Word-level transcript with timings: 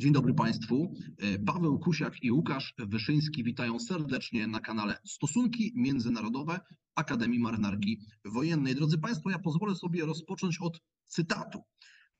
Dzień 0.00 0.12
dobry 0.12 0.34
Państwu. 0.34 0.94
E, 1.18 1.38
Paweł 1.38 1.78
Kusiak 1.78 2.22
i 2.22 2.32
Łukasz 2.32 2.74
Wyszyński 2.78 3.44
witają 3.44 3.78
serdecznie 3.78 4.46
na 4.46 4.60
kanale 4.60 4.98
Stosunki 5.04 5.72
Międzynarodowe 5.76 6.60
Akademii 6.94 7.38
Marynarki 7.38 8.00
Wojennej. 8.24 8.74
Drodzy 8.74 8.98
Państwo, 8.98 9.30
ja 9.30 9.38
pozwolę 9.38 9.74
sobie 9.74 10.06
rozpocząć 10.06 10.58
od 10.60 10.80
cytatu. 11.06 11.62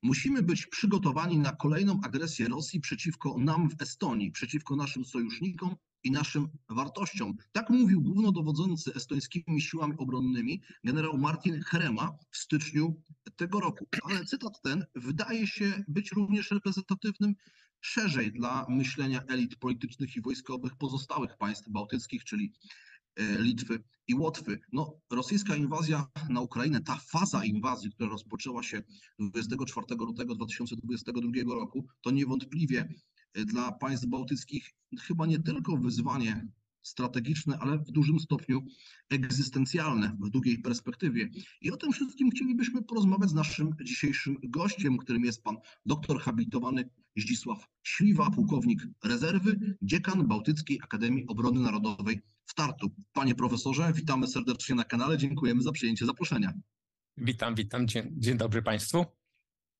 Musimy 0.03 0.43
być 0.43 0.67
przygotowani 0.67 1.39
na 1.39 1.53
kolejną 1.53 2.01
agresję 2.05 2.49
Rosji 2.49 2.81
przeciwko 2.81 3.39
nam 3.39 3.69
w 3.71 3.83
Estonii, 3.83 4.33
przeciwko 4.33 4.77
naszym 4.77 5.05
sojusznikom 5.05 5.77
i 6.05 6.11
naszym 6.11 6.49
wartościom. 6.69 7.35
Tak 7.53 7.71
mówił 7.71 8.03
głównodowodzący 8.03 8.95
estońskimi 8.95 9.61
siłami 9.61 9.95
obronnymi 9.99 10.63
generał 10.85 11.19
Martin 11.19 11.63
Hrema 11.63 12.19
w 12.31 12.37
styczniu 12.37 13.03
tego 13.37 13.61
roku. 13.61 13.87
Ale 14.03 14.25
cytat 14.25 14.63
ten 14.63 14.85
wydaje 14.95 15.47
się 15.47 15.85
być 15.89 16.13
również 16.13 16.51
reprezentatywnym 16.51 17.35
szerzej 17.81 18.33
dla 18.33 18.67
myślenia 18.69 19.23
elit 19.29 19.57
politycznych 19.57 20.17
i 20.17 20.21
wojskowych 20.21 20.77
pozostałych 20.77 21.37
państw 21.37 21.69
bałtyckich, 21.69 22.25
czyli 22.25 22.53
e, 23.17 23.43
Litwy 23.43 23.83
i 24.09 24.15
Łotwy. 24.15 24.61
No, 24.73 25.01
rosyjska 25.11 25.57
inwazja 25.57 26.07
na 26.29 26.41
Ukrainę, 26.41 26.81
ta 26.81 26.97
faza 26.97 27.45
inwazji, 27.45 27.91
która 27.91 28.11
rozpoczęła 28.11 28.63
się 28.63 28.83
24 29.19 29.87
lutego 29.99 30.35
2022 30.35 31.55
roku, 31.55 31.87
to 32.01 32.11
niewątpliwie 32.11 32.89
e, 33.35 33.45
dla 33.45 33.73
państw 33.73 34.07
bałtyckich 34.07 34.75
chyba 35.01 35.27
nie 35.27 35.39
tylko 35.39 35.77
wyzwanie 35.77 36.49
strategiczne, 36.87 37.59
ale 37.59 37.79
w 37.79 37.91
dużym 37.91 38.21
stopniu 38.21 38.67
egzystencjalne 39.11 40.17
w 40.21 40.31
długiej 40.31 40.59
perspektywie. 40.59 41.31
I 41.61 41.71
o 41.71 41.77
tym 41.77 41.93
wszystkim 41.93 42.31
chcielibyśmy 42.31 42.83
porozmawiać 42.83 43.31
z 43.31 43.35
naszym 43.35 43.71
dzisiejszym 43.83 44.37
gościem, 44.43 44.97
którym 44.97 45.25
jest 45.25 45.43
pan 45.43 45.57
doktor 45.87 46.21
habilitowany 46.21 46.91
Zdzisław 47.17 47.69
Śliwa, 47.83 48.31
pułkownik 48.31 48.83
rezerwy, 49.05 49.77
dziekan 49.83 50.27
Bałtyckiej 50.27 50.81
Akademii 50.85 51.27
Obrony 51.27 51.61
Narodowej 51.61 52.21
w 52.47 52.55
Tartu. 52.55 52.91
Panie 53.13 53.35
profesorze, 53.35 53.93
witamy 53.93 54.27
serdecznie 54.27 54.75
na 54.75 54.85
kanale, 54.85 55.19
dziękujemy 55.19 55.63
za 55.63 55.73
przyjęcie 55.73 56.07
zaproszenia. 56.07 56.53
Witam, 57.17 57.55
witam, 57.55 57.89
dzień, 57.89 58.15
dzień 58.17 58.37
dobry 58.37 58.63
Państwu. 58.63 59.05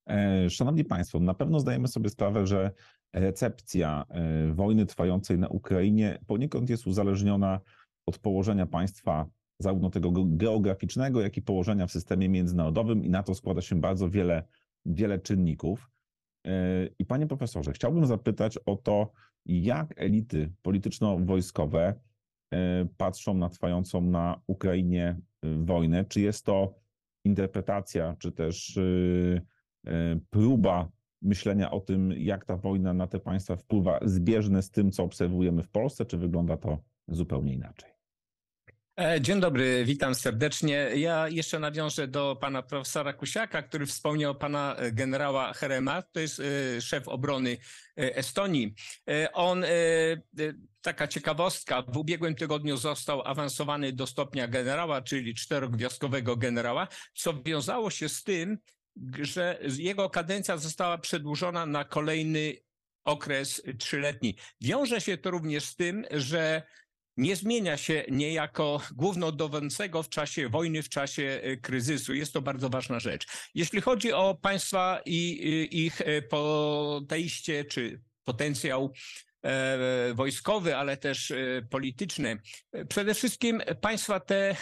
E, 0.09 0.51
szanowni 0.51 0.85
Państwo, 0.85 1.21
na 1.21 1.35
pewno 1.35 1.61
zdajemy 1.61 1.89
sobie 1.89 2.11
sprawę, 2.11 2.47
że 2.47 2.71
recepcja 3.13 4.05
e, 4.09 4.53
wojny 4.53 4.87
trwającej 4.87 5.39
na 5.39 5.49
Ukrainie 5.49 6.19
poniekąd 6.27 6.71
jest 6.71 6.87
uzależniona 6.87 7.61
od 8.07 8.19
położenia 8.19 8.67
państwa, 8.67 9.27
zarówno 9.59 9.91
tego 9.91 10.11
geograficznego, 10.27 11.21
jak 11.21 11.37
i 11.37 11.43
położenia 11.43 11.87
w 11.87 11.93
systemie 11.93 12.29
międzynarodowym, 12.29 13.05
i 13.05 13.11
na 13.11 13.23
to 13.23 13.35
składa 13.35 13.61
się 13.61 13.81
bardzo 13.81 14.11
wiele, 14.11 14.45
wiele 14.87 15.19
czynników. 15.19 15.91
E, 16.47 16.89
I 16.99 17.05
panie 17.05 17.27
profesorze, 17.27 17.73
chciałbym 17.73 18.07
zapytać 18.07 18.59
o 18.67 18.77
to, 18.77 19.13
jak 19.47 19.95
elity 19.97 20.53
polityczno-wojskowe 20.63 21.95
patrzą 22.97 23.35
na 23.35 23.49
trwającą 23.49 24.01
na 24.01 24.41
Ukrainie 24.47 25.21
wojnę. 25.43 26.05
Czy 26.05 26.21
jest 26.21 26.47
to 26.47 26.75
interpretacja, 27.25 28.17
czy 28.19 28.33
też 28.33 28.79
E, 29.87 30.21
próba 30.31 30.89
myślenia 31.23 31.71
o 31.71 31.81
tym, 31.81 32.13
jak 32.13 32.45
ta 32.45 32.57
wojna 32.57 32.93
na 32.93 33.07
te 33.07 33.21
państwa 33.21 33.57
wpływa, 33.57 33.99
zbieżne 34.05 34.63
z 34.63 34.71
tym, 34.71 34.91
co 34.91 35.03
obserwujemy 35.03 35.63
w 35.63 35.69
Polsce, 35.69 36.05
czy 36.05 36.19
wygląda 36.19 36.57
to 36.57 36.79
zupełnie 37.09 37.55
inaczej? 37.55 37.96
E, 39.01 39.21
dzień 39.21 39.41
dobry, 39.41 39.85
witam 39.85 40.15
serdecznie. 40.15 40.91
Ja 40.95 41.29
jeszcze 41.29 41.59
nawiążę 41.59 42.09
do 42.09 42.37
pana 42.41 42.63
profesora 42.63 43.13
Kusiaka, 43.13 43.63
który 43.63 43.87
wspomniał 43.87 44.35
pana 44.35 44.77
generała 44.93 45.53
Herema, 45.53 46.03
to 46.03 46.21
jest 46.21 46.41
e, 46.41 46.81
szef 46.81 47.09
obrony 47.09 47.57
Estonii. 47.97 48.75
On, 49.33 49.65
taka 50.81 51.09
ciekawostka, 51.09 51.83
w 51.83 51.97
ubiegłym 51.97 52.35
tygodniu 52.35 52.77
został 52.77 53.23
awansowany 53.23 53.93
do 53.93 54.07
stopnia 54.07 54.49
generała, 54.49 55.03
czyli 55.03 55.35
czterogwiazdkowego 55.35 56.37
generała, 56.37 56.89
co 57.15 57.43
wiązało 57.43 57.91
się 57.91 58.09
z 58.09 58.23
tym, 58.23 58.59
że 59.21 59.59
jego 59.79 60.11
kadencja 60.11 60.57
została 60.57 60.99
przedłużona 60.99 61.67
na 61.67 61.85
kolejny 61.85 62.55
okres 63.05 63.63
trzyletni. 63.79 64.37
Wiąże 64.61 65.01
się 65.01 65.19
to 65.19 65.31
również 65.31 65.65
z 65.65 65.77
tym, 65.77 66.05
że 66.11 66.63
nie 67.17 67.37
zmienia 67.37 67.77
się 67.77 68.05
niejako 68.11 68.81
głównodowodzącego 68.95 70.03
w 70.03 70.09
czasie 70.09 70.49
wojny, 70.49 70.83
w 70.83 70.89
czasie 70.89 71.41
e, 71.43 71.57
kryzysu. 71.57 72.15
Jest 72.15 72.33
to 72.33 72.43
bardzo 72.43 72.69
ważna 72.69 73.01
rzecz. 73.01 73.27
Jeśli 73.55 73.81
chodzi 73.81 74.13
o 74.13 74.35
państwa 74.43 75.01
i 75.07 75.69
ich 75.73 76.01
e, 76.01 76.23
podejście 76.23 77.65
czy 77.65 78.01
potencjał 78.25 78.93
E, 79.47 80.15
wojskowy, 80.15 80.77
ale 80.77 80.97
też 80.97 81.33
polityczny. 81.71 82.39
Przede 82.89 83.15
wszystkim 83.15 83.63
państwa 83.81 84.21
te 84.21 84.57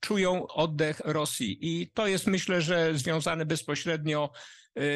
czują 0.00 0.46
oddech 0.46 1.00
Rosji 1.04 1.58
i 1.60 1.90
to 1.94 2.06
jest 2.06 2.26
myślę, 2.26 2.62
że 2.62 2.98
związane 2.98 3.46
bezpośrednio 3.46 4.30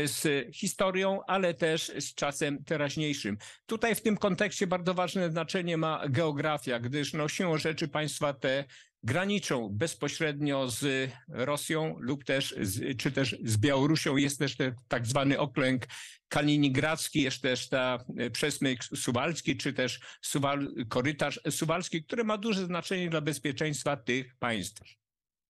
z 0.05 0.47
historią, 0.55 1.21
ale 1.27 1.55
też 1.55 1.93
z 1.99 2.15
czasem 2.15 2.65
teraźniejszym. 2.65 3.39
Tutaj 3.67 3.95
w 3.95 4.01
tym 4.01 4.17
kontekście 4.17 4.67
bardzo 4.67 4.95
ważne 4.95 5.31
znaczenie 5.31 5.77
ma 5.77 6.03
geografia, 6.09 6.81
gdyż 6.81 7.13
no 7.13 7.29
siłą 7.29 7.59
rzeczy 7.59 7.89
państwa 7.89 8.33
te 8.33 8.65
graniczą 9.03 9.69
bezpośrednio 9.73 10.71
z 10.71 11.11
Rosją 11.29 11.97
lub 12.01 12.25
też, 12.25 12.55
z, 12.61 12.99
czy 12.99 13.13
też 13.13 13.37
z 13.45 13.57
Białorusią. 13.57 14.17
Jest 14.17 14.39
też 14.39 14.57
ten 14.57 14.75
tak 14.89 15.07
zwany 15.07 15.39
okręg 15.39 15.87
kaliningradzki, 16.29 17.23
jest 17.23 17.43
też 17.43 17.69
ta 17.69 17.99
e, 18.17 18.31
przesmyk 18.31 18.85
suwalski, 18.85 19.57
czy 19.57 19.73
też 19.73 20.01
suwal, 20.21 20.69
korytarz 20.89 21.41
suwalski, 21.51 22.05
który 22.05 22.25
ma 22.25 22.39
duże 22.39 22.67
znaczenie 22.67 23.11
dla 23.11 23.21
bezpieczeństwa 23.21 23.97
tych 23.97 24.37
państw. 24.37 24.83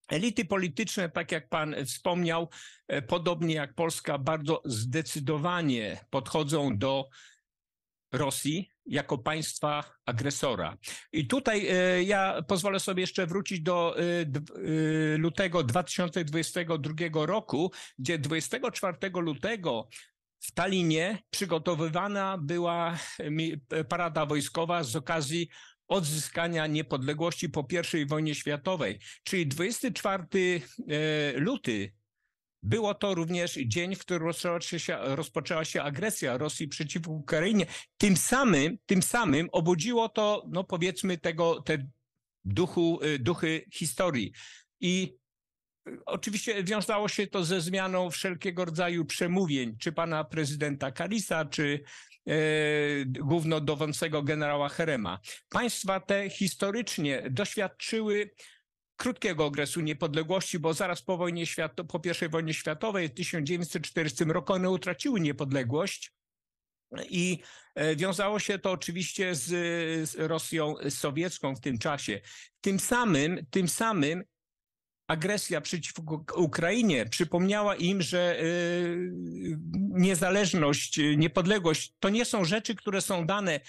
Elity 0.09 0.45
polityczne, 0.45 1.09
tak 1.09 1.33
jak 1.33 1.49
pan 1.49 1.75
wspomniał, 1.87 2.49
e, 2.89 3.03
podobnie 3.03 3.55
jak 3.55 3.75
Polska, 3.75 4.19
bardzo 4.19 4.63
zdecydowanie 4.65 6.01
podchodzą 6.11 6.79
do 6.79 7.09
Rosji 8.13 8.71
jako 8.87 9.19
państwa 9.19 9.85
agresora. 10.07 10.77
I 11.13 11.27
tutaj 11.27 11.67
e, 11.69 12.03
ja 12.03 12.43
pozwolę 12.49 12.81
sobie 12.81 13.01
jeszcze 13.01 13.27
wrócić 13.27 13.61
do 13.61 13.97
e, 13.99 14.03
lutego 15.19 15.63
2022 15.63 17.27
roku, 17.27 17.73
gdzie 17.99 18.19
24 18.19 19.11
lutego 19.15 19.89
w 20.41 20.53
Talinie 20.53 21.19
przygotowywana 21.31 22.39
była 22.39 22.99
parada 23.89 24.27
wojskowa 24.27 24.85
z 24.85 24.97
okazji 24.97 25.49
odzyskania 25.89 26.67
niepodległości 26.67 27.49
po 27.49 27.67
I 28.01 28.07
wojnie 28.07 28.35
światowej. 28.35 28.99
Czyli 29.25 29.47
24 29.47 30.61
luty 31.35 31.93
było 32.63 32.95
to 32.95 33.15
również 33.15 33.59
dzień, 33.67 33.95
w 33.95 34.01
którym 34.01 34.23
rozpoczęła 34.23 34.61
się, 34.61 34.99
rozpoczęła 35.01 35.65
się 35.65 35.83
agresja 35.83 36.39
Rosji 36.39 36.69
przeciwko 36.69 37.11
Ukrainie. 37.11 37.67
Tym 37.99 38.17
samym, 38.17 38.79
tym 38.87 39.03
samym 39.03 39.49
obudziło 39.53 40.09
to, 40.09 40.45
no 40.49 40.65
powiedzmy, 40.65 41.19
tego, 41.19 41.63
te 41.63 41.79
duchu, 42.45 43.01
y, 43.05 43.19
duchy 43.19 43.65
historii. 43.73 44.33
I 44.81 45.17
Oczywiście 46.07 46.65
wiązało 46.65 47.09
się 47.09 47.27
to 47.27 47.45
ze 47.45 47.61
zmianą 47.61 48.11
wszelkiego 48.11 48.65
rodzaju 48.65 49.05
przemówień, 49.05 49.77
czy 49.79 49.93
pana 49.93 50.25
prezydenta 50.25 50.93
Karisa, 50.93 51.45
czy 51.45 51.81
e, 52.27 52.33
głównodowodzącego 53.05 54.23
generała 54.23 54.69
Herema. 54.69 55.19
Państwa 55.49 56.01
te 56.01 56.31
historycznie 56.31 57.23
doświadczyły 57.31 58.31
krótkiego 58.97 59.45
okresu 59.45 59.81
niepodległości, 59.81 60.59
bo 60.59 60.75
zaraz 60.75 61.03
po 61.03 61.17
wojnie 61.17 61.47
świat, 61.47 61.73
po 61.89 62.01
I 62.25 62.29
wojnie 62.29 62.55
światowej 62.55 63.09
w 63.09 63.15
1940 63.15 64.25
roku 64.25 64.53
one 64.53 64.71
utraciły 64.71 65.21
niepodległość. 65.21 66.13
I 67.11 67.39
e, 67.75 67.97
wiązało 67.97 68.39
się 68.39 68.59
to 68.59 68.71
oczywiście 68.71 69.35
z 69.35 70.15
Rosją 70.19 70.75
sowiecką 70.89 71.57
w 71.57 71.61
tym 71.61 71.79
czasie. 71.79 72.21
Tym 72.61 72.81
samym, 72.81 73.47
tym 73.51 73.69
samym 73.69 74.25
agresja 75.07 75.61
przeciwko 75.61 76.25
Ukrainie 76.37 77.07
przypomniała 77.07 77.77
im, 77.77 78.03
że 78.03 78.41
y, 78.43 79.11
niezależność, 79.75 81.01
niepodległość 81.17 81.95
to 82.01 82.09
nie 82.09 82.25
są 82.25 82.45
rzeczy, 82.45 82.75
które 82.75 83.01
są 83.01 83.27
dane 83.27 83.61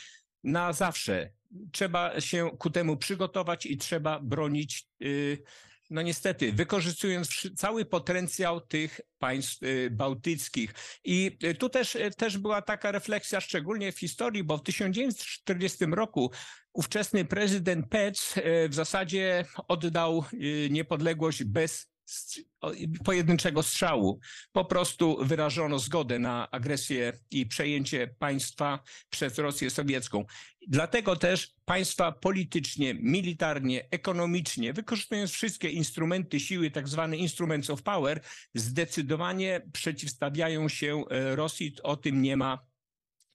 na 0.43 0.73
zawsze. 0.73 1.31
Trzeba 1.71 2.21
się 2.21 2.49
ku 2.57 2.69
temu 2.69 2.97
przygotować 2.97 3.65
i 3.65 3.77
trzeba 3.77 4.19
bronić, 4.19 4.87
y, 5.03 5.43
no 5.89 6.01
niestety, 6.01 6.51
wykorzystując 6.51 7.47
cały 7.55 7.85
potencjał 7.85 8.61
tych 8.61 9.01
państw 9.19 9.63
y, 9.63 9.89
bałtyckich. 9.91 10.73
I 11.03 11.37
y, 11.43 11.55
tu 11.55 11.69
też, 11.69 11.97
też 12.17 12.37
była 12.37 12.61
taka 12.61 12.91
refleksja, 12.91 13.41
szczególnie 13.41 13.91
w 13.91 13.99
historii, 13.99 14.43
bo 14.43 14.57
w 14.57 14.63
1940 14.63 15.85
roku 15.85 16.31
ówczesny 16.73 17.25
prezydent 17.25 17.89
Pec 17.89 18.33
w 18.69 18.73
zasadzie 18.73 19.45
oddał 19.67 20.23
niepodległość 20.69 21.43
bez 21.43 21.96
pojedynczego 23.05 23.63
strzału. 23.63 24.19
Po 24.51 24.65
prostu 24.65 25.17
wyrażono 25.25 25.79
zgodę 25.79 26.19
na 26.19 26.51
agresję 26.51 27.13
i 27.31 27.45
przejęcie 27.45 28.07
państwa 28.19 28.83
przez 29.09 29.37
Rosję 29.37 29.69
sowiecką. 29.69 30.25
Dlatego 30.67 31.15
też 31.15 31.55
państwa 31.65 32.11
politycznie, 32.11 32.93
militarnie, 32.93 33.87
ekonomicznie, 33.91 34.73
wykorzystując 34.73 35.31
wszystkie 35.31 35.69
instrumenty 35.69 36.39
siły, 36.39 36.71
tak 36.71 36.87
zwane 36.87 37.17
instruments 37.17 37.69
of 37.69 37.83
power, 37.83 38.21
zdecydowanie 38.55 39.61
przeciwstawiają 39.73 40.69
się 40.69 41.03
e, 41.09 41.35
Rosji. 41.35 41.75
O 41.83 41.97
tym 41.97 42.21
nie 42.21 42.37
ma 42.37 42.66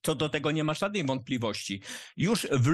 co 0.03 0.15
do 0.15 0.29
tego 0.29 0.51
nie 0.51 0.63
ma 0.63 0.73
żadnej 0.73 1.05
wątpliwości. 1.05 1.81
Już 2.17 2.47
w, 2.51 2.69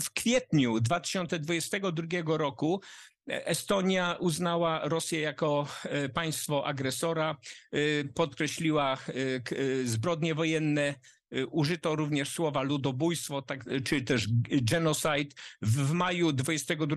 w 0.00 0.10
kwietniu 0.12 0.80
2022 0.80 2.36
roku 2.36 2.80
Estonia 3.26 4.16
uznała 4.20 4.80
Rosję 4.88 5.20
jako 5.20 5.66
e, 5.84 6.08
państwo 6.08 6.66
agresora, 6.66 7.36
e, 7.72 7.78
podkreśliła 8.04 8.92
e, 8.92 9.84
zbrodnie 9.84 10.34
wojenne, 10.34 10.94
użyto 11.50 11.96
również 11.96 12.28
słowa 12.28 12.62
ludobójstwo, 12.62 13.42
tak, 13.42 13.64
czy 13.84 14.02
też 14.02 14.26
genocide. 14.50 15.34
W 15.62 15.92
maju 15.92 16.32
22 16.32 16.96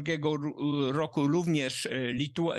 roku 0.91 1.27
również 1.27 1.87
Litu, 2.13 2.49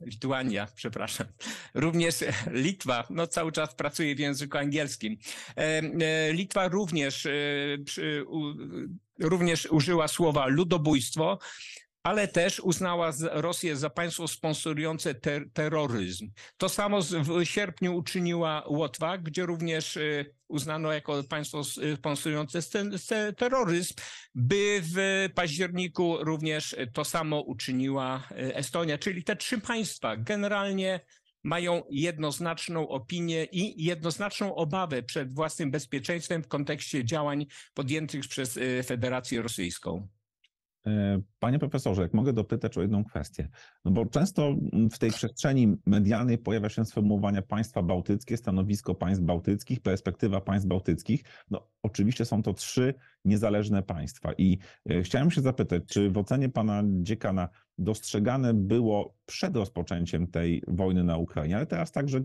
Lituania, 0.00 0.68
przepraszam, 0.76 1.26
również 1.74 2.24
Litwa, 2.50 3.06
no 3.10 3.26
cały 3.26 3.52
czas 3.52 3.74
pracuje 3.74 4.14
w 4.14 4.18
języku 4.18 4.58
angielskim. 4.58 5.16
Litwa 6.32 6.68
również, 6.68 7.28
również 9.18 9.66
użyła 9.70 10.08
słowa 10.08 10.46
ludobójstwo 10.46 11.38
ale 12.06 12.28
też 12.28 12.60
uznała 12.60 13.12
Rosję 13.32 13.76
za 13.76 13.90
państwo 13.90 14.28
sponsorujące 14.28 15.14
ter 15.14 15.50
terroryzm. 15.52 16.30
To 16.56 16.68
samo 16.68 17.00
w 17.02 17.44
sierpniu 17.44 17.96
uczyniła 17.96 18.64
Łotwa, 18.68 19.18
gdzie 19.18 19.46
również 19.46 19.96
y, 19.96 20.34
uznano 20.48 20.92
jako 20.92 21.22
państwo 21.24 21.62
sponsorujące 21.96 22.60
terroryzm, 23.36 23.94
by 24.34 24.80
w 24.82 25.28
październiku 25.34 26.16
również 26.20 26.76
to 26.92 27.04
samo 27.04 27.40
uczyniła 27.40 28.28
y, 28.30 28.54
Estonia, 28.54 28.98
czyli 28.98 29.24
te 29.24 29.36
trzy 29.36 29.58
państwa 29.58 30.16
generalnie 30.16 31.00
mają 31.44 31.82
jednoznaczną 31.90 32.88
opinię 32.88 33.44
i 33.44 33.84
jednoznaczną 33.84 34.54
obawę 34.54 35.02
przed 35.02 35.34
własnym 35.34 35.70
bezpieczeństwem 35.70 36.42
w 36.42 36.48
kontekście 36.48 37.04
działań 37.04 37.46
podjętych 37.74 38.28
przez 38.28 38.56
y, 38.56 38.82
Federację 38.82 39.42
Rosyjską. 39.42 40.08
E, 40.86 41.20
panie 41.38 41.58
profesorze, 41.58 42.02
jak 42.02 42.14
mogę 42.14 42.32
dopytać 42.32 42.78
o 42.78 42.82
jedną 42.82 43.04
kwestię, 43.04 43.48
no 43.84 43.90
bo 43.90 44.06
często 44.06 44.56
w 44.92 44.98
tej 44.98 45.10
przestrzeni 45.10 45.76
medialnej 45.86 46.38
pojawia 46.38 46.68
się 46.68 46.84
sformułowania 46.84 47.42
państwa 47.42 47.82
bałtyckie, 47.82 48.36
stanowisko 48.36 48.94
państw 48.94 49.24
bałtyckich, 49.24 49.80
perspektywa 49.80 50.40
państw 50.40 50.68
bałtyckich. 50.68 51.24
No 51.50 51.68
oczywiście 51.82 52.24
są 52.24 52.42
to 52.42 52.52
trzy 52.52 52.94
niezależne 53.24 53.82
państwa 53.82 54.32
i 54.38 54.58
e, 54.90 55.02
chciałem 55.02 55.30
się 55.30 55.40
zapytać, 55.40 55.82
czy 55.86 56.10
w 56.10 56.18
ocenie 56.18 56.48
pana 56.48 56.82
dziekana 56.86 57.48
dostrzegane 57.78 58.54
było 58.54 59.14
przed 59.26 59.56
rozpoczęciem 59.56 60.26
tej 60.26 60.62
wojny 60.68 61.04
na 61.04 61.16
Ukrainie, 61.16 61.56
ale 61.56 61.66
teraz 61.66 61.92
także 61.92 62.18
e, 62.18 62.22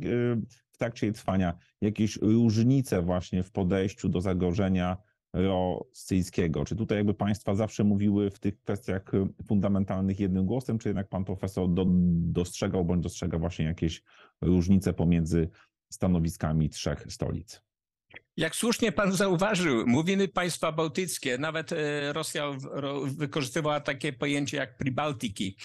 w 0.72 0.78
trakcie 0.78 1.06
jej 1.06 1.14
trwania 1.14 1.54
jakieś 1.82 2.18
różnice 2.22 3.02
właśnie 3.02 3.44
w 3.44 3.52
podejściu 3.52 4.10
do 4.10 4.22
zagrożenia 4.22 4.98
rosyjskiego. 5.34 6.66
Czy 6.66 6.76
tutaj 6.76 6.98
jakby 6.98 7.14
państwa 7.14 7.56
zawsze 7.56 7.84
mówiły 7.84 8.32
w 8.32 8.40
tych 8.40 8.60
kwestiach 8.60 9.12
fundamentalnych 9.48 10.20
jednym 10.20 10.46
głosem, 10.46 10.78
czy 10.78 10.90
jednak 10.90 11.10
pan 11.10 11.26
profesor 11.26 11.70
do, 11.70 11.86
dostrzegał 11.88 12.86
bądź 12.86 13.04
dostrzega 13.04 13.38
właśnie 13.38 13.66
jakieś 13.66 14.04
różnice 14.42 14.94
pomiędzy 14.94 15.50
stanowiskami 15.90 16.70
trzech 16.70 17.06
stolic? 17.10 17.62
Jak 18.38 18.56
słusznie 18.56 18.92
pan 18.92 19.12
zauważył, 19.12 19.88
mówimy 19.88 20.28
państwa 20.28 20.72
bałtyckie, 20.72 21.38
nawet 21.38 21.72
e, 21.72 22.14
Rosja 22.14 22.52
wykorzystywała 23.06 23.80
takie 23.80 24.14
pojęcie 24.14 24.58
jak 24.58 24.78
Pribaltiki. 24.78 25.58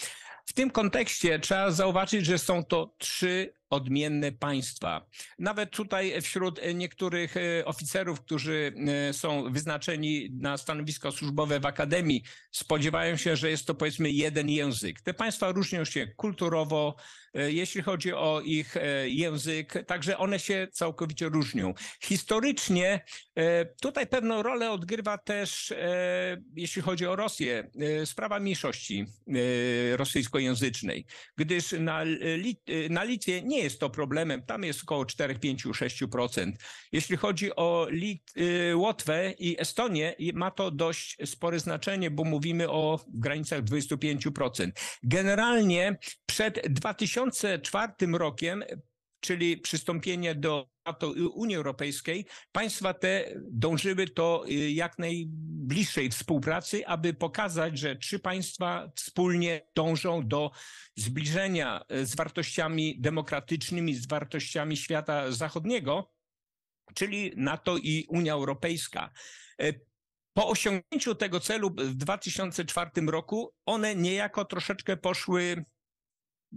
W 0.46 0.52
tym 0.52 0.70
kontekście 0.70 1.38
trzeba 1.38 1.70
zauważyć, 1.70 2.26
że 2.26 2.38
są 2.38 2.64
to 2.64 2.94
trzy 2.98 3.52
odmienne 3.70 4.32
państwa. 4.32 5.06
Nawet 5.38 5.70
tutaj 5.70 6.22
wśród 6.22 6.60
niektórych 6.74 7.36
e, 7.36 7.64
oficerów, 7.64 8.20
którzy 8.20 8.72
e, 9.08 9.12
są 9.12 9.52
wyznaczeni 9.52 10.30
na 10.40 10.56
stanowisko 10.56 11.12
służbowe 11.12 11.60
w 11.60 11.66
akademii, 11.66 12.22
spodziewają 12.50 13.16
się, 13.16 13.36
że 13.36 13.50
jest 13.50 13.66
to 13.66 13.74
powiedzmy 13.74 14.10
jeden 14.10 14.48
język. 14.48 15.00
Te 15.00 15.14
państwa 15.14 15.52
różnią 15.52 15.84
się 15.84 16.06
kulturowo, 16.06 16.96
e, 17.34 17.52
jeśli 17.52 17.82
chodzi 17.82 18.12
o 18.12 18.40
ich 18.44 18.74
język, 19.06 19.84
także 19.86 20.18
one 20.18 20.38
się 20.38 20.68
całkowicie 20.72 21.28
różnią. 21.28 21.74
Historycznie 22.02 23.04
tutaj 23.80 24.06
pewną 24.06 24.42
rolę 24.42 24.70
odgrywa 24.70 25.18
też, 25.18 25.74
jeśli 26.56 26.82
chodzi 26.82 27.06
o 27.06 27.16
Rosję, 27.16 27.70
sprawa 28.04 28.40
mniejszości 28.40 29.06
rosyjskojęzycznej, 29.96 31.06
gdyż 31.36 31.72
na, 31.72 32.02
Lit 32.36 32.60
na 32.90 33.04
Litwie 33.04 33.42
nie 33.42 33.56
nie 33.56 33.62
jest 33.62 33.81
to 33.81 33.91
problemem. 33.91 34.43
Tam 34.43 34.64
jest 34.64 34.82
około 34.82 35.06
4, 35.06 35.38
5, 35.38 35.67
6%. 35.67 36.53
Jeśli 36.93 37.17
chodzi 37.17 37.56
o 37.56 37.87
Lit 37.91 38.32
y, 38.37 38.76
Łotwę 38.76 39.32
i 39.38 39.61
Estonię, 39.61 40.14
ma 40.35 40.50
to 40.50 40.70
dość 40.70 41.17
spore 41.25 41.61
znaczenie, 41.61 42.11
bo 42.11 42.25
mówimy 42.25 42.70
o 42.70 43.00
granicach 43.08 43.62
25%. 43.64 44.70
Generalnie 45.03 45.99
przed 46.26 46.73
2004 46.73 47.93
rokiem 48.12 48.64
czyli 49.20 49.56
przystąpienie 49.56 50.35
do 50.35 50.69
NATO 50.87 51.15
Unii 51.35 51.56
Europejskiej, 51.56 52.27
państwa 52.53 52.94
te 52.94 53.25
dążyły 53.50 54.06
do 54.06 54.44
y, 54.49 54.71
jak 54.71 54.99
najbliższej 54.99 56.11
współpracy, 56.11 56.87
aby 56.87 57.14
pokazać, 57.14 57.78
że 57.78 57.97
trzy 57.97 58.19
państwa 58.19 58.93
wspólnie 58.97 59.69
dążą 59.75 60.28
do 60.28 60.50
zbliżenia 60.97 61.85
y, 61.93 62.07
z 62.07 62.16
wartościami 62.16 63.00
demokratycznymi, 63.00 63.95
z 63.95 64.07
wartościami 64.07 64.76
świata 64.76 65.33
zachodniego, 65.33 66.12
czyli 66.95 67.33
NATO 67.37 67.76
i 67.76 68.07
Unia 68.09 68.33
Europejska. 68.33 69.11
Y, 69.62 69.87
po 70.33 70.49
osiągnięciu 70.49 71.14
tego 71.14 71.40
celu 71.40 71.71
w 71.71 71.95
2004 71.95 72.90
roku 73.07 73.55
one 73.66 73.95
niejako 73.95 74.45
troszeczkę 74.45 74.97
poszły 74.97 75.64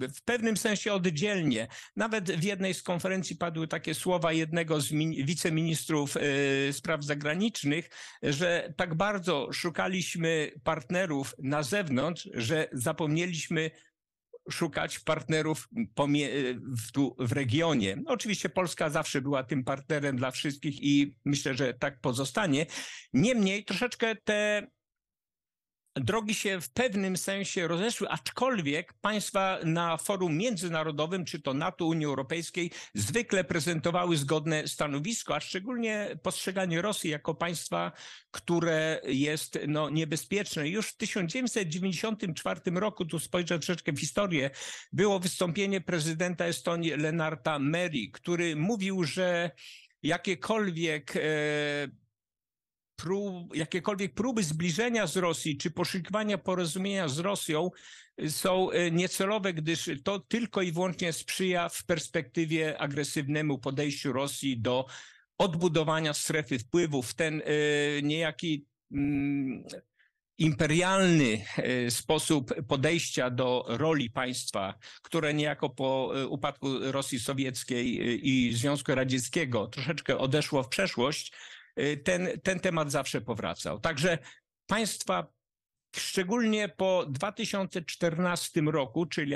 w 0.08 0.22
pewnym 0.22 0.58
sensie 0.58 0.94
oddzielnie. 0.94 1.68
Nawet 1.96 2.32
w 2.32 2.44
jednej 2.44 2.74
z 2.74 2.84
konferencji 2.84 3.36
padły 3.36 3.68
takie 3.68 3.94
słowa 3.94 4.34
jednego 4.34 4.82
z 4.82 4.92
wiceministrów 5.24 6.18
y, 6.18 6.74
spraw 6.74 7.04
zagranicznych, 7.04 7.90
że 8.24 8.74
tak 8.78 8.96
bardzo 8.96 9.54
szukaliśmy 9.54 10.52
partnerów 10.64 11.36
na 11.40 11.64
zewnątrz, 11.64 12.30
że 12.34 12.68
zapomnieliśmy 12.74 13.72
szukać 14.52 15.00
partnerów 15.00 15.68
w, 16.78 16.92
tu 16.92 17.16
w 17.20 17.32
regionie. 17.32 17.98
Oczywiście 18.06 18.50
Polska 18.50 18.90
zawsze 18.90 19.22
była 19.22 19.44
tym 19.44 19.64
partnerem 19.64 20.18
dla 20.18 20.32
wszystkich 20.32 20.84
i 20.84 21.16
myślę, 21.26 21.56
że 21.56 21.74
tak 21.74 22.02
pozostanie. 22.02 22.66
Niemniej 23.14 23.66
troszeczkę 23.66 24.16
te 24.16 24.68
drogi 25.96 26.34
się 26.36 26.62
w 26.62 26.70
pewnym 26.70 27.18
sensie 27.18 27.68
rozeszły, 27.68 28.10
aczkolwiek 28.10 28.94
państwa 28.94 29.60
na 29.64 29.98
forum 29.98 30.38
międzynarodowym, 30.38 31.26
czy 31.26 31.42
to 31.42 31.54
NATO, 31.54 31.86
Unii 31.86 32.06
Europejskiej, 32.06 32.72
zwykle 32.94 33.44
prezentowały 33.44 34.18
zgodne 34.18 34.68
stanowisko, 34.68 35.36
a 35.36 35.40
szczególnie 35.40 36.18
postrzeganie 36.24 36.82
Rosji 36.82 37.10
jako 37.10 37.36
państwa, 37.36 37.92
które 38.32 39.02
jest 39.08 39.60
no, 39.68 39.90
niebezpieczne. 39.90 40.70
Już 40.70 40.88
w 40.88 40.98
1994 40.98 42.62
roku, 42.74 43.06
tu 43.06 43.20
spojrzę 43.20 43.60
troszeczkę 43.60 43.92
w 43.92 44.00
historię, 44.00 44.50
było 44.94 45.20
wystąpienie 45.20 45.82
prezydenta 45.82 46.46
Estonii 46.46 46.92
Lenarta 46.92 47.60
Meri, 47.60 48.12
który 48.12 48.56
mówił, 48.56 49.04
że 49.04 49.52
jakiekolwiek 50.04 51.16
e, 51.16 51.20
prób, 53.00 53.56
jakiekolwiek 53.56 54.14
próby 54.14 54.44
zbliżenia 54.44 55.08
z 55.08 55.18
Rosji 55.18 55.58
czy 55.58 55.72
poszukiwania 55.72 56.38
porozumienia 56.38 57.08
z 57.08 57.20
Rosją 57.20 57.70
y, 58.22 58.32
są 58.32 58.72
y, 58.72 58.92
niecelowe, 58.92 59.54
gdyż 59.54 59.90
to 60.04 60.20
tylko 60.20 60.62
i 60.62 60.72
wyłącznie 60.72 61.14
sprzyja 61.14 61.70
w 61.70 61.84
perspektywie 61.86 62.78
agresywnemu 62.78 63.60
podejściu 63.60 64.14
Rosji 64.14 64.62
do 64.62 64.86
odbudowania 65.38 66.14
strefy 66.14 66.60
wpływów. 66.60 67.14
Ten 67.14 67.42
y, 67.42 68.02
niejaki 68.04 68.66
mm, 68.92 69.64
imperialny 70.38 71.46
sposób 71.90 72.54
podejścia 72.68 73.30
do 73.30 73.66
roli 73.68 74.10
państwa, 74.10 74.74
które 75.02 75.34
niejako 75.34 75.70
po 75.70 76.14
upadku 76.30 76.68
Rosji 76.80 77.20
Sowieckiej 77.20 78.20
i 78.30 78.54
Związku 78.54 78.96
Radzieckiego 78.96 79.68
troszeczkę 79.68 80.18
odeszło 80.18 80.64
w 80.64 80.70
przeszłość, 80.70 81.34
ten, 82.04 82.28
ten 82.44 82.60
temat 82.60 82.92
zawsze 82.92 83.22
powracał. 83.22 83.80
Także 83.80 84.18
państwa 84.68 85.28
szczególnie 85.96 86.70
po 86.70 87.06
2014 87.10 88.62
roku, 88.62 89.06
czyli 89.06 89.36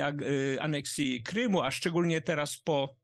aneksji 0.60 1.22
Krymu, 1.22 1.62
a 1.62 1.70
szczególnie 1.70 2.20
teraz 2.20 2.56
po 2.56 2.96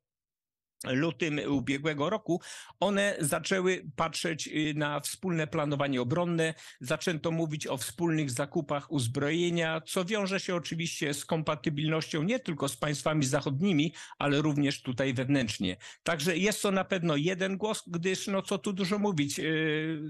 lutym 0.85 1.41
ubiegłego 1.49 2.11
roku, 2.11 2.41
one 2.81 3.17
zaczęły 3.19 3.91
patrzeć 3.97 4.49
y, 4.49 4.75
na 4.77 5.01
wspólne 5.01 5.47
planowanie 5.47 6.01
obronne, 6.01 6.55
zaczęto 6.81 7.31
mówić 7.31 7.67
o 7.67 7.77
wspólnych 7.77 8.31
zakupach 8.31 8.93
uzbrojenia, 8.93 9.81
co 9.81 10.05
wiąże 10.05 10.41
się 10.41 10.55
oczywiście 10.55 11.15
z 11.15 11.25
kompatybilnością 11.25 12.23
nie 12.23 12.39
tylko 12.39 12.69
z 12.69 12.77
państwami 12.77 13.25
zachodnimi, 13.25 13.95
ale 14.19 14.43
również 14.43 14.83
tutaj 14.83 15.15
wewnętrznie. 15.15 15.77
Także 16.03 16.37
jest 16.37 16.63
to 16.63 16.71
na 16.71 16.85
pewno 16.85 17.17
jeden 17.17 17.57
głos, 17.57 17.83
gdyż 17.87 18.27
no 18.27 18.43
co 18.43 18.59
tu 18.59 18.73
dużo 18.73 18.99
mówić, 18.99 19.39
y, 19.39 20.01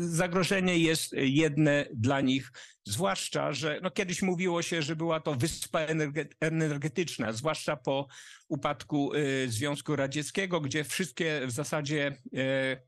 zagrożenie 0.00 0.78
jest 0.78 1.12
jedne 1.12 1.86
dla 1.94 2.20
nich, 2.20 2.52
zwłaszcza, 2.84 3.52
że 3.52 3.80
no 3.82 3.90
kiedyś 3.90 4.22
mówiło 4.22 4.62
się, 4.62 4.82
że 4.82 4.96
była 4.96 5.20
to 5.20 5.34
wyspa 5.34 5.80
energetyczna, 6.40 7.32
zwłaszcza 7.32 7.76
po 7.76 8.06
upadku 8.50 9.14
y, 9.14 9.48
Związku 9.48 9.96
Radzieckiego, 9.96 10.60
gdzie 10.60 10.84
wszystkie 10.84 11.40
w 11.46 11.50
zasadzie 11.50 12.16
e, 12.36 12.82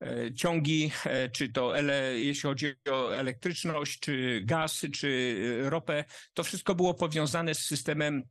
e, 0.00 0.34
ciągi, 0.34 0.90
czy 1.32 1.48
to 1.48 1.78
ele, 1.78 2.20
jeśli 2.20 2.42
chodzi 2.42 2.74
o 2.90 3.16
elektryczność, 3.16 4.00
czy 4.00 4.40
gaz, 4.44 4.86
czy 4.92 5.36
ropę, 5.62 6.04
to 6.34 6.44
wszystko 6.44 6.74
było 6.74 6.94
powiązane 6.94 7.54
z 7.54 7.58
systemem 7.58 8.22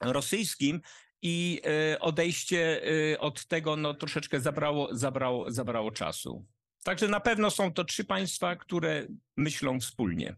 rosyjskim 0.00 0.80
i 1.22 1.62
odejście 2.00 2.80
od 3.18 3.46
tego 3.46 3.76
no, 3.76 3.94
troszeczkę 3.94 4.40
zabrało, 4.40 4.88
zabrało, 4.92 5.50
zabrało 5.50 5.90
czasu. 5.90 6.46
Także 6.82 7.08
na 7.08 7.20
pewno 7.20 7.50
są 7.50 7.72
to 7.72 7.84
trzy 7.84 8.04
państwa, 8.04 8.56
które 8.56 9.06
myślą 9.36 9.80
wspólnie. 9.80 10.36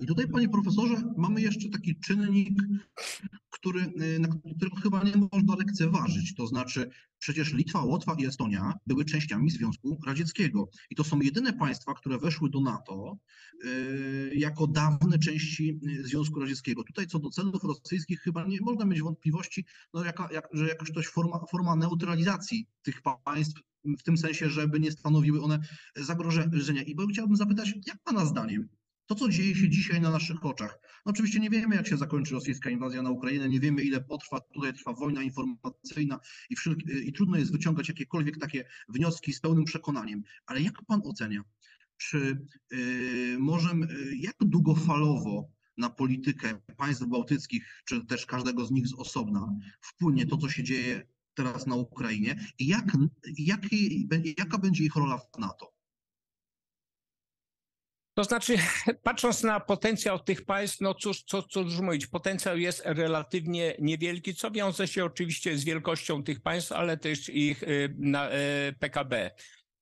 I 0.00 0.06
tutaj, 0.06 0.28
panie 0.28 0.48
profesorze, 0.48 1.02
mamy 1.16 1.40
jeszcze 1.40 1.68
taki 1.68 2.00
czynnik, 2.00 2.58
który, 3.50 3.92
na 4.20 4.28
którego 4.56 4.76
chyba 4.76 5.02
nie 5.02 5.12
można 5.32 5.56
lekceważyć. 5.56 6.34
To 6.34 6.46
znaczy, 6.46 6.90
przecież 7.18 7.52
Litwa, 7.52 7.84
Łotwa 7.84 8.14
i 8.18 8.26
Estonia 8.26 8.72
były 8.86 9.04
częściami 9.04 9.50
Związku 9.50 9.98
Radzieckiego. 10.06 10.68
I 10.90 10.94
to 10.94 11.04
są 11.04 11.20
jedyne 11.20 11.52
państwa, 11.52 11.94
które 11.94 12.18
weszły 12.18 12.50
do 12.50 12.60
NATO 12.60 13.18
y, 13.64 14.32
jako 14.34 14.66
dawne 14.66 15.18
części 15.18 15.80
Związku 16.00 16.40
Radzieckiego. 16.40 16.84
Tutaj 16.84 17.06
co 17.06 17.18
do 17.18 17.30
celów 17.30 17.64
rosyjskich 17.64 18.20
chyba 18.20 18.46
nie 18.46 18.60
można 18.60 18.84
mieć 18.84 19.02
wątpliwości, 19.02 19.64
no 19.94 20.04
jaka, 20.04 20.28
jak, 20.32 20.48
że 20.52 20.68
jakaś 20.68 20.92
to 20.92 21.02
forma, 21.02 21.40
forma 21.50 21.76
neutralizacji 21.76 22.66
tych 22.82 23.02
państw 23.24 23.60
w 23.98 24.02
tym 24.02 24.18
sensie, 24.18 24.50
żeby 24.50 24.80
nie 24.80 24.92
stanowiły 24.92 25.42
one 25.42 25.58
zagrożenia. 25.96 26.82
I 26.82 26.94
bo 26.94 27.06
chciałbym 27.06 27.36
zapytać, 27.36 27.74
jak 27.86 28.02
Pana 28.04 28.24
zdaniem 28.24 28.68
to, 29.08 29.14
co 29.14 29.28
dzieje 29.28 29.54
się 29.54 29.68
dzisiaj 29.68 30.00
na 30.00 30.10
naszych 30.10 30.44
oczach. 30.44 30.78
No 31.06 31.10
oczywiście 31.10 31.40
nie 31.40 31.50
wiemy, 31.50 31.76
jak 31.76 31.88
się 31.88 31.96
zakończy 31.96 32.34
rosyjska 32.34 32.70
inwazja 32.70 33.02
na 33.02 33.10
Ukrainę, 33.10 33.48
nie 33.48 33.60
wiemy, 33.60 33.82
ile 33.82 34.00
potrwa. 34.00 34.40
Tutaj 34.40 34.74
trwa 34.74 34.92
wojna 34.92 35.22
informacyjna 35.22 36.20
i, 36.50 36.56
i 37.04 37.12
trudno 37.12 37.36
jest 37.36 37.52
wyciągać 37.52 37.88
jakiekolwiek 37.88 38.38
takie 38.38 38.64
wnioski 38.88 39.32
z 39.32 39.40
pełnym 39.40 39.64
przekonaniem. 39.64 40.22
Ale 40.46 40.60
jak 40.60 40.84
pan 40.86 41.00
ocenia, 41.04 41.42
czy 41.96 42.46
yy, 42.70 43.38
możemy, 43.38 43.86
yy, 43.86 44.16
jak 44.16 44.36
długofalowo 44.40 45.50
na 45.76 45.90
politykę 45.90 46.60
państw 46.76 47.06
bałtyckich, 47.06 47.82
czy 47.84 48.06
też 48.06 48.26
każdego 48.26 48.66
z 48.66 48.70
nich 48.70 48.88
z 48.88 48.94
osobna 48.94 49.56
wpłynie 49.80 50.26
to, 50.26 50.36
co 50.36 50.48
się 50.48 50.62
dzieje 50.62 51.06
teraz 51.34 51.66
na 51.66 51.74
Ukrainie 51.74 52.40
i 52.58 52.66
jak, 52.66 52.96
jaki, 53.38 54.08
jaka 54.38 54.58
będzie 54.58 54.84
ich 54.84 54.96
rola 54.96 55.18
w 55.18 55.38
NATO? 55.38 55.77
To 58.18 58.24
znaczy, 58.24 58.56
patrząc 59.02 59.42
na 59.42 59.60
potencjał 59.60 60.18
tych 60.18 60.44
państw, 60.44 60.80
no 60.80 60.94
cóż, 60.94 61.22
co, 61.22 61.42
co 61.42 61.64
mówić, 61.82 62.06
potencjał 62.06 62.58
jest 62.58 62.82
relatywnie 62.84 63.74
niewielki, 63.78 64.34
co 64.34 64.50
wiąże 64.50 64.88
się 64.88 65.04
oczywiście 65.04 65.58
z 65.58 65.64
wielkością 65.64 66.22
tych 66.22 66.40
państw, 66.40 66.72
ale 66.72 66.96
też 66.96 67.28
ich 67.28 67.62
y, 67.62 67.94
na, 67.98 68.30
y, 68.30 68.34
PKB. 68.78 69.30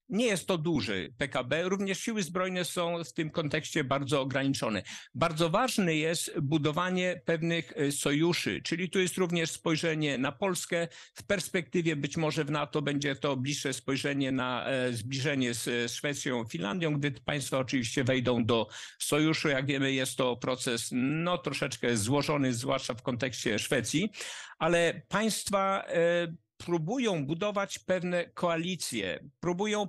Nie 0.08 0.26
jest 0.26 0.46
to 0.46 0.58
duży 0.58 1.14
PKB, 1.18 1.62
również 1.68 2.00
siły 2.00 2.22
zbrojne 2.22 2.64
są 2.64 3.04
w 3.04 3.12
tym 3.12 3.30
kontekście 3.30 3.84
bardzo 3.84 4.20
ograniczone. 4.20 4.82
Bardzo 5.14 5.50
ważne 5.50 5.94
jest 5.94 6.40
budowanie 6.40 7.20
pewnych 7.24 7.72
e, 7.76 7.92
sojuszy, 7.92 8.60
czyli 8.64 8.90
tu 8.90 8.98
jest 8.98 9.16
również 9.16 9.50
spojrzenie 9.50 10.18
na 10.18 10.32
Polskę. 10.32 10.88
W 11.14 11.22
perspektywie 11.22 11.96
być 11.96 12.16
może 12.16 12.44
w 12.44 12.50
NATO 12.50 12.82
będzie 12.82 13.16
to 13.16 13.36
bliższe 13.36 13.72
spojrzenie 13.72 14.32
na 14.32 14.66
e, 14.66 14.92
zbliżenie 14.92 15.54
z 15.54 15.92
Szwecją, 15.92 16.44
Finlandią, 16.44 16.94
gdy 16.94 17.10
państwa 17.10 17.58
oczywiście 17.58 18.04
wejdą 18.04 18.44
do 18.44 18.68
sojuszu. 18.98 19.48
Jak 19.48 19.66
wiemy, 19.66 19.92
jest 19.92 20.16
to 20.16 20.36
proces 20.36 20.88
no, 20.92 21.38
troszeczkę 21.38 21.96
złożony, 21.96 22.54
zwłaszcza 22.54 22.94
w 22.94 23.02
kontekście 23.02 23.58
Szwecji, 23.58 24.10
ale 24.58 25.02
państwa 25.08 25.84
e, 25.86 26.45
próbują 26.56 27.26
budować 27.26 27.78
pewne 27.78 28.24
koalicje, 28.24 29.24
próbują, 29.40 29.88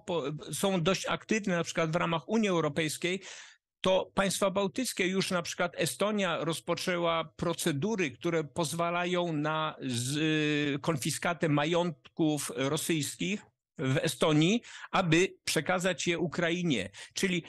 są 0.53 0.81
dość 0.81 1.05
aktywne 1.05 1.55
na 1.55 1.63
przykład 1.63 1.91
w 1.91 1.95
ramach 1.95 2.29
Unii 2.29 2.49
Europejskiej, 2.49 3.21
to 3.81 4.11
państwa 4.13 4.51
bałtyckie, 4.51 5.07
już 5.07 5.31
na 5.31 5.41
przykład 5.41 5.73
Estonia 5.75 6.37
rozpoczęła 6.37 7.33
procedury, 7.35 8.11
które 8.11 8.43
pozwalają 8.43 9.33
na 9.33 9.75
konfiskatę 10.81 11.49
majątków 11.49 12.51
rosyjskich 12.55 13.45
w 13.77 13.97
Estonii, 13.97 14.61
aby 14.91 15.33
przekazać 15.43 16.07
je 16.07 16.19
Ukrainie. 16.19 16.89
Czyli 17.13 17.43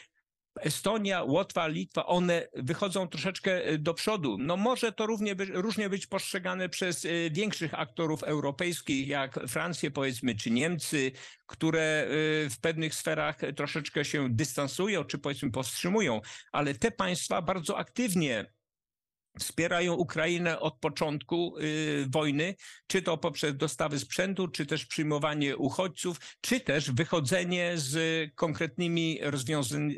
Estonia, 0.61 1.23
Łotwa, 1.23 1.67
Litwa, 1.67 2.07
one 2.07 2.49
wychodzą 2.55 3.09
troszeczkę 3.09 3.65
e, 3.65 3.79
do 3.79 3.95
przodu. 3.95 4.37
No 4.39 4.57
może 4.57 4.93
to 4.93 5.07
równie 5.07 5.35
być, 5.35 5.51
różnie 5.55 5.89
być 5.89 6.07
postrzegane 6.07 6.69
przez 6.69 7.05
e, 7.05 7.09
większych 7.31 7.75
aktorów 7.75 8.23
europejskich, 8.23 9.09
jak 9.09 9.35
Francję 9.49 9.91
powiedzmy, 9.91 10.35
czy 10.35 10.51
Niemcy, 10.51 11.13
które 11.47 11.81
e, 11.81 12.07
w 12.51 12.61
pewnych 12.61 12.95
sferach 12.95 13.39
troszeczkę 13.57 14.05
się 14.05 14.29
dystansują, 14.31 15.05
czy 15.05 15.19
powiedzmy 15.19 15.51
powstrzymują, 15.51 16.21
ale 16.53 16.75
te 16.75 16.91
państwa 16.91 17.43
bardzo 17.43 17.79
aktywnie 17.79 18.58
wspierają 19.39 19.95
Ukrainę 19.95 20.61
od 20.61 20.79
początku 20.79 21.59
y, 21.59 22.07
wojny, 22.11 22.55
czy 22.87 23.03
to 23.03 23.19
poprzez 23.19 23.57
dostawy 23.57 23.99
sprzętu, 23.99 24.49
czy 24.49 24.67
też 24.67 24.87
przyjmowanie 24.87 25.57
uchodźców, 25.57 26.21
czy 26.41 26.61
też 26.61 26.91
wychodzenie 26.91 27.73
z 27.77 27.99
konkretnymi 28.35 29.19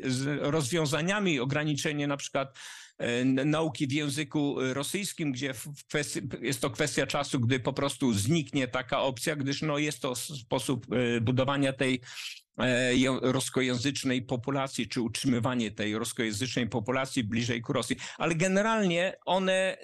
z 0.03 0.39
rozwiązaniami, 0.41 1.39
ograniczenie 1.39 2.07
na 2.07 2.17
przykład 2.17 2.57
e, 2.97 3.25
nauki 3.25 3.87
w 3.87 3.91
języku 3.91 4.55
rosyjskim, 4.73 5.31
gdzie 5.31 5.53
kwestii, 5.87 6.19
jest 6.41 6.61
to 6.61 6.69
kwestia 6.69 7.07
czasu, 7.07 7.39
gdy 7.39 7.59
po 7.59 7.73
prostu 7.73 8.13
zniknie 8.13 8.67
taka 8.67 9.01
opcja, 9.01 9.35
gdyż 9.35 9.61
no 9.61 9.77
jest 9.77 10.01
to 10.01 10.15
sposób 10.15 10.87
e, 10.93 11.21
budowania 11.21 11.73
tej 11.73 12.01
roskojęzycznej 13.21 14.21
populacji, 14.21 14.87
czy 14.87 15.01
utrzymywanie 15.01 15.71
tej 15.71 15.97
roskojęzycznej 15.97 16.69
populacji 16.69 17.23
bliżej 17.23 17.61
ku 17.61 17.73
Rosji. 17.73 17.95
Ale 18.17 18.35
generalnie 18.35 19.13
one 19.25 19.53
e, 19.53 19.77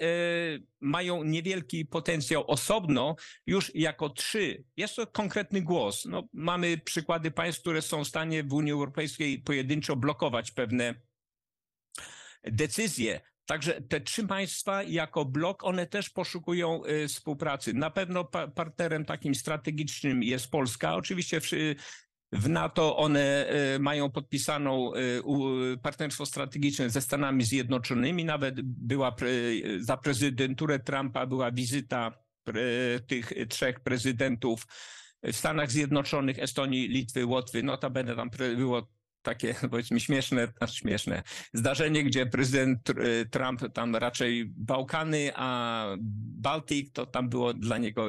mają 0.80 1.24
niewielki 1.24 1.86
potencjał 1.86 2.50
osobno, 2.50 3.16
już 3.46 3.74
jako 3.74 4.10
trzy. 4.10 4.64
Jest 4.76 4.96
to 4.96 5.06
konkretny 5.06 5.62
głos. 5.62 6.04
No, 6.04 6.28
mamy 6.32 6.78
przykłady 6.78 7.30
państw, 7.30 7.60
które 7.60 7.82
są 7.82 8.04
w 8.04 8.08
stanie 8.08 8.44
w 8.44 8.52
Unii 8.52 8.72
Europejskiej 8.72 9.38
pojedynczo 9.38 9.96
blokować 9.96 10.50
pewne 10.50 10.94
decyzje. 12.44 13.20
Także 13.46 13.80
te 13.80 14.00
trzy 14.00 14.26
państwa 14.26 14.82
jako 14.82 15.24
blok, 15.24 15.64
one 15.64 15.86
też 15.86 16.10
poszukują 16.10 16.84
e, 16.84 17.08
współpracy. 17.08 17.74
Na 17.74 17.90
pewno 17.90 18.24
partnerem 18.54 19.04
takim 19.04 19.34
strategicznym 19.34 20.22
jest 20.22 20.50
Polska. 20.50 20.94
Oczywiście 20.94 21.40
w 22.32 22.48
NATO 22.48 22.96
one 22.96 23.48
e, 23.48 23.78
mają 23.78 24.10
podpisaną 24.10 24.92
e, 24.94 25.00
partnerstwo 25.82 26.26
strategiczne 26.26 26.90
ze 26.90 27.00
Stanami 27.00 27.44
Zjednoczonymi. 27.44 28.24
Nawet 28.24 28.60
była 28.62 29.16
za 29.78 29.96
prezydenturę 29.96 30.78
Trumpa 30.78 31.26
była 31.26 31.52
wizyta 31.52 32.12
tych 33.06 33.32
trzech 33.48 33.80
prezydentów 33.80 34.66
w 35.22 35.36
Stanach 35.36 35.70
Zjednoczonych, 35.70 36.38
Estonii, 36.38 36.88
Litwy, 36.88 37.26
Łotwy. 37.26 37.62
Notabene 37.62 38.16
tam 38.16 38.30
było 38.56 38.88
takie 39.22 39.54
powiedzmy 39.70 40.00
śmieszne, 40.00 40.48
śmieszne 40.72 41.22
zdarzenie, 41.52 42.04
gdzie 42.04 42.26
prezydent 42.26 42.90
e, 42.90 42.94
Trump 43.30 43.60
tam 43.74 43.96
raczej 43.96 44.44
Bałkany, 44.56 45.30
a 45.34 45.86
Bałtyk 46.40 46.92
to 46.92 47.06
tam 47.06 47.28
było 47.28 47.54
dla 47.54 47.78
niego 47.78 48.08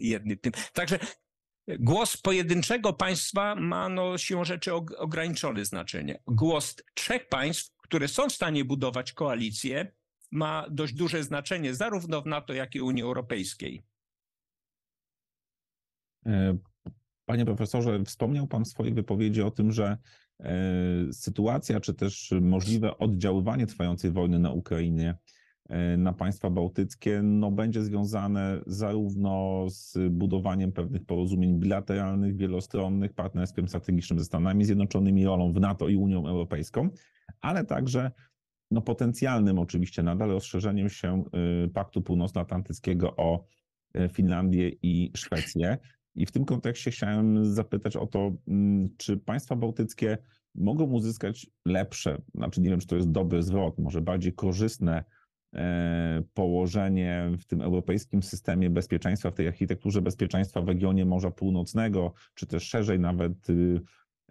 jednym 0.00 0.38
tym. 0.38 0.52
Także 0.72 0.98
Głos 1.68 2.16
pojedynczego 2.16 2.92
państwa 2.92 3.54
ma 3.54 3.88
no, 3.88 4.18
siłą 4.18 4.44
rzeczy 4.44 4.74
ograniczone 4.74 5.64
znaczenie. 5.64 6.18
Głos 6.26 6.76
trzech 6.94 7.28
państw, 7.28 7.76
które 7.76 8.08
są 8.08 8.28
w 8.28 8.32
stanie 8.32 8.64
budować 8.64 9.12
koalicję, 9.12 9.92
ma 10.30 10.66
dość 10.70 10.94
duże 10.94 11.22
znaczenie 11.22 11.74
zarówno 11.74 12.22
w 12.22 12.26
NATO, 12.26 12.52
jak 12.54 12.74
i 12.74 12.80
Unii 12.80 13.02
Europejskiej. 13.02 13.84
E, 16.26 16.58
Panie 17.24 17.44
profesorze, 17.44 18.04
wspomniał 18.04 18.46
Pan 18.46 18.64
w 18.64 18.68
swojej 18.68 18.94
wypowiedzi 18.94 19.42
o 19.42 19.50
tym, 19.50 19.72
że 19.72 19.98
sytuacja, 21.12 21.80
czy 21.80 21.94
też 21.94 22.34
możliwe 22.40 22.98
oddziaływanie 22.98 23.66
trwającej 23.66 24.10
wojny 24.10 24.38
na 24.38 24.52
Ukrainie 24.52 25.18
na 25.98 26.12
państwa 26.12 26.50
bałtyckie 26.50 27.22
no, 27.22 27.50
będzie 27.50 27.84
związane 27.84 28.60
zarówno 28.66 29.64
z 29.68 29.98
budowaniem 30.10 30.72
pewnych 30.72 31.04
porozumień 31.04 31.58
bilateralnych, 31.58 32.36
wielostronnych, 32.36 33.12
partnerstwem 33.12 33.68
strategicznym 33.68 34.18
ze 34.18 34.24
Stanami 34.24 34.64
Zjednoczonymi, 34.64 35.24
rolą 35.24 35.52
w 35.52 35.60
NATO 35.60 35.88
i 35.88 35.96
Unią 35.96 36.26
Europejską, 36.26 36.88
ale 37.40 37.64
także 37.64 38.10
no, 38.70 38.80
potencjalnym 38.80 39.58
oczywiście 39.58 40.02
nadal 40.02 40.28
rozszerzeniem 40.28 40.88
się 40.88 41.24
y, 41.64 41.68
Paktu 41.68 42.02
Północnoatlantyckiego 42.02 43.16
o 43.16 43.44
y, 43.96 44.08
Finlandię 44.08 44.68
i 44.82 45.12
Szwecję. 45.16 45.78
I 46.14 46.26
w 46.26 46.32
tym 46.32 46.44
kontekście 46.44 46.90
chciałem 46.90 47.54
zapytać 47.54 47.96
o 47.96 48.06
to, 48.06 48.32
mm, 48.48 48.88
czy 48.96 49.16
państwa 49.16 49.56
bałtyckie 49.56 50.18
mogą 50.54 50.84
uzyskać 50.84 51.46
lepsze, 51.64 52.22
znaczy 52.34 52.60
nie 52.60 52.70
wiem, 52.70 52.80
czy 52.80 52.86
to 52.86 52.96
jest 52.96 53.10
dobry 53.10 53.42
zwrot, 53.42 53.78
może 53.78 54.00
bardziej 54.00 54.32
korzystne 54.32 54.98
e, 54.98 55.04
położenie 56.34 57.30
w 57.38 57.44
tym 57.44 57.62
europejskim 57.62 58.22
systemie 58.22 58.70
bezpieczeństwa, 58.70 59.30
w 59.30 59.34
tej 59.34 59.48
architekturze 59.48 60.02
bezpieczeństwa 60.02 60.60
w 60.60 60.68
regionie 60.68 61.04
Morza 61.04 61.30
Północnego, 61.30 62.12
czy 62.34 62.46
też 62.46 62.62
szerzej 62.62 63.00
nawet 63.00 63.50
y, 63.50 63.80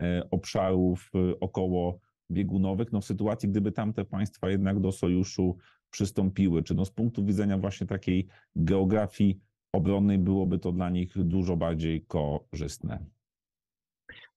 e, 0.01 0.29
obszarów 0.31 1.11
około 1.39 1.99
biegunowych, 2.31 2.91
no 2.91 3.01
w 3.01 3.05
sytuacji, 3.05 3.49
gdyby 3.49 3.71
tamte 3.71 4.05
państwa 4.05 4.49
jednak 4.49 4.79
do 4.79 4.91
sojuszu 4.91 5.57
przystąpiły, 5.89 6.63
czy 6.63 6.75
no 6.75 6.85
z 6.85 6.91
punktu 6.91 7.25
widzenia 7.25 7.57
właśnie 7.57 7.87
takiej 7.87 8.27
geografii 8.55 9.39
obronnej 9.73 10.19
byłoby 10.19 10.59
to 10.59 10.71
dla 10.71 10.89
nich 10.89 11.13
dużo 11.17 11.57
bardziej 11.57 12.05
korzystne? 12.05 13.14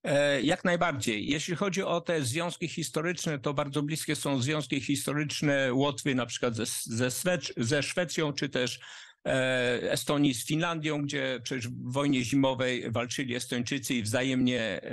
E, 0.09 0.43
jak 0.43 0.65
najbardziej. 0.65 1.27
Jeśli 1.27 1.57
chodzi 1.57 1.83
o 1.83 2.01
te 2.01 2.23
związki 2.23 2.69
historyczne, 2.69 3.39
to 3.39 3.55
bardzo 3.55 3.83
bliskie 3.83 4.17
są 4.17 4.43
związki 4.43 4.81
historyczne 4.81 5.75
Łotwy 5.75 6.15
na 6.15 6.27
przykład 6.27 6.57
ze, 6.57 6.67
ze, 7.11 7.39
ze 7.57 7.83
Szwecją, 7.83 8.33
czy 8.33 8.49
też 8.49 8.81
E, 9.27 9.93
Estonii 9.93 10.35
z 10.35 10.47
Finlandią, 10.47 11.03
gdzie 11.03 11.41
przecież 11.43 11.69
w 11.69 11.93
wojnie 11.93 12.25
zimowej 12.25 12.91
walczyli 12.91 13.35
Estończycy 13.35 13.95
i 13.95 14.03
wzajemnie 14.03 14.61
e, 14.61 14.91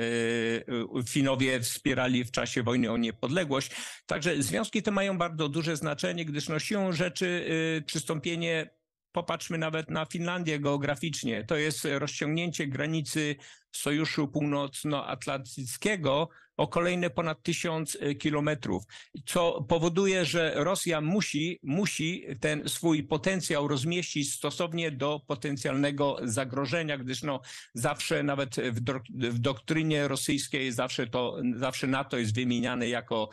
Finowie 1.10 1.60
wspierali 1.60 2.24
w 2.24 2.32
czasie 2.32 2.64
wojny 2.64 2.92
o 2.92 2.98
niepodległość. 2.98 3.72
Także 4.06 4.44
związki 4.44 4.84
te 4.84 4.92
mają 4.92 5.18
bardzo 5.18 5.50
duże 5.50 5.78
znaczenie, 5.78 6.26
gdyż 6.26 6.50
no 6.50 6.60
siłą 6.60 6.92
rzeczy 6.92 7.46
przystąpienie 7.86 8.70
Popatrzmy 9.16 9.58
nawet 9.58 9.90
na 9.90 10.06
Finlandię 10.06 10.60
geograficznie. 10.60 11.44
To 11.44 11.56
jest 11.56 11.88
rozciągnięcie 11.92 12.68
granicy 12.68 13.36
Sojuszu 13.72 14.28
Północnoatlantyckiego 14.28 16.30
o 16.58 16.68
kolejne 16.68 17.10
ponad 17.10 17.44
tysiąc 17.44 17.98
e, 18.02 18.16
kilometrów, 18.16 18.84
co 19.26 19.66
powoduje, 19.70 20.26
że 20.26 20.54
Rosja 20.56 21.02
musi, 21.02 21.60
musi 21.64 22.26
ten 22.40 22.70
swój 22.70 23.04
potencjał 23.04 23.68
rozmieścić 23.68 24.34
stosownie 24.34 24.92
do 24.92 25.22
potencjalnego 25.28 26.18
zagrożenia, 26.24 26.98
gdyż 26.98 27.24
no 27.24 27.42
zawsze 27.74 28.24
nawet 28.24 28.56
w, 28.56 28.80
do, 28.80 29.00
w 29.10 29.40
doktrynie 29.40 30.08
rosyjskiej 30.08 30.72
zawsze 30.72 31.08
to, 31.08 31.38
zawsze 31.56 31.88
NATO 31.88 32.18
jest 32.18 32.36
wymieniane 32.36 32.90
jako 32.90 33.30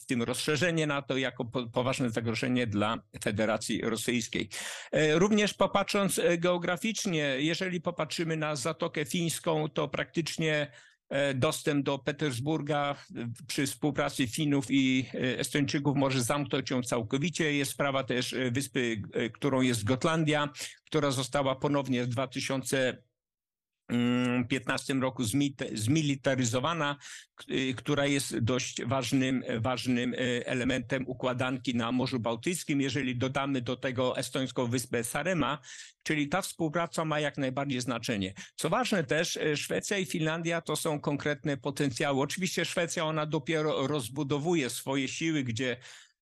w 0.00 0.06
tym 0.06 0.22
rozszerzenie 0.22 0.86
NATO 0.86 1.16
jako 1.16 1.44
poważne 1.72 2.10
zagrożenie 2.10 2.66
dla 2.66 2.98
Federacji 3.24 3.80
Rosyjskiej. 3.80 4.48
E, 4.92 5.18
również 5.18 5.54
popatrząc 5.54 6.18
e, 6.18 6.38
geograficznie, 6.38 7.36
jeżeli 7.38 7.80
popatrzymy 7.80 8.36
na 8.36 8.56
Zatokę 8.56 9.04
Fińską, 9.04 9.68
to 9.68 9.88
praktycznie 9.88 10.72
e, 11.08 11.34
dostęp 11.34 11.84
do 11.84 11.98
Petersburga 11.98 12.96
przy 13.46 13.66
współpracy 13.66 14.26
Finów 14.26 14.66
i 14.70 15.06
Estończyków 15.14 15.96
może 15.96 16.22
zamknąć 16.22 16.70
ją 16.70 16.82
całkowicie. 16.82 17.52
Jest 17.52 17.70
sprawa 17.70 18.04
też 18.04 18.34
wyspy, 18.52 19.02
którą 19.34 19.60
jest 19.60 19.84
Gotlandia, 19.84 20.48
która 20.86 21.10
została 21.10 21.54
ponownie 21.54 22.04
w 22.04 22.08
2000 22.08 23.09
2015 23.90 24.94
roku 24.94 25.22
zmilitaryzowana, 25.74 26.96
y, 27.50 27.74
która 27.74 28.06
jest 28.06 28.38
dość 28.38 28.84
ważnym, 28.84 29.44
ważnym 29.58 30.14
y, 30.14 30.42
elementem 30.46 31.04
układanki 31.06 31.74
na 31.74 31.92
Morzu 31.92 32.20
Bałtyckim. 32.20 32.80
Jeżeli 32.80 33.16
dodamy 33.16 33.60
do 33.60 33.76
tego 33.76 34.16
estońską 34.16 34.66
wyspę 34.66 35.04
Sarema, 35.04 35.58
czyli 36.02 36.28
ta 36.28 36.42
współpraca 36.42 37.04
ma 37.04 37.20
jak 37.20 37.38
najbardziej 37.38 37.80
znaczenie. 37.80 38.34
Co 38.56 38.68
ważne 38.68 39.04
też, 39.04 39.36
y, 39.36 39.56
Szwecja 39.56 39.98
i 39.98 40.06
Finlandia 40.06 40.60
to 40.60 40.76
są 40.76 41.00
konkretne 41.00 41.56
potencjały. 41.56 42.20
Oczywiście 42.20 42.64
Szwecja, 42.64 43.04
ona 43.04 43.26
dopiero 43.26 43.86
rozbudowuje 43.86 44.70
swoje 44.70 45.08
siły, 45.08 45.42
gdzie 45.42 45.76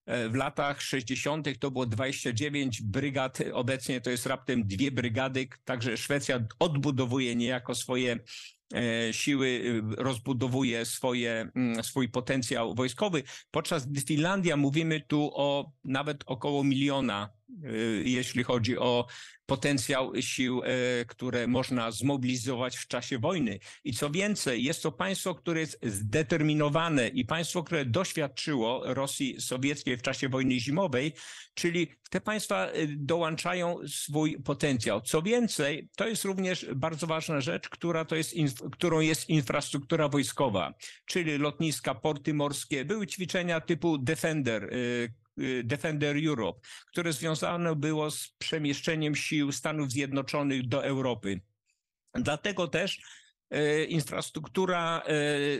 w 0.08 0.34
latach 0.34 0.82
60. 0.82 1.48
to 1.58 1.70
było 1.70 1.86
29 1.86 2.82
brygad, 2.82 3.38
obecnie 3.52 4.00
to 4.00 4.10
jest 4.10 4.26
raptem 4.26 4.66
dwie 4.66 4.90
brygady, 4.90 5.48
także 5.64 5.96
Szwecja 5.96 6.40
odbudowuje 6.58 7.36
niejako 7.36 7.74
swoje 7.74 8.18
e, 8.74 9.12
siły, 9.12 9.46
y, 9.46 9.82
rozbudowuje 9.96 10.84
swoje, 10.84 11.50
mm, 11.54 11.84
swój 11.84 12.08
potencjał 12.08 12.74
wojskowy, 12.74 13.22
podczas 13.50 13.86
gdy 13.86 14.00
Finlandia 14.00 14.56
mówimy 14.56 15.00
tu 15.00 15.30
o 15.34 15.72
nawet 15.84 16.24
około 16.26 16.64
miliona, 16.64 17.37
jeśli 18.04 18.44
chodzi 18.44 18.78
o 18.78 19.06
potencjał 19.46 20.12
sił, 20.20 20.62
e, 20.64 21.04
które 21.04 21.46
można 21.46 21.90
zmobilizować 21.90 22.76
w 22.76 22.88
czasie 22.88 23.18
wojny. 23.18 23.58
I 23.84 23.92
co 23.94 24.10
więcej, 24.10 24.64
jest 24.64 24.82
to 24.82 24.92
państwo, 24.92 25.34
które 25.34 25.60
jest 25.60 25.78
zdeterminowane 25.82 27.08
i 27.08 27.24
państwo, 27.24 27.62
które 27.62 27.84
doświadczyło 27.84 28.94
Rosji 28.94 29.40
sowieckiej 29.40 29.96
w 29.96 30.02
czasie 30.02 30.28
wojny 30.28 30.60
zimowej, 30.60 31.12
czyli 31.54 31.88
te 32.10 32.20
państwa 32.20 32.66
e, 32.66 32.86
dołączają 32.86 33.76
swój 33.86 34.42
potencjał. 34.42 35.00
Co 35.00 35.22
więcej, 35.22 35.88
to 35.96 36.08
jest 36.08 36.24
również 36.24 36.66
bardzo 36.74 37.06
ważna 37.06 37.40
rzecz, 37.40 37.68
która 37.68 38.04
to 38.04 38.16
jest, 38.16 38.34
którą 38.72 39.00
jest 39.00 39.28
infrastruktura 39.28 40.08
wojskowa, 40.08 40.74
czyli 41.06 41.38
lotniska, 41.38 41.94
porty 41.94 42.34
morskie. 42.34 42.84
Były 42.84 43.06
ćwiczenia 43.06 43.60
typu 43.60 43.98
Defender, 43.98 44.68
Y, 44.72 45.12
Defender 45.64 46.16
Europe, 46.26 46.60
które 46.86 47.12
związane 47.12 47.76
było 47.76 48.10
z 48.10 48.28
przemieszczeniem 48.38 49.14
sił 49.14 49.52
Stanów 49.52 49.90
Zjednoczonych 49.90 50.68
do 50.68 50.84
Europy. 50.84 51.40
Dlatego 52.14 52.68
też 52.68 53.00
infrastruktura 53.88 55.02
e, 55.02 55.12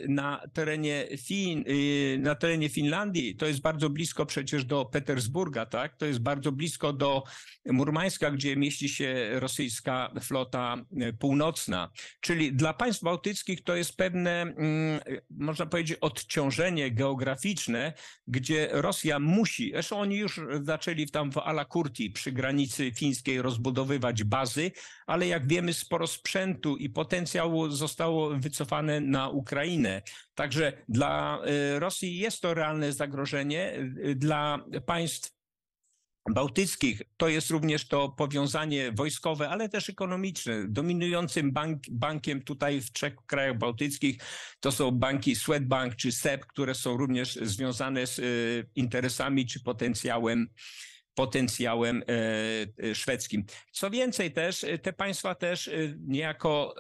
na 0.09 0.41
terenie, 0.53 1.09
fin, 1.19 1.65
e, 1.67 2.19
na 2.19 2.35
terenie 2.35 2.69
Finlandii, 2.69 3.37
to 3.37 3.47
jest 3.47 3.61
bardzo 3.61 3.91
blisko 3.91 4.27
przecież 4.27 4.65
do 4.65 4.85
Petersburga, 4.85 5.67
tak? 5.67 5.97
To 5.97 6.07
jest 6.07 6.19
bardzo 6.19 6.53
blisko 6.53 6.93
do 6.93 7.23
Murmańska, 7.67 8.31
gdzie 8.31 8.57
mieści 8.57 8.89
się 8.89 9.31
rosyjska 9.33 10.13
flota 10.21 10.77
północna. 11.19 11.91
Czyli 12.21 12.53
dla 12.53 12.75
państw 12.75 13.03
bałtyckich 13.03 13.65
to 13.65 13.77
jest 13.77 13.97
pewne, 13.97 14.43
mm, 14.43 15.01
można 15.31 15.67
powiedzieć, 15.67 15.99
odciążenie 16.01 16.91
geograficzne, 16.91 17.93
gdzie 18.27 18.69
Rosja 18.73 19.19
musi, 19.19 19.71
zresztą 19.73 20.01
oni 20.01 20.17
już 20.17 20.41
zaczęli 20.63 21.07
tam 21.07 21.33
w 21.33 21.39
Alakurti 21.39 22.11
przy 22.11 22.33
granicy 22.33 22.93
fińskiej 22.93 23.43
rozbudowywać 23.43 24.25
bazy, 24.25 24.71
ale 25.07 25.27
jak 25.27 25.49
wiemy 25.49 25.73
sporo 25.75 26.07
sprzętu 26.07 26.77
i 26.77 26.91
potencjału 26.91 27.71
zostało 27.79 28.31
wycofane 28.31 29.01
na 29.01 29.29
Ukrainę. 29.29 30.03
Także 30.35 30.73
dla 30.89 31.41
y, 31.75 31.79
Rosji 31.79 32.19
jest 32.19 32.41
to 32.41 32.55
realne 32.55 32.93
zagrożenie. 32.93 33.73
Y, 34.05 34.15
dla 34.15 34.65
państw 34.87 35.39
bałtyckich 36.31 37.03
to 37.17 37.29
jest 37.29 37.51
również 37.51 37.89
to 37.89 38.09
powiązanie 38.09 38.93
wojskowe, 38.93 39.49
ale 39.49 39.69
też 39.69 39.91
ekonomiczne. 39.91 40.69
Dominującym 40.69 41.53
bank, 41.53 41.83
bankiem 41.91 42.43
tutaj 42.43 42.81
w 42.81 42.93
trzech 42.93 43.15
krajach 43.27 43.59
bałtyckich 43.59 44.19
to 44.61 44.73
są 44.73 44.91
banki 44.91 45.37
Swedbank 45.37 45.97
czy 45.97 46.13
SEB, 46.13 46.47
które 46.47 46.75
są 46.75 46.97
również 46.97 47.35
związane 47.35 48.07
z 48.07 48.19
y, 48.19 48.71
interesami 48.75 49.47
czy 49.47 49.61
potencjałem 49.61 50.49
potencjałem 51.19 52.03
e, 52.03 52.91
e, 52.91 52.95
szwedzkim. 52.95 53.45
Co 53.73 53.91
więcej 53.91 54.33
też, 54.33 54.65
e, 54.65 54.79
te 54.79 54.93
państwa 54.93 55.35
też 55.35 55.71
niejako 56.07 56.75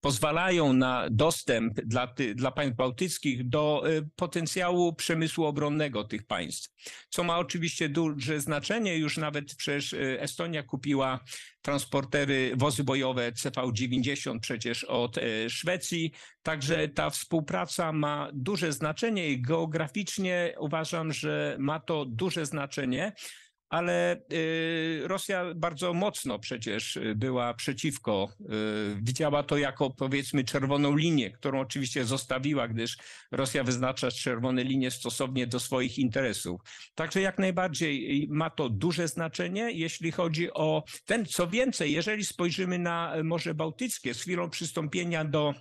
pozwalają 0.00 0.72
na 0.72 1.08
dostęp 1.10 1.80
dla, 1.80 2.14
dla 2.34 2.50
państw 2.50 2.76
bałtyckich 2.76 3.48
do 3.48 3.82
potencjału 4.16 4.92
przemysłu 4.92 5.44
obronnego 5.44 6.04
tych 6.04 6.26
państw, 6.26 6.74
co 7.08 7.24
ma 7.24 7.38
oczywiście 7.38 7.88
duże 7.88 8.40
znaczenie. 8.40 8.96
Już 8.96 9.16
nawet 9.16 9.54
przecież 9.54 9.94
Estonia 10.18 10.62
kupiła 10.62 11.20
transportery, 11.62 12.52
wozy 12.56 12.84
bojowe 12.84 13.32
CV-90 13.32 14.40
przecież 14.40 14.84
od 14.84 15.18
e, 15.18 15.50
Szwecji. 15.50 16.12
Także 16.42 16.88
ta 16.88 17.10
współpraca 17.10 17.92
ma 17.92 18.30
duże 18.32 18.72
znaczenie 18.72 19.28
i 19.28 19.42
geograficznie 19.42 20.54
uważam, 20.58 21.12
że 21.12 21.56
ma 21.58 21.80
to 21.80 22.04
duże 22.04 22.46
znaczenie. 22.46 23.12
Ale 23.68 24.22
Rosja 25.02 25.54
bardzo 25.54 25.94
mocno 25.94 26.38
przecież 26.38 26.98
była 27.16 27.54
przeciwko. 27.54 28.28
Widziała 29.02 29.42
to 29.42 29.58
jako 29.58 29.90
powiedzmy 29.90 30.44
czerwoną 30.44 30.96
linię, 30.96 31.30
którą 31.30 31.60
oczywiście 31.60 32.04
zostawiła, 32.04 32.68
gdyż 32.68 32.96
Rosja 33.32 33.64
wyznacza 33.64 34.10
czerwone 34.10 34.64
linie 34.64 34.90
stosownie 34.90 35.46
do 35.46 35.60
swoich 35.60 35.98
interesów. 35.98 36.60
Także 36.94 37.20
jak 37.20 37.38
najbardziej 37.38 38.26
ma 38.30 38.50
to 38.50 38.68
duże 38.68 39.08
znaczenie, 39.08 39.70
jeśli 39.72 40.12
chodzi 40.12 40.52
o 40.52 40.84
ten, 41.04 41.26
co 41.26 41.46
więcej, 41.46 41.92
jeżeli 41.92 42.24
spojrzymy 42.24 42.78
na 42.78 43.14
Morze 43.24 43.54
Bałtyckie 43.54 44.14
z 44.14 44.22
chwilą 44.22 44.50
przystąpienia 44.50 45.24
do 45.24 45.54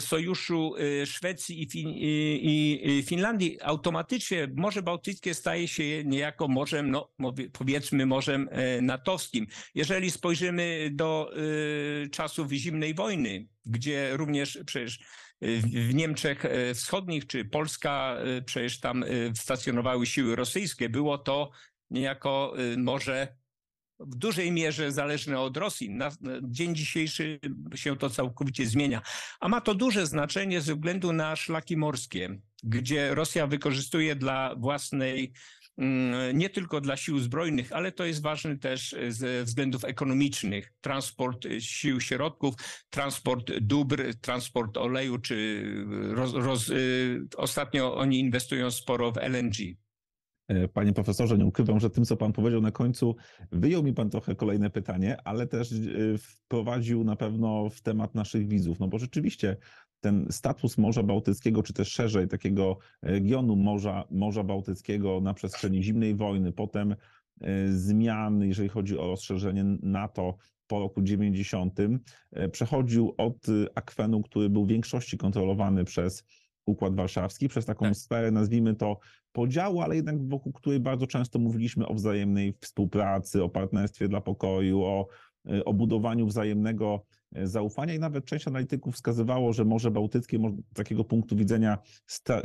sojuszu 0.00 0.74
e, 0.76 1.06
Szwecji 1.06 1.62
i, 1.62 1.70
fin 1.70 1.88
i, 1.94 3.04
Finlandii, 3.06 3.58
automatycznie 3.62 4.48
Morze 4.56 4.82
Bałtyckie 4.82 5.34
staje 5.34 5.68
się 5.68 6.04
niejako 6.04 6.48
morzem, 6.48 6.90
no, 6.90 7.12
powiedzmy 7.52 8.06
morzem 8.06 8.48
e, 8.50 8.80
natowskim. 8.80 9.46
Jeżeli 9.74 10.10
spojrzymy 10.10 10.90
do 10.92 11.30
czasów 12.12 12.52
zimnej 12.52 12.94
wojny, 12.94 13.46
gdzie 13.66 14.16
również 14.16 14.58
przecież 14.66 14.98
w 15.42 15.94
Niemczech 15.94 16.44
Wschodnich 16.74 17.26
czy 17.26 17.44
Polska, 17.44 18.16
przecież 18.46 18.80
tam 18.80 19.04
stacjonowały 19.34 20.06
siły 20.06 20.36
rosyjskie, 20.36 20.88
było 20.88 21.18
to 21.18 21.50
niejako 21.90 22.54
morze 22.76 23.39
w 24.00 24.14
dużej 24.14 24.52
mierze 24.52 24.92
zależne 24.92 25.40
od 25.40 25.56
Rosji. 25.56 25.90
Na, 25.90 26.10
dzień 26.42 26.74
dzisiejszy 26.74 27.40
się 27.74 27.96
to 27.96 28.10
całkowicie 28.10 28.66
zmienia. 28.66 29.02
A 29.40 29.48
ma 29.48 29.60
to 29.60 29.74
duże 29.74 30.06
znaczenie 30.06 30.60
ze 30.60 30.74
względu 30.74 31.12
na 31.12 31.36
szlaki 31.36 31.76
morskie, 31.76 32.38
gdzie 32.62 33.14
Rosja 33.14 33.46
wykorzystuje 33.46 34.16
dla 34.16 34.54
własnej 34.54 35.32
mm, 35.78 36.38
nie 36.38 36.50
tylko 36.50 36.80
dla 36.80 36.96
sił 36.96 37.18
zbrojnych, 37.18 37.72
ale 37.72 37.92
to 37.92 38.04
jest 38.04 38.22
ważne 38.22 38.58
też 38.58 38.96
ze 39.08 39.44
względów 39.44 39.84
ekonomicznych. 39.84 40.72
Transport 40.80 41.46
sił 41.58 42.00
środków, 42.00 42.54
transport 42.90 43.52
dóbr, 43.60 44.14
transport 44.20 44.76
oleju, 44.76 45.18
czy 45.18 45.64
roz, 46.10 46.32
roz, 46.34 46.68
y, 46.68 47.26
ostatnio 47.36 47.96
oni 47.96 48.20
inwestują 48.20 48.70
sporo 48.70 49.12
w 49.12 49.16
LNG. 49.16 49.79
E, 50.50 50.68
panie 50.68 50.92
profesorze, 50.92 51.38
nie 51.38 51.46
ukrywam, 51.46 51.80
że 51.80 51.90
tym, 51.90 52.04
co 52.04 52.16
pan 52.16 52.32
powiedział 52.32 52.60
na 52.60 52.70
końcu, 52.70 53.16
wyjął 53.52 53.82
mi 53.82 53.92
pan 53.92 54.10
trochę 54.10 54.34
kolejne 54.34 54.70
pytanie, 54.70 55.16
ale 55.24 55.46
też 55.46 55.72
e, 55.72 55.76
wprowadził 56.18 57.04
na 57.04 57.16
pewno 57.16 57.70
w 57.70 57.80
temat 57.80 58.14
naszych 58.14 58.48
widzów. 58.48 58.80
No 58.80 58.88
bo 58.88 58.98
rzeczywiście 58.98 59.56
ten 60.00 60.26
status 60.30 60.78
Morza 60.78 61.02
Bałtyckiego, 61.02 61.62
czy 61.62 61.72
też 61.72 61.88
szerzej 61.88 62.28
takiego 62.28 62.78
regionu 63.02 63.56
Morza, 63.56 64.04
Morza 64.10 64.44
Bałtyckiego 64.44 65.20
na 65.20 65.34
przestrzeni 65.34 65.82
zimnej 65.82 66.14
wojny, 66.14 66.52
potem 66.52 66.92
e, 67.40 67.68
zmian, 67.68 68.42
jeżeli 68.42 68.68
chodzi 68.68 68.98
o 68.98 69.06
rozszerzenie 69.06 69.64
NATO 69.82 70.36
po 70.66 70.78
roku 70.78 71.02
90, 71.02 71.78
przechodził 72.52 73.14
od 73.18 73.46
akwenu, 73.74 74.22
który 74.22 74.50
był 74.50 74.64
w 74.64 74.68
większości 74.68 75.18
kontrolowany 75.18 75.84
przez 75.84 76.24
Układ 76.70 76.94
Warszawski, 76.94 77.48
przez 77.48 77.64
taką 77.64 77.86
tak. 77.86 77.96
sferę, 77.96 78.30
nazwijmy 78.30 78.74
to, 78.74 78.98
podziału, 79.32 79.80
ale 79.80 79.96
jednak 79.96 80.28
wokół 80.28 80.52
której 80.52 80.80
bardzo 80.80 81.06
często 81.06 81.38
mówiliśmy 81.38 81.86
o 81.86 81.94
wzajemnej 81.94 82.54
współpracy, 82.60 83.44
o 83.44 83.48
partnerstwie 83.48 84.08
dla 84.08 84.20
pokoju, 84.20 84.82
o, 84.82 85.06
y, 85.50 85.64
o 85.64 85.72
budowaniu 85.72 86.26
wzajemnego 86.26 87.04
y, 87.36 87.48
zaufania 87.48 87.94
i 87.94 87.98
nawet 87.98 88.24
część 88.24 88.48
analityków 88.48 88.94
wskazywało, 88.94 89.52
że 89.52 89.64
Morze 89.64 89.90
Bałtyckie 89.90 90.38
z 90.38 90.74
takiego 90.74 91.04
punktu 91.04 91.36
widzenia 91.36 91.78
sta, 92.06 92.42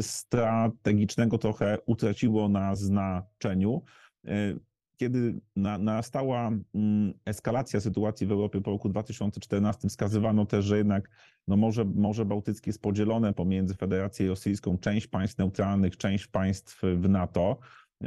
strategicznego 0.00 1.38
trochę 1.38 1.78
utraciło 1.86 2.48
na 2.48 2.76
znaczeniu. 2.76 3.82
Y, 4.28 4.60
kiedy 4.96 5.40
na, 5.56 5.78
nastała 5.78 6.50
mm, 6.74 7.12
eskalacja 7.24 7.80
sytuacji 7.80 8.26
w 8.26 8.32
Europie 8.32 8.60
po 8.60 8.70
roku 8.70 8.88
2014, 8.88 9.88
wskazywano 9.88 10.46
też, 10.46 10.64
że 10.64 10.78
jednak 10.78 11.10
no 11.48 11.56
Morze, 11.56 11.84
Morze 11.84 12.24
Bałtyckie 12.24 12.68
jest 12.68 12.82
podzielone 12.82 13.34
pomiędzy 13.34 13.74
Federacją 13.74 14.28
Rosyjską, 14.28 14.78
część 14.78 15.06
państw 15.06 15.38
neutralnych, 15.38 15.96
część 15.96 16.26
państw 16.26 16.82
w 16.96 17.08
NATO, 17.08 17.58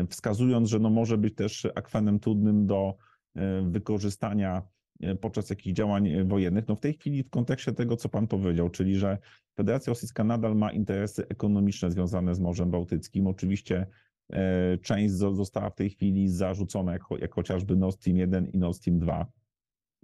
wskazując, 0.10 0.70
że 0.70 0.80
no 0.80 0.90
może 0.90 1.18
być 1.18 1.36
też 1.36 1.68
akwenem 1.76 2.20
trudnym 2.20 2.68
do 2.68 2.98
e, 3.36 3.62
wykorzystania 3.62 4.62
e, 5.02 5.16
podczas 5.16 5.50
jakichś 5.50 5.76
działań 5.76 6.28
wojennych. 6.28 6.68
No 6.68 6.76
w 6.76 6.80
tej 6.80 6.94
chwili 6.94 7.24
w 7.24 7.30
kontekście 7.30 7.74
tego, 7.74 7.98
co 7.98 8.10
pan 8.10 8.28
powiedział, 8.28 8.70
czyli 8.70 8.96
że 8.96 9.18
Federacja 9.58 9.92
Rosyjska 9.92 10.24
nadal 10.24 10.56
ma 10.56 10.72
interesy 10.72 11.28
ekonomiczne 11.30 11.92
związane 11.92 12.36
z 12.36 12.40
Morzem 12.40 12.72
Bałtyckim. 12.72 13.28
Oczywiście 13.28 13.88
E, 14.34 14.78
część 14.78 15.14
została 15.14 15.70
w 15.70 15.76
tej 15.76 15.90
chwili 15.90 16.30
zarzucona, 16.30 16.94
jak, 16.94 17.02
jak 17.20 17.34
chociażby 17.34 17.76
Nord 17.76 17.96
Stream 17.96 18.18
1 18.18 18.48
i 18.48 18.58
Nord 18.58 18.78
Stream 18.78 19.00
2. 19.00 19.26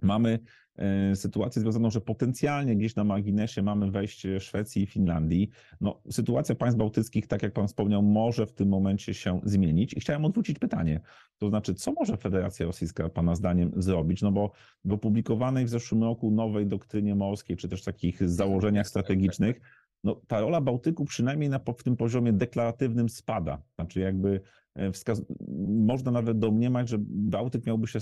Mamy 0.02 0.38
e, 0.76 1.16
sytuację 1.16 1.62
związaną, 1.62 1.90
że 1.90 2.00
potencjalnie 2.00 2.76
gdzieś 2.76 2.96
na 2.96 3.04
marginesie 3.04 3.62
mamy 3.62 3.90
wejście 3.90 4.40
Szwecji 4.40 4.82
i 4.82 4.86
Finlandii. 4.86 5.50
No, 5.80 6.00
sytuacja 6.10 6.54
państw 6.54 6.78
bałtyckich, 6.78 7.26
tak 7.26 7.42
jak 7.42 7.52
pan 7.52 7.68
wspomniał, 7.68 8.02
może 8.02 8.46
w 8.46 8.52
tym 8.52 8.68
momencie 8.68 9.14
się 9.14 9.40
zmienić. 9.44 9.94
I 9.94 10.00
chciałem 10.00 10.24
odwrócić 10.24 10.58
pytanie. 10.58 11.00
To 11.38 11.48
znaczy, 11.48 11.74
co 11.74 11.92
może 11.92 12.16
Federacja 12.16 12.66
Rosyjska, 12.66 13.08
pana 13.08 13.34
zdaniem, 13.34 13.72
zrobić? 13.76 14.22
No 14.22 14.32
bo 14.32 14.52
w 14.84 14.92
opublikowanej 14.92 15.64
w 15.64 15.68
zeszłym 15.68 16.02
roku 16.02 16.30
nowej 16.30 16.66
doktrynie 16.66 17.14
morskiej, 17.14 17.56
czy 17.56 17.68
też 17.68 17.82
takich 17.82 18.28
założeniach 18.28 18.88
strategicznych, 18.88 19.60
no, 20.04 20.20
ta 20.26 20.40
rola 20.40 20.60
Bałtyku 20.60 21.04
przynajmniej 21.04 21.48
na, 21.48 21.60
w 21.78 21.82
tym 21.82 21.96
poziomie 21.96 22.32
deklaratywnym 22.32 23.08
spada. 23.08 23.62
Znaczy 23.74 24.00
jakby 24.00 24.40
wskaz- 24.76 25.22
można 25.68 26.10
nawet 26.10 26.38
domniemać, 26.38 26.88
że 26.88 26.96
Bałtyk 27.00 27.66
miałby 27.66 27.86
się 27.86 27.98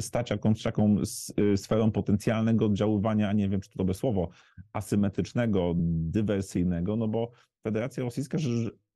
stać 0.00 0.30
jakąś 0.30 0.62
taką 0.62 0.96
e, 1.52 1.56
sferą 1.56 1.90
potencjalnego 1.90 2.66
oddziaływania, 2.66 3.32
nie 3.32 3.48
wiem 3.48 3.60
czy 3.60 3.70
to 3.70 3.78
dobre 3.78 3.94
słowo, 3.94 4.28
asymetrycznego, 4.72 5.74
dywersyjnego, 5.76 6.96
no 6.96 7.08
bo 7.08 7.30
Federacja 7.66 8.04
Rosyjska 8.04 8.38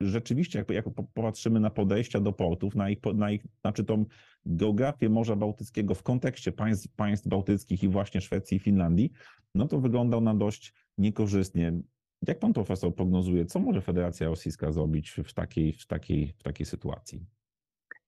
rzeczywiście, 0.00 0.58
jak, 0.58 0.70
jak 0.70 0.84
popatrzymy 0.94 1.60
na 1.60 1.70
podejścia 1.70 2.20
do 2.20 2.32
portów, 2.32 2.74
na 2.74 2.90
ich, 2.90 2.98
na 3.14 3.30
ich, 3.30 3.42
znaczy 3.60 3.84
tą 3.84 4.04
geografię 4.46 5.08
Morza 5.08 5.36
Bałtyckiego 5.36 5.94
w 5.94 6.02
kontekście 6.02 6.52
państw, 6.52 6.88
państw 6.96 7.28
bałtyckich 7.28 7.82
i 7.82 7.88
właśnie 7.88 8.20
Szwecji 8.20 8.56
i 8.56 8.60
Finlandii, 8.60 9.10
no 9.54 9.68
to 9.68 9.80
wygląda 9.80 10.20
na 10.20 10.34
dość 10.34 10.74
niekorzystnie. 10.98 11.80
Jak 12.26 12.38
pan 12.38 12.52
profesor 12.52 12.94
prognozuje, 12.94 13.46
co 13.46 13.58
może 13.58 13.80
Federacja 13.80 14.26
Rosyjska 14.26 14.72
zrobić 14.72 15.10
w 15.10 15.32
takiej, 15.32 15.72
w 15.72 15.86
takiej, 15.86 16.34
w 16.38 16.42
takiej 16.42 16.66
sytuacji? 16.66 17.26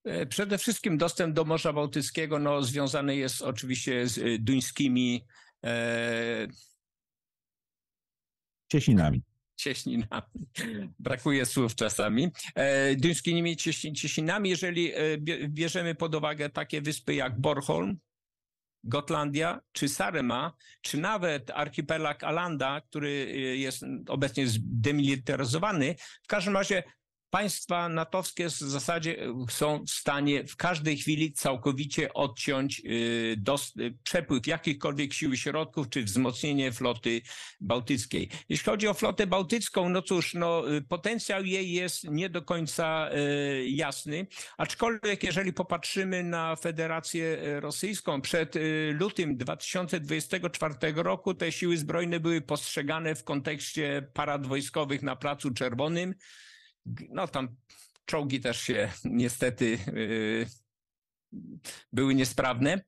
E, 0.05 0.27
przede 0.27 0.59
wszystkim 0.59 0.98
dostęp 0.98 1.35
do 1.35 1.44
Morza 1.44 1.72
Bałtyckiego 1.72 2.38
no, 2.38 2.62
związany 2.62 3.16
jest 3.16 3.42
oczywiście 3.42 4.09
z 4.09 4.18
e, 4.18 4.38
duńskimi 4.38 5.27
e... 5.64 6.46
cieśninami. 8.72 9.22
Cieśninami. 9.57 10.27
Brakuje 10.98 11.46
słów 11.46 11.75
czasami. 11.75 12.29
E, 12.55 12.96
duńskimi 12.96 13.57
cieśninami, 13.57 14.51
jeżeli 14.51 14.92
bierzemy 15.48 15.94
pod 15.94 16.14
uwagę 16.14 16.51
takie 16.51 16.83
wyspy 16.83 17.14
jak 17.14 17.40
Bornholm, 17.40 17.98
Gotlandia, 18.84 19.60
czy 19.72 19.88
Sarema, 19.88 20.52
czy 20.80 20.98
nawet 20.98 21.50
archipelag 21.50 22.24
Alanda, 22.24 22.80
który 22.80 23.08
y, 23.08 23.56
jest 23.56 23.84
obecnie 24.08 24.46
zdemilitaryzowany. 24.46 25.94
W 26.22 26.26
każdym 26.26 26.54
razie 26.54 26.82
Państwa 27.32 27.88
natowskie 27.88 28.48
w 28.48 28.52
zasadzie 28.52 29.22
e, 29.22 29.44
są 29.50 29.84
w 29.84 29.90
stanie 29.90 30.44
w 30.46 30.56
każdej 30.56 30.96
chwili 30.96 31.32
całkowicie 31.32 32.14
odciąć 32.14 32.80
e, 32.80 33.84
e, 33.84 33.90
przepływ 34.02 34.46
jakichkolwiek 34.46 35.12
sił 35.12 35.32
i 35.32 35.36
środków, 35.36 35.88
czy 35.88 36.02
wzmocnienie 36.02 36.72
floty 36.72 37.22
bałtyckiej. 37.60 38.28
Jeśli 38.48 38.64
chodzi 38.64 38.88
o 38.88 38.94
flotę 38.94 39.26
bałtycką, 39.26 39.88
no 39.88 40.02
cóż, 40.02 40.34
no, 40.34 40.62
potencjał 40.88 41.44
jej 41.44 41.72
jest 41.72 42.04
nie 42.04 42.30
do 42.30 42.42
końca 42.42 43.10
jasny, 43.66 44.26
aczkolwiek 44.58 45.22
jeżeli 45.22 45.52
popatrzymy 45.52 46.24
na 46.24 46.56
Federację 46.56 47.38
Rosyjską, 47.60 48.20
przed 48.20 48.54
lutym 48.92 49.36
2024 49.36 50.74
roku 50.96 51.34
te 51.34 51.52
siły 51.52 51.76
zbrojne 51.76 52.20
były 52.20 52.40
postrzegane 52.40 53.14
w 53.14 53.24
kontekście 53.24 54.08
parad 54.14 54.46
wojskowych 54.46 55.02
na 55.02 55.16
Placu 55.16 55.50
Czerwonym, 55.50 56.14
no 57.08 57.28
tam 57.28 57.56
czołgi 58.04 58.40
też 58.40 58.60
się 58.60 58.92
niestety 59.04 59.78
yy, 59.92 60.46
były 61.92 62.14
niesprawne. 62.14 62.84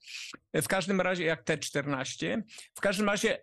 W 0.54 0.68
każdym 0.68 1.00
razie, 1.00 1.24
jak 1.24 1.42
T-14, 1.42 2.42
w 2.74 2.80
każdym 2.80 3.06
razie 3.06 3.38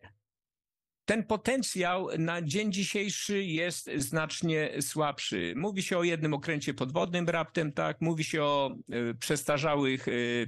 ten 1.05 1.23
potencjał 1.23 2.09
na 2.17 2.41
dzień 2.41 2.71
dzisiejszy 2.71 3.43
jest 3.43 3.89
znacznie 3.95 4.81
słabszy. 4.81 5.53
Mówi 5.57 5.83
się 5.83 5.97
o 5.97 6.03
jednym 6.03 6.33
okręcie 6.33 6.73
podwodnym 6.73 7.29
raptem, 7.29 7.71
tak, 7.71 8.01
mówi 8.01 8.23
się 8.23 8.43
o 8.43 8.75
y, 9.11 9.15
przestarzałych 9.15 10.07
y, 10.07 10.47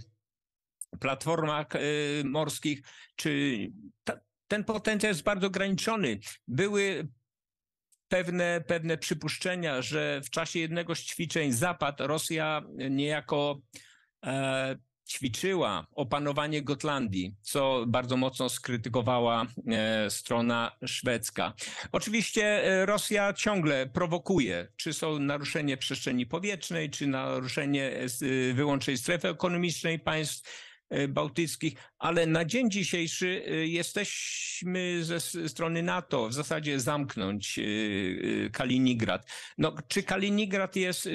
platformach 0.99 1.75
y, 1.75 2.23
morskich, 2.25 2.81
czy 3.15 3.57
ta, 4.03 4.19
ten 4.47 4.63
potencjał 4.63 5.09
jest 5.09 5.23
bardzo 5.23 5.47
ograniczony. 5.47 6.19
Były 6.47 7.07
pewne, 8.13 8.61
pewne 8.67 8.97
przypuszczenia, 8.97 9.81
że 9.81 10.21
w 10.21 10.29
czasie 10.29 10.59
jednego 10.59 10.95
z 10.95 10.99
ćwiczeń 10.99 11.51
Zapad 11.51 12.01
Rosja 12.01 12.61
niejako 12.89 13.61
e, 14.25 14.75
ćwiczyła 15.09 15.87
opanowanie 15.95 16.61
Gotlandii, 16.61 17.35
co 17.41 17.85
bardzo 17.87 18.17
mocno 18.17 18.49
skrytykowała 18.49 19.45
e, 19.67 20.09
strona 20.09 20.71
szwedzka. 20.85 21.53
Oczywiście 21.91 22.65
e, 22.65 22.85
Rosja 22.85 23.33
ciągle 23.33 23.87
prowokuje, 23.87 24.67
czy 24.77 24.93
są 24.93 25.19
naruszenie 25.19 25.77
przestrzeni 25.77 26.25
powietrznej, 26.25 26.89
czy 26.89 27.07
naruszenie 27.07 27.91
e, 27.91 28.53
wyłącznej 28.53 28.97
strefy 28.97 29.27
ekonomicznej 29.27 29.99
państw 29.99 30.72
bałtyckich, 31.07 31.73
ale 31.99 32.25
na 32.25 32.45
dzień 32.45 32.71
dzisiejszy 32.71 33.45
jesteśmy 33.65 35.03
ze 35.03 35.19
strony 35.49 35.83
NATO 35.83 36.29
w 36.29 36.33
zasadzie 36.33 36.79
zamknąć 36.79 37.59
Kaliningrad. 38.51 39.31
No, 39.57 39.75
czy 39.87 40.03
Kaliningrad 40.03 40.75
jest 40.75 41.09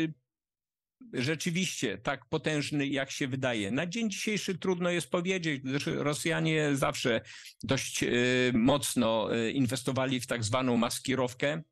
rzeczywiście 1.12 1.98
tak 1.98 2.24
potężny, 2.26 2.86
jak 2.86 3.10
się 3.10 3.28
wydaje. 3.28 3.70
Na 3.70 3.86
dzień 3.86 4.10
dzisiejszy 4.10 4.58
trudno 4.58 4.90
jest 4.90 5.10
powiedzieć, 5.10 5.60
gdyż 5.60 5.86
Rosjanie 5.86 6.76
zawsze 6.76 7.20
dość 7.62 8.02
e, 8.02 8.08
mocno 8.52 9.36
e, 9.36 9.50
inwestowali 9.50 10.20
w 10.20 10.26
tak 10.26 10.44
zwaną 10.44 10.76
maskirowkę, 10.76 11.62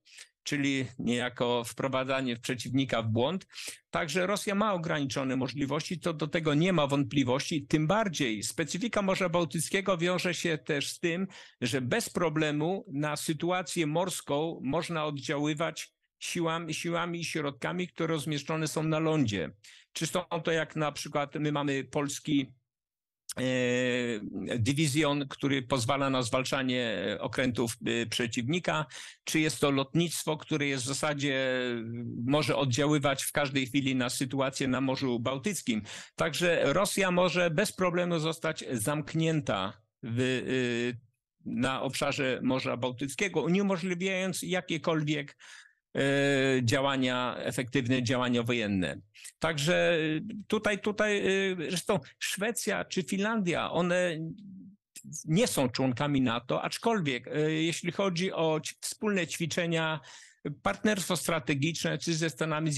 czyli 0.47 0.87
niejako 0.99 1.65
wprowadzanie 1.65 2.37
przeciwnika 2.37 3.03
w 3.03 3.09
błąd. 3.09 3.47
Także 3.91 4.27
Rosja 4.27 4.55
ma 4.55 4.75
ograniczone 4.75 5.37
możliwości, 5.37 6.01
to 6.01 6.13
do 6.13 6.27
tego 6.27 6.55
nie 6.55 6.73
ma 6.73 6.87
wątpliwości. 6.87 7.67
Tym 7.67 7.87
bardziej 7.87 8.43
specyfika 8.43 9.03
Morza 9.03 9.29
Bałtyckiego 9.29 9.99
wiąże 9.99 10.35
się 10.35 10.59
też 10.59 10.89
z 10.89 11.01
tym, 11.01 11.27
że 11.61 11.81
bez 11.81 12.11
problemu 12.11 12.85
na 12.93 13.17
sytuację 13.17 13.87
morską 13.87 14.61
można 14.63 15.05
oddziaływać 15.05 15.93
siłami, 16.19 16.75
siłami 16.75 17.21
i 17.21 17.25
środkami, 17.25 17.89
które 17.89 18.15
rozmieszczone 18.15 18.69
są 18.69 18.83
na 18.83 18.99
lądzie. 18.99 19.51
Czy 19.93 20.07
są 20.07 20.25
to 20.45 20.53
jak 20.53 20.77
na 20.77 20.93
przykład 20.93 21.35
my 21.35 21.53
mamy 21.53 21.85
polski 21.85 22.53
dywizjon, 24.59 25.29
który 25.29 25.63
pozwala 25.63 26.11
na 26.11 26.23
zwalczanie 26.23 26.97
okrętów 27.21 27.77
e, 27.87 28.07
przeciwnika, 28.07 28.87
czy 29.25 29.41
jest 29.41 29.61
to 29.61 29.71
lotnictwo, 29.71 30.37
które 30.37 30.67
jest 30.67 30.85
w 30.85 30.87
zasadzie 30.87 31.51
może 32.27 32.57
oddziaływać 32.57 33.23
w 33.23 33.33
każdej 33.33 33.67
chwili 33.67 33.97
na 33.97 34.11
sytuację 34.11 34.69
na 34.69 34.81
Morzu 34.81 35.21
Bałtyckim. 35.21 35.83
Także 36.17 36.73
Rosja 36.73 37.11
może 37.11 37.51
bez 37.51 37.73
problemu 37.73 38.19
zostać 38.19 38.65
zamknięta 38.73 39.73
w, 40.03 40.21
e, 40.21 41.07
na 41.47 41.83
obszarze 41.83 42.41
Morza 42.43 42.77
Bałtyckiego, 42.77 43.43
uniemożliwiając 43.43 44.43
jakiekolwiek 44.43 45.37
E, 45.37 45.66
działania, 46.63 47.37
efektywne 47.39 48.03
działania 48.03 48.43
wojenne. 48.43 49.01
Także 49.39 49.99
tutaj, 50.47 50.81
tutaj, 50.81 51.19
e, 51.19 51.57
zresztą 51.69 52.01
Szwecja 52.19 52.85
czy 52.85 53.03
Finlandia, 53.03 53.71
one 53.71 54.19
nie 55.25 55.47
są 55.47 55.69
członkami 55.69 56.21
NATO, 56.21 56.63
aczkolwiek 56.63 57.29
e, 57.29 57.53
jeśli 57.53 57.93
chodzi 57.93 58.33
o 58.33 58.61
wspólne 58.81 59.27
ćwiczenia, 59.27 60.01
partnerstwo 60.63 61.17
strategiczne 61.17 61.99
czy 61.99 62.15
ze 62.15 62.31
Stanami 62.31 62.71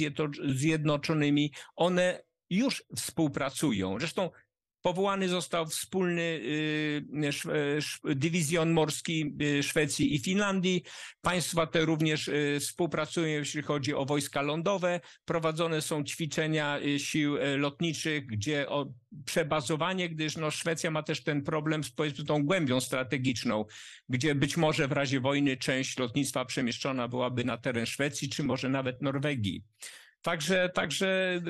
Zjednoczonymi, 0.44 1.52
one 1.76 2.22
już 2.50 2.84
współpracują. 2.96 3.98
Zresztą 3.98 4.30
Powołany 4.88 5.28
został 5.28 5.66
wspólny 5.66 6.22
y, 6.22 7.02
y, 8.10 8.14
dywizjon 8.14 8.70
morski 8.70 9.34
y, 9.42 9.62
Szwecji 9.62 10.14
i 10.14 10.18
Finlandii. 10.18 10.82
Państwa 11.20 11.66
te 11.66 11.84
również 11.84 12.30
współpracują, 12.60 13.26
jeśli 13.26 13.62
chodzi 13.62 13.94
o 13.94 14.04
wojska 14.04 14.42
lądowe. 14.42 15.00
Prowadzone 15.24 15.82
są 15.82 16.04
ćwiczenia 16.04 16.78
sił 16.98 17.36
lotniczych, 17.56 18.26
gdzie 18.26 18.68
o 18.68 18.86
przebazowanie, 19.24 20.08
gdyż 20.08 20.36
no, 20.36 20.50
Szwecja 20.50 20.90
ma 20.90 21.02
też 21.02 21.24
ten 21.24 21.42
problem 21.42 21.84
z 21.84 21.90
powiedzmy 21.90 22.24
tą 22.24 22.44
głębią 22.44 22.80
strategiczną, 22.80 23.64
gdzie 24.08 24.34
być 24.34 24.56
może 24.56 24.88
w 24.88 24.92
razie 24.92 25.20
wojny 25.20 25.56
część 25.56 25.98
lotnictwa 25.98 26.44
przemieszczona 26.44 27.08
byłaby 27.08 27.44
na 27.44 27.58
teren 27.58 27.86
Szwecji, 27.86 28.28
czy 28.28 28.44
może 28.44 28.68
nawet 28.68 29.02
Norwegii. 29.02 29.64
Także, 30.22 30.68
także 30.74 31.40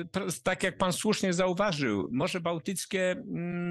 tak 0.43 0.63
jak 0.63 0.77
pan 0.77 0.93
słusznie 0.93 1.33
zauważył, 1.33 2.09
Morze 2.11 2.39
Bałtyckie 2.39 3.23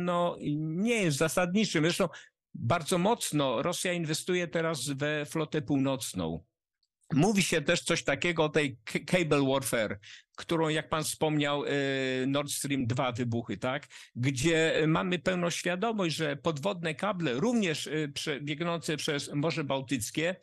no, 0.05 0.37
nie 0.59 1.03
jest 1.03 1.19
zasadniczym. 1.19 1.85
Zresztą 1.85 2.09
bardzo 2.55 2.99
mocno 2.99 3.63
Rosja 3.63 3.93
inwestuje 3.93 4.49
teraz 4.49 4.89
we 4.89 5.27
flotę 5.27 5.63
północną. 5.63 6.45
Mówi 7.13 7.43
się 7.43 7.63
też 7.63 7.81
coś 7.81 8.05
takiego 8.05 8.45
o 8.45 8.49
tej 8.49 8.79
cable 9.07 9.43
warfare, 9.53 9.99
którą, 10.37 10.69
jak 10.69 10.89
pan 10.89 11.05
wspomniał, 11.05 11.65
y, 11.65 11.69
Nord 12.27 12.51
Stream 12.51 12.87
2 12.87 13.13
wybuchy, 13.13 13.57
tak? 13.57 13.87
Gdzie 14.17 14.85
mamy 14.87 15.19
pełną 15.19 15.51
świadomość, 15.51 16.17
że 16.17 16.37
podwodne 16.37 16.95
kable, 16.95 17.35
również 17.35 17.87
y, 17.87 18.13
biegnące 18.43 18.97
przez 18.97 19.31
Morze 19.35 19.65
Bałtyckie, 19.65 20.37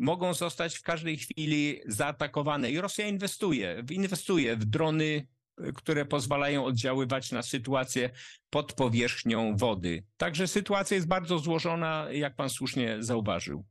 mogą 0.00 0.34
zostać 0.34 0.76
w 0.76 0.82
każdej 0.82 1.18
chwili 1.18 1.80
zaatakowane. 1.86 2.70
I 2.70 2.80
Rosja 2.80 3.08
inwestuje, 3.08 3.84
inwestuje 3.90 4.56
w 4.56 4.64
drony, 4.64 5.26
które 5.74 6.04
pozwalają 6.04 6.64
oddziaływać 6.64 7.32
na 7.32 7.42
sytuację 7.42 8.10
pod 8.50 8.72
powierzchnią 8.72 9.56
wody. 9.56 10.04
Także 10.16 10.48
sytuacja 10.48 10.94
jest 10.94 11.08
bardzo 11.08 11.38
złożona, 11.38 12.06
jak 12.12 12.36
pan 12.36 12.50
słusznie 12.50 12.96
zauważył. 13.00 13.64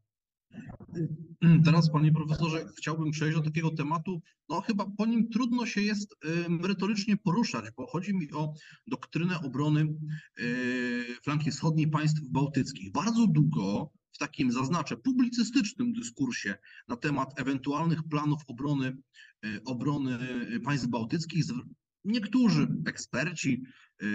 Teraz, 1.65 1.91
panie 1.91 2.11
profesorze, 2.11 2.65
chciałbym 2.77 3.11
przejść 3.11 3.37
do 3.37 3.43
takiego 3.43 3.71
tematu, 3.71 4.21
no 4.49 4.61
chyba 4.61 4.85
po 4.97 5.05
nim 5.05 5.29
trudno 5.29 5.65
się 5.65 5.81
jest 5.81 6.15
y, 6.45 6.49
merytorycznie 6.49 7.17
poruszać, 7.17 7.65
bo 7.77 7.87
chodzi 7.87 8.15
mi 8.15 8.31
o 8.31 8.53
doktrynę 8.87 9.39
obrony 9.41 9.87
y, 10.39 11.05
flanki 11.23 11.51
wschodniej 11.51 11.87
państw 11.87 12.21
bałtyckich. 12.31 12.91
Bardzo 12.91 13.27
długo 13.27 13.91
w 14.11 14.17
takim, 14.17 14.51
zaznaczę, 14.51 14.97
publicystycznym 14.97 15.93
dyskursie 15.93 16.55
na 16.87 16.95
temat 16.95 17.39
ewentualnych 17.39 18.03
planów 18.09 18.41
obrony, 18.47 18.97
e, 19.45 19.63
obrony 19.65 20.19
państw 20.63 20.87
bałtyckich, 20.87 21.45
niektórzy 22.05 22.67
eksperci 22.85 23.63
e, 23.99 24.05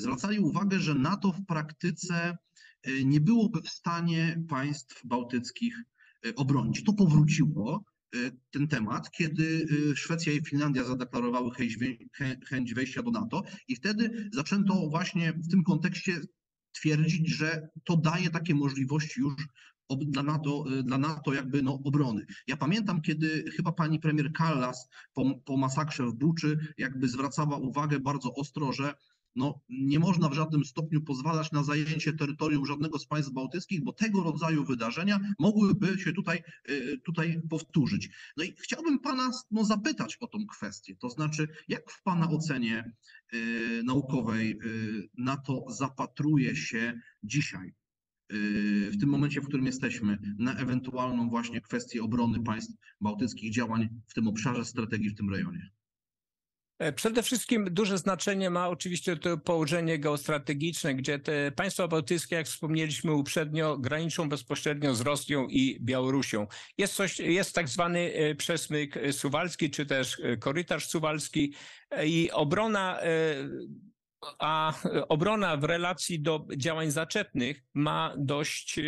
zwracali 0.00 0.38
uwagę, 0.38 0.80
że 0.80 0.94
NATO 0.94 1.32
w 1.32 1.46
praktyce 1.46 2.38
e, 2.82 3.04
nie 3.04 3.20
byłoby 3.20 3.62
w 3.62 3.68
stanie 3.68 4.44
państw 4.48 5.06
bałtyckich 5.06 5.76
obronić. 6.36 6.84
To 6.84 6.92
powróciło 6.92 7.84
ten 8.50 8.68
temat, 8.68 9.10
kiedy 9.10 9.66
Szwecja 9.96 10.32
i 10.32 10.44
Finlandia 10.44 10.84
zadeklarowały 10.84 11.50
chęć 12.48 12.74
wejścia 12.74 13.02
do 13.02 13.10
NATO 13.10 13.42
i 13.68 13.76
wtedy 13.76 14.28
zaczęto 14.32 14.88
właśnie 14.90 15.32
w 15.32 15.48
tym 15.48 15.64
kontekście 15.64 16.20
twierdzić, 16.74 17.28
że 17.28 17.68
to 17.84 17.96
daje 17.96 18.30
takie 18.30 18.54
możliwości 18.54 19.20
już 19.20 19.34
dla 19.90 20.22
NATO, 20.22 20.64
dla 20.84 20.98
NATO 20.98 21.34
jakby 21.34 21.62
no, 21.62 21.80
obrony. 21.84 22.26
Ja 22.46 22.56
pamiętam, 22.56 23.02
kiedy 23.02 23.44
chyba 23.56 23.72
pani 23.72 24.00
premier 24.00 24.32
Kallas 24.32 24.88
po, 25.12 25.34
po 25.44 25.56
masakrze 25.56 26.06
w 26.06 26.14
Buczy 26.14 26.74
jakby 26.78 27.08
zwracała 27.08 27.56
uwagę 27.56 28.00
bardzo 28.00 28.34
ostro, 28.34 28.72
że 28.72 28.94
no, 29.36 29.60
nie 29.68 29.98
można 29.98 30.28
w 30.28 30.34
żadnym 30.34 30.64
stopniu 30.64 31.00
pozwalać 31.00 31.52
na 31.52 31.62
zajęcie 31.62 32.12
terytorium 32.12 32.66
żadnego 32.66 32.98
z 32.98 33.06
państw 33.06 33.32
bałtyckich, 33.32 33.84
bo 33.84 33.92
tego 33.92 34.22
rodzaju 34.22 34.64
wydarzenia 34.64 35.20
mogłyby 35.38 35.98
się 35.98 36.12
tutaj, 36.12 36.42
y, 36.70 37.00
tutaj 37.04 37.42
powtórzyć. 37.50 38.10
No 38.36 38.44
i 38.44 38.54
chciałbym 38.58 38.98
pana 38.98 39.30
no, 39.50 39.64
zapytać 39.64 40.16
o 40.20 40.26
tą 40.26 40.46
kwestię, 40.46 40.96
to 40.96 41.10
znaczy, 41.10 41.48
jak 41.68 41.90
w 41.90 42.02
pana 42.02 42.30
ocenie 42.30 42.92
y, 43.34 43.82
naukowej 43.84 44.58
y, 44.64 45.08
na 45.18 45.36
to 45.36 45.64
zapatruje 45.68 46.56
się 46.56 47.00
dzisiaj? 47.22 47.74
w 48.92 48.96
tym 49.00 49.08
momencie, 49.08 49.40
w 49.40 49.46
którym 49.46 49.66
jesteśmy, 49.66 50.18
na 50.38 50.54
ewentualną 50.54 51.28
właśnie 51.28 51.60
kwestię 51.60 52.02
obrony 52.02 52.42
państw 52.42 52.74
bałtyckich, 53.00 53.52
działań 53.52 53.88
w 54.06 54.14
tym 54.14 54.28
obszarze 54.28 54.64
strategii, 54.64 55.10
w 55.10 55.14
tym 55.14 55.30
rejonie. 55.30 55.70
E, 56.78 56.92
przede 56.92 57.22
wszystkim 57.22 57.68
duże 57.70 57.98
znaczenie 57.98 58.50
ma 58.50 58.68
oczywiście 58.68 59.16
to 59.16 59.38
położenie 59.38 59.98
geostrategiczne, 59.98 60.94
gdzie 60.94 61.18
te 61.18 61.52
państwa 61.52 61.88
bałtyckie, 61.88 62.36
jak 62.36 62.46
wspomnieliśmy 62.46 63.12
uprzednio, 63.12 63.78
graniczą 63.78 64.28
bezpośrednio 64.28 64.94
z 64.94 65.00
Rosją 65.00 65.46
i 65.48 65.78
Białorusią. 65.80 66.46
Jest, 66.78 66.94
coś, 66.94 67.18
jest 67.18 67.54
tak 67.54 67.68
zwany 67.68 68.14
e, 68.14 68.34
przesmyk 68.34 68.98
suwalski, 69.12 69.70
czy 69.70 69.86
też 69.86 70.20
e, 70.20 70.36
korytarz 70.36 70.88
suwalski 70.88 71.54
i 72.04 72.30
obrona 72.32 73.00
a 74.38 74.74
obrona 75.08 75.56
w 75.56 75.64
relacji 75.64 76.20
do 76.20 76.46
działań 76.56 76.90
zaczepnych 76.90 77.62
ma 77.74 78.14
dość 78.18 78.80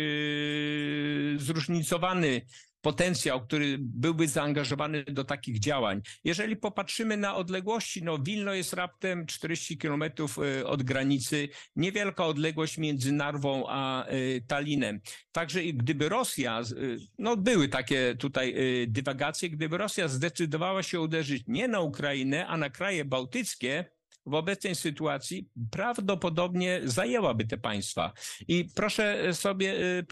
zróżnicowany 1.37 2.41
potencjał, 2.87 3.41
który 3.41 3.77
byłby 3.79 4.27
zaangażowany 4.27 5.03
do 5.03 5.23
takich 5.23 5.59
działań. 5.59 6.01
Jeżeli 6.23 6.55
popatrzymy 6.55 7.17
na 7.17 7.35
odległości, 7.35 8.03
no 8.03 8.19
Wilno 8.19 8.53
jest 8.53 8.73
raptem 8.73 9.25
40 9.25 9.77
kilometrów 9.77 10.37
y, 10.37 10.67
od 10.67 10.83
granicy, 10.83 11.49
niewielka 11.75 12.25
odległość 12.25 12.77
między 12.77 13.11
Narwą 13.11 13.63
a 13.67 14.09
y, 14.11 14.43
Talinem. 14.47 14.99
Także 15.31 15.63
gdyby 15.63 16.09
Rosja, 16.09 16.61
y, 16.71 16.97
no 17.19 17.37
były 17.37 17.67
takie 17.67 18.15
tutaj 18.15 18.55
dywagacje, 18.87 19.49
gdyby 19.49 19.77
Rosja 19.77 20.07
zdecydowała 20.07 20.83
się 20.83 21.01
uderzyć 21.01 21.43
nie 21.47 21.67
na 21.67 21.79
Ukrainę, 21.79 22.47
a 22.47 22.57
na 22.57 22.69
kraje 22.69 23.05
bałtyckie, 23.05 23.96
w 24.27 24.33
obecnej 24.33 24.75
sytuacji 24.75 25.49
prawdopodobnie 25.71 26.81
zajęłaby 26.83 27.45
te 27.45 27.57
państwa. 27.57 28.13
I 28.47 28.69
proszę 28.75 29.33
sobie, 29.33 29.73
y, 29.73 29.77
y, 29.77 30.05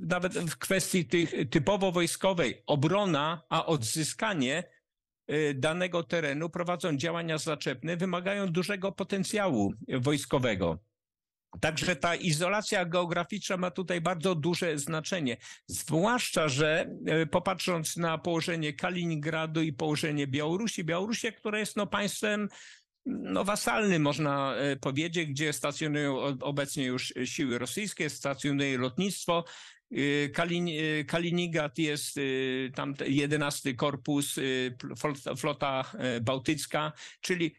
nawet 0.00 0.34
w 0.34 0.58
kwestii 0.58 1.04
tych 1.04 1.34
typowo 1.50 1.92
wojskowej, 1.92 2.62
obrona, 2.66 3.42
a 3.48 3.66
odzyskanie 3.66 4.64
danego 5.54 6.02
terenu 6.02 6.50
prowadzą 6.50 6.96
działania 6.96 7.38
zaczepne, 7.38 7.96
wymagają 7.96 8.46
dużego 8.46 8.92
potencjału 8.92 9.72
wojskowego. 9.88 10.78
Także 11.60 11.96
ta 11.96 12.14
izolacja 12.14 12.84
geograficzna 12.84 13.56
ma 13.56 13.70
tutaj 13.70 14.00
bardzo 14.00 14.34
duże 14.34 14.78
znaczenie. 14.78 15.36
Zwłaszcza, 15.66 16.48
że 16.48 16.90
popatrząc 17.30 17.96
na 17.96 18.18
położenie 18.18 18.72
Kaliningradu 18.72 19.62
i 19.62 19.72
położenie 19.72 20.26
Białorusi, 20.26 20.84
Białorusi, 20.84 21.32
która 21.32 21.58
jest 21.58 21.76
no 21.76 21.86
państwem 21.86 22.48
no, 23.06 23.44
wasalny, 23.44 23.98
można 23.98 24.54
e, 24.54 24.76
powiedzieć, 24.76 25.28
gdzie 25.30 25.52
stacjonują 25.52 26.18
obecnie 26.40 26.84
już 26.84 27.14
siły 27.24 27.58
rosyjskie, 27.58 28.10
stacjonuje 28.10 28.78
lotnictwo. 28.78 29.44
E, 29.92 30.28
Kalin, 30.28 30.68
e, 30.68 31.04
Kaliningrad 31.04 31.78
jest 31.78 32.20
tam 32.74 32.94
11 33.06 33.74
korpus, 33.74 34.38
flota 35.36 35.92
bałtycka, 36.22 36.92
czyli 37.20 37.54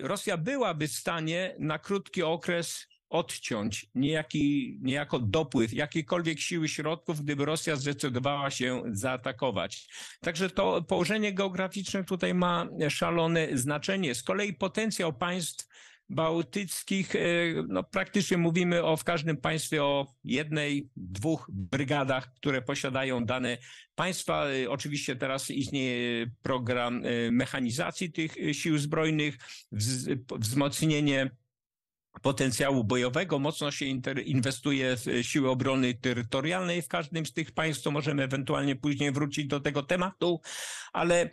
Rosja 0.00 0.36
byłaby 0.36 0.88
w 0.88 0.92
stanie 0.92 1.54
na 1.58 1.78
krótki 1.78 2.22
okres 2.22 2.86
odciąć 3.12 3.86
niejaki, 3.94 4.78
niejako 4.82 5.18
dopływ 5.18 5.72
jakiejkolwiek 5.72 6.40
siły 6.40 6.68
środków, 6.68 7.22
gdyby 7.22 7.44
Rosja 7.44 7.76
zdecydowała 7.76 8.50
się 8.50 8.82
zaatakować. 8.90 9.88
Także 10.20 10.50
to 10.50 10.82
położenie 10.82 11.32
geograficzne 11.32 12.04
tutaj 12.04 12.34
ma 12.34 12.68
szalone 12.88 13.48
znaczenie. 13.54 14.14
Z 14.14 14.22
kolei 14.22 14.54
potencjał 14.54 15.12
państw 15.12 15.68
bałtyckich, 16.12 17.16
e, 17.16 17.18
no 17.68 17.82
praktycznie 17.82 18.36
mówimy 18.36 18.84
o 18.84 18.96
w 18.96 19.04
każdym 19.04 19.36
państwie 19.36 19.84
o 19.84 20.06
jednej, 20.24 20.90
dwóch 20.96 21.50
brygadach, 21.52 22.34
które 22.34 22.62
posiadają 22.62 23.24
dane 23.24 23.58
państwa. 23.94 24.46
E, 24.46 24.70
oczywiście 24.70 25.16
teraz 25.16 25.50
istnieje 25.50 26.26
program 26.42 27.02
e, 27.04 27.30
mechanizacji 27.30 28.12
tych 28.12 28.34
sił 28.52 28.78
zbrojnych, 28.78 29.38
wzmocnienie 30.38 31.30
potencjału 32.20 32.84
bojowego. 32.84 33.38
Mocno 33.38 33.70
się 33.70 33.86
inwestuje 34.24 34.96
w 34.96 35.06
siły 35.22 35.50
obrony 35.50 35.94
terytorialnej 35.94 36.82
w 36.82 36.88
każdym 36.88 37.26
z 37.26 37.32
tych 37.32 37.52
państw, 37.52 37.82
to 37.82 37.90
możemy 37.90 38.22
ewentualnie 38.22 38.76
później 38.76 39.12
wrócić 39.12 39.46
do 39.46 39.60
tego 39.60 39.82
tematu, 39.82 40.40
ale 40.92 41.30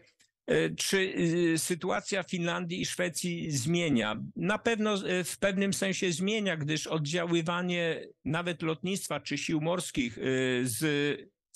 e, 0.48 0.70
czy 0.76 1.14
e, 1.54 1.58
sytuacja 1.58 2.24
Finlandii 2.24 2.82
i 2.82 2.86
Szwecji 2.86 3.52
zmienia? 3.52 4.16
Na 4.36 4.58
pewno 4.58 4.94
e, 4.94 5.24
w 5.24 5.38
pewnym 5.38 5.74
sensie 5.74 6.12
zmienia, 6.12 6.58
gdyż 6.58 6.88
oddziaływanie 6.88 8.08
nawet 8.26 8.62
lotnictwa 8.62 9.20
czy 9.20 9.38
sił 9.38 9.62
morskich 9.62 10.20
z 10.64 10.80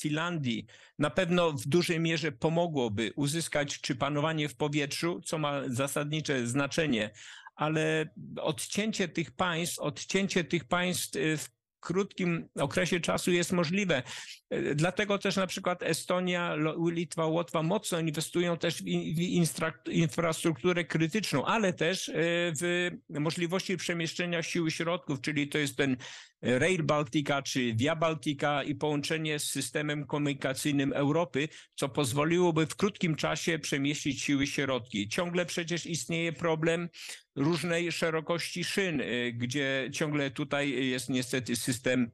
Finlandii 0.01 0.65
na 0.99 1.09
pewno 1.09 1.51
w 1.51 1.67
dużej 1.67 1.99
mierze 1.99 2.31
pomogłoby 2.31 3.11
uzyskać 3.15 3.81
czy 3.81 3.95
panowanie 3.95 4.49
w 4.49 4.55
powietrzu, 4.55 5.21
co 5.25 5.37
ma 5.37 5.61
zasadnicze 5.67 6.47
znaczenie, 6.47 7.11
ale 7.55 8.09
odcięcie 8.41 9.07
tych 9.07 9.31
państw, 9.31 9.79
odcięcie 9.79 10.43
tych 10.43 10.65
państw 10.65 11.15
y, 11.15 11.37
w 11.37 11.49
krótkim 11.79 12.49
okresie 12.59 12.99
czasu 12.99 13.31
jest 13.31 13.51
możliwe. 13.51 14.03
Y, 14.53 14.75
dlatego 14.75 15.17
też 15.17 15.35
na 15.35 15.47
przykład 15.47 15.83
Estonia, 15.83 16.55
Litwa, 16.91 17.25
Łotwa 17.25 17.63
mocno 17.63 17.99
inwestują 17.99 18.57
też 18.57 18.83
w 18.83 18.87
infrastrukturę 19.91 20.85
krytyczną, 20.85 21.45
ale 21.45 21.73
też 21.73 22.09
y, 22.09 22.13
w 22.59 22.91
możliwości 23.09 23.77
przemieszczenia 23.77 24.43
siły 24.43 24.71
środków, 24.71 25.21
czyli 25.21 25.47
to 25.47 25.57
jest 25.57 25.77
ten 25.77 25.97
Rail 26.43 26.83
Baltica 26.83 27.41
czy 27.41 27.73
Via 27.73 27.95
Baltica 27.95 28.63
i 28.63 28.75
połączenie 28.75 29.39
z 29.39 29.43
systemem 29.43 30.05
komunikacyjnym 30.05 30.93
Europy, 30.93 31.49
co 31.75 31.89
pozwoliłoby 31.89 32.65
w 32.65 32.75
krótkim 32.75 33.15
czasie 33.15 33.59
przemieścić 33.59 34.23
siły 34.23 34.47
środki. 34.47 35.09
Ciągle 35.09 35.45
przecież 35.45 35.85
istnieje 35.85 36.33
problem 36.33 36.89
różnej 37.35 37.91
szerokości 37.91 38.63
szyn, 38.63 39.01
y, 39.01 39.33
gdzie 39.35 39.89
ciągle 39.93 40.31
tutaj 40.31 40.87
jest 40.89 41.09
niestety 41.09 41.55
system 41.55 42.11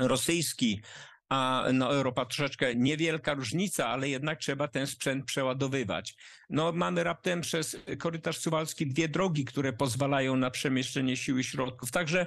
rosyjski, 0.00 0.80
a 1.28 1.64
no, 1.72 1.94
Europa 1.94 2.24
troszeczkę 2.24 2.74
niewielka 2.74 3.34
różnica, 3.34 3.88
ale 3.88 4.08
jednak 4.08 4.38
trzeba 4.38 4.68
ten 4.68 4.86
sprzęt 4.86 5.24
przeładowywać. 5.24 6.16
No, 6.50 6.72
mamy 6.72 7.04
raptem 7.04 7.40
przez 7.40 7.76
korytarz 7.98 8.38
suwalski 8.38 8.86
dwie 8.86 9.08
drogi, 9.08 9.44
które 9.44 9.72
pozwalają 9.72 10.36
na 10.36 10.50
przemieszczenie 10.50 11.16
siły 11.16 11.44
środków. 11.44 11.90
Także 11.90 12.26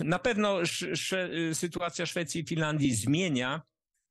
na 0.00 0.18
pewno 0.18 0.58
sytuacja 1.52 2.06
Szwecji 2.06 2.40
i 2.40 2.46
Finlandii 2.46 2.94
zmienia, 2.94 3.62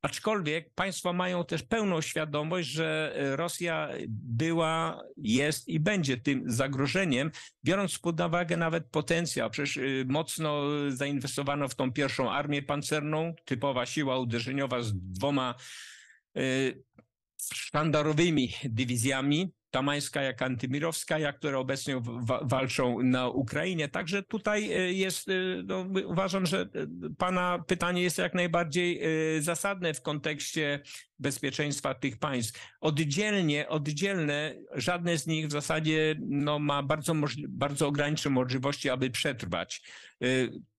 aczkolwiek 0.02 0.74
państwa 0.74 1.12
mają 1.12 1.44
też 1.44 1.62
pełną 1.62 2.00
świadomość, 2.00 2.68
że 2.68 3.14
Rosja 3.36 3.88
była, 4.08 5.02
jest 5.16 5.68
i 5.68 5.80
będzie 5.80 6.16
tym 6.16 6.42
zagrożeniem, 6.46 7.30
biorąc 7.64 7.98
pod 7.98 8.20
uwagę 8.20 8.56
nawet 8.56 8.86
potencjał. 8.86 9.50
Przecież 9.50 9.76
y, 9.76 10.04
mocno 10.08 10.62
zainwestowano 10.88 11.68
w 11.68 11.74
tą 11.74 11.92
pierwszą 11.92 12.30
armię 12.30 12.62
pancerną, 12.62 13.34
typowa 13.44 13.86
siła 13.86 14.18
uderzeniowa 14.18 14.82
z 14.82 14.92
dwoma 14.94 15.54
y, 16.36 16.84
sztandarowymi 17.52 18.52
dywizjami 18.64 19.52
Tamańska, 19.70 20.22
jak 20.22 20.42
Antymirowska, 20.42 21.32
które 21.32 21.58
obecnie 21.58 22.00
wa 22.04 22.40
walczą 22.44 23.02
na 23.02 23.28
Ukrainie. 23.28 23.88
Także 23.88 24.22
tutaj 24.22 24.72
e, 24.72 24.92
jest, 24.92 25.28
e, 25.28 25.32
no, 25.64 25.86
uważam, 26.06 26.46
że 26.46 26.60
e, 26.60 26.66
Pana 27.18 27.64
pytanie 27.66 28.02
jest 28.02 28.18
jak 28.18 28.34
najbardziej 28.34 29.00
zasadne 29.40 29.94
w 29.94 30.02
kontekście 30.02 30.80
bezpieczeństwa 31.18 31.94
tych 31.94 32.18
państw. 32.18 32.68
Oddzielnie, 32.80 33.68
oddzielne, 33.68 34.54
żadne 34.74 35.18
z 35.18 35.26
nich 35.26 35.46
w 35.46 35.50
zasadzie 35.50 36.16
no, 36.20 36.58
ma 36.58 36.82
bardzo, 36.82 37.14
bardzo 37.48 37.86
ograniczone 37.88 38.34
możliwości, 38.34 38.90
aby 38.90 39.10
przetrwać. 39.10 39.82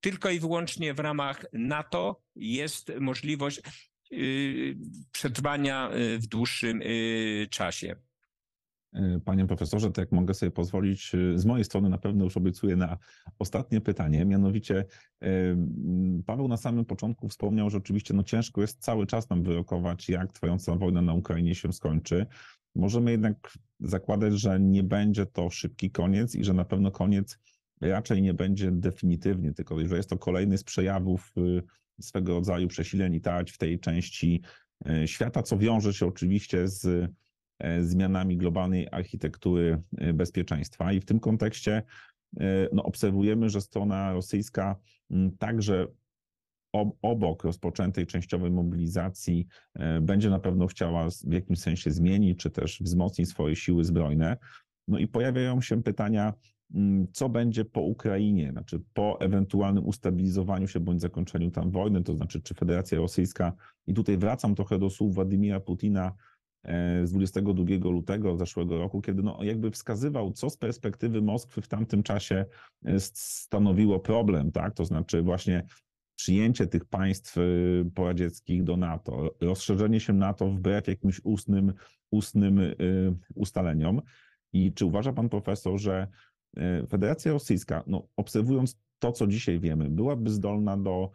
Tylko 0.01 0.30
i 0.30 0.39
wyłącznie 0.39 0.93
w 0.93 0.99
ramach 0.99 1.45
NATO 1.54 2.21
jest 2.36 2.91
możliwość 2.99 3.62
przetrwania 5.12 5.89
w 6.17 6.27
dłuższym 6.27 6.82
czasie. 7.49 7.95
E, 8.93 9.19
panie 9.25 9.47
profesorze, 9.47 9.91
to 9.91 10.01
jak 10.01 10.12
mogę 10.12 10.34
sobie 10.34 10.51
pozwolić, 10.51 11.15
e, 11.15 11.39
z 11.39 11.45
mojej 11.45 11.65
strony 11.65 11.89
na 11.89 11.97
pewno 11.97 12.23
już 12.23 12.38
obiecuję 12.38 12.75
na 12.75 12.97
ostatnie 13.39 13.82
pytanie, 13.82 14.25
mianowicie 14.25 14.86
e, 15.21 15.27
Paweł 16.25 16.47
na 16.47 16.58
samym 16.58 16.86
początku 16.86 17.30
wspomniał, 17.30 17.69
że 17.69 17.77
oczywiście 17.77 18.13
no 18.13 18.23
ciężko 18.23 18.62
jest 18.62 18.80
cały 18.80 19.08
czas 19.08 19.30
nam 19.30 19.43
wyrokować, 19.43 20.10
jak 20.10 20.32
trwająca 20.32 20.75
wojna 20.75 21.01
na 21.01 21.13
Ukrainie 21.13 21.56
się 21.56 21.73
skończy. 21.73 22.25
Możemy 22.75 23.12
jednak 23.12 23.58
zakładać, 23.80 24.39
że 24.39 24.60
nie 24.60 24.84
będzie 24.84 25.25
to 25.25 25.49
szybki 25.49 25.91
koniec 25.91 26.36
i 26.36 26.43
że 26.43 26.54
na 26.54 26.65
pewno 26.65 26.91
koniec 26.91 27.39
raczej 27.82 28.21
nie 28.21 28.34
będzie 28.34 28.71
definitywnie, 28.71 29.54
tylko 29.54 29.88
że 29.88 29.97
jest 29.97 30.10
to 30.10 30.17
kolejny 30.17 30.58
z 30.58 30.63
przejawów 30.63 31.34
swego 32.01 32.34
rodzaju 32.34 32.67
przesileń 32.67 33.13
i 33.13 33.21
w 33.51 33.58
tej 33.58 33.80
części 33.80 34.41
świata, 35.06 35.43
co 35.43 35.58
wiąże 35.58 35.93
się 35.93 36.06
oczywiście 36.06 36.67
z 36.67 37.12
zmianami 37.82 38.38
globalnej 38.38 38.88
architektury 38.92 39.81
e, 39.98 40.13
bezpieczeństwa. 40.13 40.94
I 40.94 41.00
w 41.00 41.06
tym 41.06 41.19
kontekście 41.19 41.83
e, 42.40 42.44
no, 42.73 42.83
obserwujemy, 42.83 43.50
że 43.50 43.62
strona 43.62 44.13
rosyjska 44.13 44.75
także 45.40 45.88
obok 47.02 47.44
rozpoczętej 47.44 48.08
częściowej 48.08 48.52
mobilizacji 48.52 49.48
będzie 50.02 50.29
na 50.29 50.40
pewno 50.40 50.67
chciała 50.67 51.10
w 51.10 51.33
jakimś 51.33 51.60
sensie 51.60 51.92
zmienić, 51.92 52.40
czy 52.40 52.50
też 52.50 52.81
wzmocnić 52.81 53.29
swoje 53.29 53.56
siły 53.56 53.83
zbrojne. 53.83 54.38
No 54.88 55.00
i 55.00 55.08
pojawiają 55.08 55.62
się 55.62 55.83
pytania, 55.83 56.33
co 57.13 57.29
będzie 57.29 57.65
po 57.65 57.81
Ukrainie, 57.81 58.52
znaczy 58.52 58.81
po 58.94 59.21
ewentualnym 59.21 59.85
ustabilizowaniu 59.85 60.67
się 60.67 60.79
bądź 60.79 61.02
zakończeniu 61.02 61.52
tam 61.52 61.71
wojny, 61.71 62.04
to 62.04 62.15
znaczy 62.15 62.42
czy 62.42 62.54
Federacja 62.54 62.98
Rosyjska, 62.98 63.54
i 63.88 63.94
tutaj 63.94 64.17
wracam 64.17 64.56
trochę 64.56 64.79
do 64.79 64.90
słów 64.90 65.15
Władimira 65.15 65.60
Putina, 65.60 66.12
E, 66.12 66.31
z 67.03 67.12
22 67.12 67.89
lutego 67.89 68.37
zeszłego 68.37 68.77
roku, 68.77 69.01
kiedy 69.01 69.23
no 69.23 69.43
jakby 69.43 69.71
wskazywał, 69.71 70.31
co 70.31 70.49
z 70.49 70.57
perspektywy 70.57 71.21
Moskwy 71.21 71.62
w 71.62 71.67
tamtym 71.67 72.03
czasie 72.03 72.45
e, 72.85 72.99
stanowiło 72.99 73.99
problem, 73.99 74.51
tak? 74.51 74.73
To 74.73 74.85
znaczy 74.85 75.21
właśnie 75.21 75.63
przyjęcie 76.15 76.67
tych 76.67 76.85
państw 76.85 77.37
y, 77.37 77.91
poradzieckich 77.95 78.63
do 78.63 78.77
NATO, 78.77 79.35
rozszerzenie 79.41 79.99
się 79.99 80.13
NATO 80.13 80.49
wbrew 80.49 80.87
jakimś 80.87 81.21
ustnym, 81.23 81.73
ustnym 82.12 82.59
ustaleniom. 83.35 84.01
I 84.53 84.73
czy 84.73 84.85
uważa 84.85 85.13
pan 85.13 85.29
profesor, 85.29 85.79
że 85.79 86.07
Federacja 86.89 87.31
Rosyjska, 87.31 87.83
no, 87.87 88.07
obserwując 88.15 88.79
to, 88.99 89.12
co 89.12 89.27
dzisiaj 89.27 89.59
wiemy, 89.59 89.89
byłaby 89.89 90.29
zdolna 90.29 90.77
do 90.77 91.12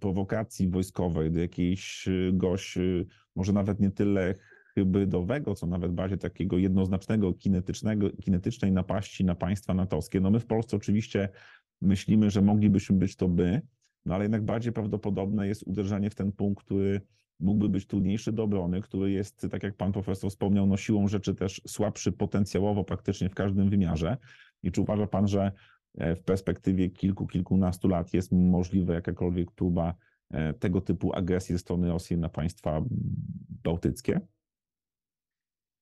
prowokacji 0.00 0.68
wojskowej, 0.68 1.30
do 1.30 1.40
jakiegoś, 1.40 2.78
może 3.36 3.52
nawet 3.52 3.80
nie 3.80 3.90
tyle 3.90 4.34
hybrydowego, 4.74 5.54
co 5.54 5.66
nawet 5.66 5.92
bardziej 5.92 6.18
takiego 6.18 6.58
jednoznacznego, 6.58 7.32
kinetycznego, 7.32 8.10
kinetycznej 8.10 8.72
napaści 8.72 9.24
na 9.24 9.34
państwa 9.34 9.74
natowskie. 9.74 10.20
No 10.20 10.30
my 10.30 10.40
w 10.40 10.46
Polsce 10.46 10.76
oczywiście 10.76 11.28
myślimy, 11.82 12.30
że 12.30 12.42
moglibyśmy 12.42 12.96
być 12.96 13.16
to 13.16 13.28
by, 13.28 13.60
no 14.06 14.14
ale 14.14 14.24
jednak 14.24 14.44
bardziej 14.44 14.72
prawdopodobne 14.72 15.48
jest 15.48 15.62
uderzenie 15.62 16.10
w 16.10 16.14
ten 16.14 16.32
punkt, 16.32 16.64
który 16.64 17.00
mógłby 17.40 17.68
być 17.68 17.86
trudniejszy 17.86 18.32
do 18.32 18.42
obrony, 18.42 18.80
który 18.80 19.10
jest, 19.10 19.46
tak 19.50 19.62
jak 19.62 19.76
pan 19.76 19.92
profesor 19.92 20.30
wspomniał, 20.30 20.66
no 20.66 20.76
siłą 20.76 21.08
rzeczy 21.08 21.34
też 21.34 21.62
słabszy 21.66 22.12
potencjałowo 22.12 22.84
praktycznie 22.84 23.28
w 23.28 23.34
każdym 23.34 23.70
wymiarze. 23.70 24.16
I 24.62 24.72
czy 24.72 24.80
uważa 24.80 25.06
pan, 25.06 25.28
że 25.28 25.52
w 25.94 26.20
perspektywie 26.24 26.90
kilku, 26.90 27.26
kilkunastu 27.26 27.88
lat 27.88 28.14
jest 28.14 28.32
możliwe 28.32 28.94
jakakolwiek 28.94 29.50
próba 29.50 29.94
e, 30.30 30.54
tego 30.54 30.80
typu 30.80 31.16
agresji 31.16 31.54
ze 31.54 31.58
strony 31.58 31.88
Rosji 31.88 32.16
na 32.16 32.28
państwa 32.28 32.82
bałtyckie? 33.64 34.20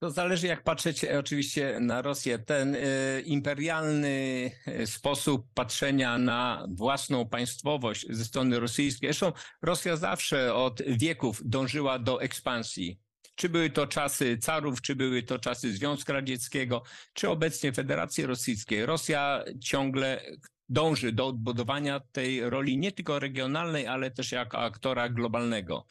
To 0.02 0.10
zależy, 0.10 0.46
jak 0.46 0.62
patrzeć 0.62 1.04
e, 1.04 1.18
oczywiście 1.18 1.80
na 1.80 2.02
Rosję. 2.02 2.38
Ten 2.38 2.74
y, 2.74 3.22
imperialny 3.26 4.50
e, 4.66 4.86
sposób 4.86 5.46
patrzenia 5.54 6.18
na 6.18 6.66
własną 6.70 7.28
państwowość 7.28 8.06
ze 8.10 8.24
strony 8.24 8.60
rosyjskiej. 8.60 9.08
Zresztą 9.08 9.32
Rosja 9.62 9.96
zawsze 9.96 10.54
od 10.54 10.82
wieków 10.82 11.42
dążyła 11.44 11.98
do 11.98 12.22
ekspansji. 12.22 13.00
Czy 13.34 13.48
były 13.48 13.70
to 13.70 13.86
czasy 13.86 14.38
carów, 14.38 14.82
czy 14.82 14.96
były 14.96 15.22
to 15.22 15.38
czasy 15.38 15.72
Związku 15.72 16.12
Radzieckiego, 16.12 16.82
czy 17.12 17.28
obecnie 17.28 17.72
Federacji 17.72 18.26
Rosyjskiej. 18.26 18.86
Rosja 18.86 19.44
ciągle 19.60 20.22
dąży 20.68 21.12
do 21.12 21.26
odbudowania 21.26 22.00
tej 22.12 22.50
roli 22.50 22.78
nie 22.78 22.92
tylko 22.92 23.18
regionalnej, 23.18 23.86
ale 23.86 24.10
też 24.10 24.32
jako 24.32 24.58
aktora 24.58 25.08
globalnego. 25.08 25.86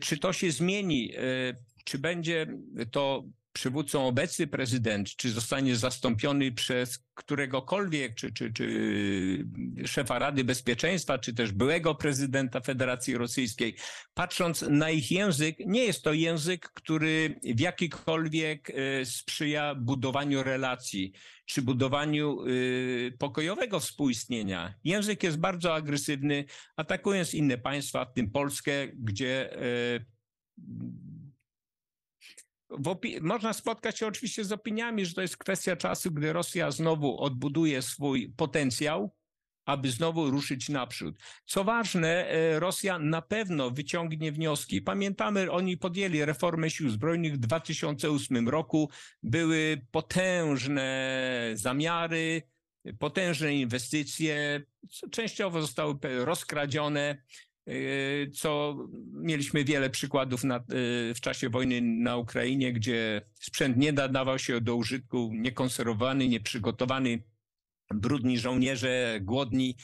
Czy 0.00 0.18
to 0.18 0.32
się 0.32 0.50
zmieni? 0.50 1.12
Czy 1.84 1.98
będzie 1.98 2.46
to 2.90 3.24
przywódcą 3.56 4.06
obecny 4.06 4.46
prezydent, 4.46 5.16
czy 5.16 5.30
zostanie 5.30 5.76
zastąpiony 5.76 6.52
przez 6.52 6.98
któregokolwiek, 7.14 8.14
czy, 8.14 8.32
czy, 8.32 8.52
czy 8.52 8.66
szefa 9.84 10.18
Rady 10.18 10.44
Bezpieczeństwa, 10.44 11.18
czy 11.18 11.34
też 11.34 11.52
byłego 11.52 11.94
prezydenta 11.94 12.60
Federacji 12.60 13.16
Rosyjskiej, 13.16 13.76
patrząc 14.14 14.62
na 14.62 14.90
ich 14.90 15.10
język, 15.10 15.56
nie 15.66 15.84
jest 15.84 16.02
to 16.02 16.12
język, 16.12 16.68
który 16.68 17.40
w 17.54 17.60
jakikolwiek 17.60 18.70
e, 18.70 19.04
sprzyja 19.04 19.74
budowaniu 19.74 20.42
relacji, 20.42 21.12
czy 21.46 21.62
budowaniu 21.62 22.38
e, 22.42 22.46
pokojowego 23.18 23.80
współistnienia. 23.80 24.74
Język 24.84 25.22
jest 25.22 25.38
bardzo 25.38 25.74
agresywny, 25.74 26.44
atakując 26.76 27.34
inne 27.34 27.58
państwa, 27.58 28.04
w 28.04 28.12
tym 28.12 28.30
Polskę, 28.30 28.88
gdzie 28.88 29.52
e, 29.52 29.60
można 33.20 33.52
spotkać 33.52 33.98
się 33.98 34.06
oczywiście 34.06 34.44
z 34.44 34.52
opiniami, 34.52 35.06
że 35.06 35.14
to 35.14 35.22
jest 35.22 35.36
kwestia 35.36 35.76
czasu, 35.76 36.10
gdy 36.10 36.32
Rosja 36.32 36.70
znowu 36.70 37.20
odbuduje 37.20 37.82
swój 37.82 38.32
potencjał, 38.36 39.14
aby 39.66 39.90
znowu 39.90 40.30
ruszyć 40.30 40.68
naprzód. 40.68 41.18
Co 41.46 41.64
ważne, 41.64 42.28
e, 42.28 42.60
Rosja 42.60 42.98
na 42.98 43.22
pewno 43.22 43.70
wyciągnie 43.70 44.32
wnioski. 44.32 44.82
Pamiętamy, 44.82 45.50
oni 45.50 45.76
podjęli 45.76 46.24
reformę 46.24 46.70
sił 46.70 46.90
zbrojnych 46.90 47.34
w 47.34 47.38
2008 47.38 48.48
roku. 48.48 48.90
Były 49.22 49.86
potężne 49.90 51.50
zamiary, 51.54 52.42
potężne 52.98 53.54
inwestycje, 53.54 54.62
częściowo 55.10 55.60
zostały 55.60 55.94
rozkradzione. 56.02 57.22
Yy, 57.66 58.30
co 58.34 58.76
mieliśmy 59.12 59.64
wiele 59.64 59.90
przykładów 59.90 60.44
na, 60.44 60.56
yy, 60.56 61.14
w 61.14 61.20
czasie 61.20 61.48
wojny 61.48 61.80
na 61.80 62.16
Ukrainie, 62.16 62.72
gdzie 62.72 63.22
sprzęt 63.34 63.76
nie 63.76 63.92
nadawał 63.92 64.38
się 64.38 64.60
do 64.60 64.76
użytku, 64.76 65.30
niekonserwowany, 65.34 66.28
nieprzygotowany, 66.28 67.22
brudni 67.94 68.38
żołnierze, 68.38 69.18
głodni. 69.22 69.76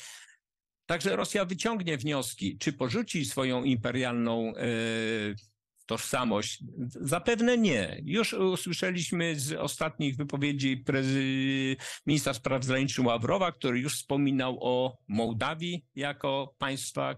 Także 0.86 1.16
Rosja 1.16 1.44
wyciągnie 1.44 1.98
wnioski, 1.98 2.58
czy 2.58 2.72
porzuci 2.72 3.24
swoją 3.24 3.64
imperialną 3.64 4.46
yy, 4.46 5.34
tożsamość? 5.86 6.64
Zapewne 6.88 7.58
nie. 7.58 8.00
Już 8.04 8.32
usłyszeliśmy 8.32 9.40
z 9.40 9.52
ostatnich 9.52 10.16
wypowiedzi 10.16 10.76
prezy... 10.76 11.76
ministra 12.06 12.34
spraw 12.34 12.64
zagranicznych 12.64 13.06
Ławrowa, 13.06 13.52
który 13.52 13.80
już 13.80 13.94
wspominał 13.96 14.58
o 14.60 14.98
Mołdawii 15.08 15.86
jako 15.94 16.54
państwa, 16.58 17.16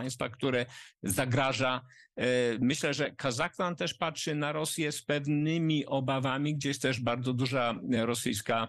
państwa, 0.00 0.28
które 0.28 0.66
zagraża. 1.02 1.80
E, 2.16 2.24
myślę, 2.60 2.94
że 2.94 3.10
Kazachstan 3.10 3.76
też 3.76 3.94
patrzy 3.94 4.34
na 4.34 4.52
Rosję 4.52 4.92
z 4.92 5.02
pewnymi 5.02 5.86
obawami, 5.86 6.54
gdzie 6.54 6.68
jest 6.68 6.82
też 6.82 7.00
bardzo 7.00 7.32
duża 7.32 7.74
rosyjska 7.90 8.68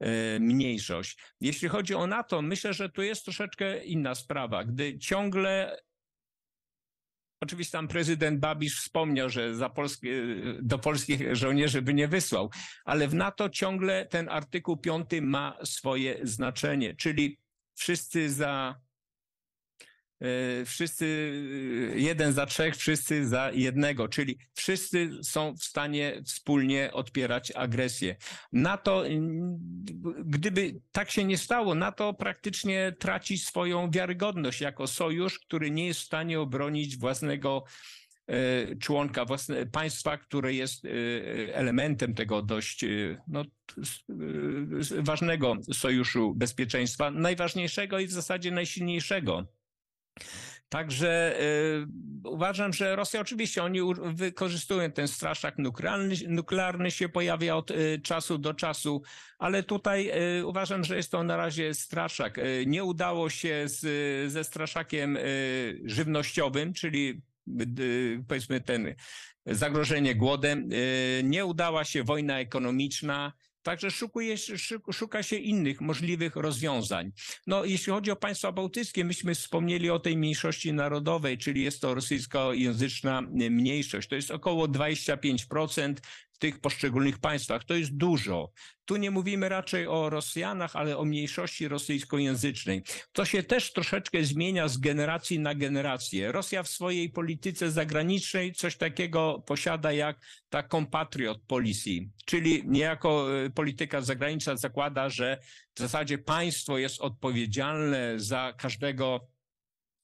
e, 0.00 0.40
mniejszość. 0.40 1.18
Jeśli 1.40 1.68
chodzi 1.68 1.94
o 1.94 2.06
NATO, 2.06 2.42
myślę, 2.42 2.74
że 2.74 2.88
tu 2.88 3.02
jest 3.02 3.24
troszeczkę 3.24 3.84
inna 3.84 4.14
sprawa, 4.14 4.64
gdy 4.64 4.98
ciągle 4.98 5.76
Oczywiście 7.42 7.72
tam 7.72 7.88
prezydent 7.88 8.40
Babisz 8.40 8.80
wspomniał, 8.80 9.30
że 9.30 9.54
za 9.54 9.68
polskie, 9.68 10.22
do 10.62 10.78
polskich 10.78 11.36
żołnierzy 11.36 11.82
by 11.82 11.94
nie 11.94 12.08
wysłał, 12.08 12.50
ale 12.84 13.08
w 13.08 13.14
NATO 13.14 13.48
ciągle 13.48 14.06
ten 14.06 14.28
artykuł 14.28 14.76
5 14.76 15.06
ma 15.22 15.58
swoje 15.64 16.18
znaczenie, 16.22 16.94
czyli 16.94 17.38
wszyscy 17.74 18.30
za 18.30 18.74
E, 18.74 18.91
wszyscy, 20.66 21.32
e, 21.94 21.98
jeden 21.98 22.32
za 22.32 22.46
trzech, 22.46 22.76
wszyscy 22.76 23.26
za 23.26 23.50
jednego, 23.52 24.08
czyli 24.08 24.38
wszyscy 24.54 25.10
są 25.22 25.54
w 25.56 25.64
stanie 25.64 26.22
wspólnie 26.24 26.90
odpierać 26.92 27.52
agresję. 27.54 28.16
NATO, 28.52 29.04
gdyby 30.24 30.80
tak 30.92 31.10
się 31.10 31.24
nie 31.24 31.38
stało, 31.38 31.74
NATO 31.74 32.14
praktycznie 32.14 32.92
traci 32.98 33.38
swoją 33.38 33.90
wiarygodność 33.90 34.60
jako 34.60 34.86
sojusz, 34.86 35.38
który 35.38 35.70
nie 35.70 35.86
jest 35.86 36.00
w 36.00 36.04
stanie 36.04 36.40
obronić 36.40 36.96
własnego 36.96 37.64
członka 38.80 39.24
własne, 39.24 39.66
państwa, 39.66 40.18
które 40.18 40.54
jest 40.54 40.86
elementem 41.52 42.14
tego 42.14 42.42
dość 42.42 42.84
no, 43.28 43.44
ważnego 44.98 45.56
sojuszu 45.72 46.34
bezpieczeństwa, 46.34 47.10
najważniejszego 47.10 47.98
i 47.98 48.06
w 48.06 48.12
zasadzie 48.12 48.50
najsilniejszego. 48.50 49.46
Także 50.72 51.40
y, 51.40 52.28
uważam, 52.28 52.72
że 52.72 52.96
Rosja 52.96 53.20
oczywiście 53.20 53.62
oni 53.62 53.80
wykorzystują 54.04 54.92
ten 54.92 55.08
straszak 55.08 55.58
nuklearny, 55.58 56.14
nuklearny 56.28 56.90
się 56.90 57.08
pojawia 57.08 57.56
od 57.56 57.70
y, 57.70 58.00
czasu 58.04 58.38
do 58.38 58.54
czasu, 58.54 59.02
ale 59.38 59.62
tutaj 59.62 60.10
y, 60.38 60.46
uważam, 60.46 60.84
że 60.84 60.96
jest 60.96 61.10
to 61.10 61.22
na 61.22 61.36
razie 61.36 61.74
straszak. 61.74 62.38
Y, 62.38 62.64
nie 62.66 62.84
udało 62.84 63.30
się 63.30 63.64
z, 63.66 64.32
ze 64.32 64.44
straszakiem 64.44 65.16
y, 65.16 65.80
żywnościowym, 65.84 66.72
czyli 66.72 67.22
y, 67.78 68.24
powiedzmy 68.28 68.60
ten 68.60 68.94
zagrożenie 69.46 70.14
głodem. 70.14 70.68
Nie 71.22 71.46
udała 71.46 71.84
się 71.84 72.04
wojna 72.04 72.40
ekonomiczna. 72.40 73.32
Także 73.62 73.90
szukuje, 73.90 74.36
szuka 74.92 75.22
się 75.22 75.36
innych 75.36 75.80
możliwych 75.80 76.36
rozwiązań. 76.36 77.12
No, 77.46 77.64
jeśli 77.64 77.92
chodzi 77.92 78.10
o 78.10 78.16
państwa 78.16 78.52
bałtyckie, 78.52 79.04
myśmy 79.04 79.34
wspomnieli 79.34 79.90
o 79.90 79.98
tej 79.98 80.16
mniejszości 80.16 80.72
narodowej, 80.72 81.38
czyli 81.38 81.62
jest 81.62 81.80
to 81.80 81.94
rosyjskojęzyczna 81.94 83.22
mniejszość. 83.50 84.08
To 84.08 84.14
jest 84.14 84.30
około 84.30 84.68
25% 84.68 85.94
tych 86.42 86.60
poszczególnych 86.60 87.18
państwach. 87.18 87.64
To 87.64 87.74
jest 87.74 87.96
dużo. 87.96 88.52
Tu 88.84 88.96
nie 88.96 89.10
mówimy 89.10 89.48
raczej 89.48 89.86
o 89.86 90.10
Rosjanach, 90.10 90.76
ale 90.76 90.98
o 90.98 91.04
mniejszości 91.04 91.68
rosyjskojęzycznej. 91.68 92.82
To 93.12 93.24
się 93.24 93.42
też 93.42 93.72
troszeczkę 93.72 94.24
zmienia 94.24 94.68
z 94.68 94.78
generacji 94.78 95.38
na 95.38 95.54
generację. 95.54 96.32
Rosja 96.32 96.62
w 96.62 96.68
swojej 96.68 97.10
polityce 97.10 97.70
zagranicznej 97.70 98.52
coś 98.52 98.76
takiego 98.76 99.42
posiada 99.46 99.92
jak 99.92 100.20
ta 100.48 100.62
compatriot 100.62 101.38
policy, 101.46 101.90
czyli 102.24 102.62
niejako 102.66 103.38
e, 103.44 103.50
polityka 103.50 104.00
zagraniczna 104.00 104.56
zakłada, 104.56 105.08
że 105.08 105.38
w 105.74 105.78
zasadzie 105.78 106.18
państwo 106.18 106.78
jest 106.78 107.00
odpowiedzialne 107.00 108.14
za 108.16 108.52
każdego 108.58 109.31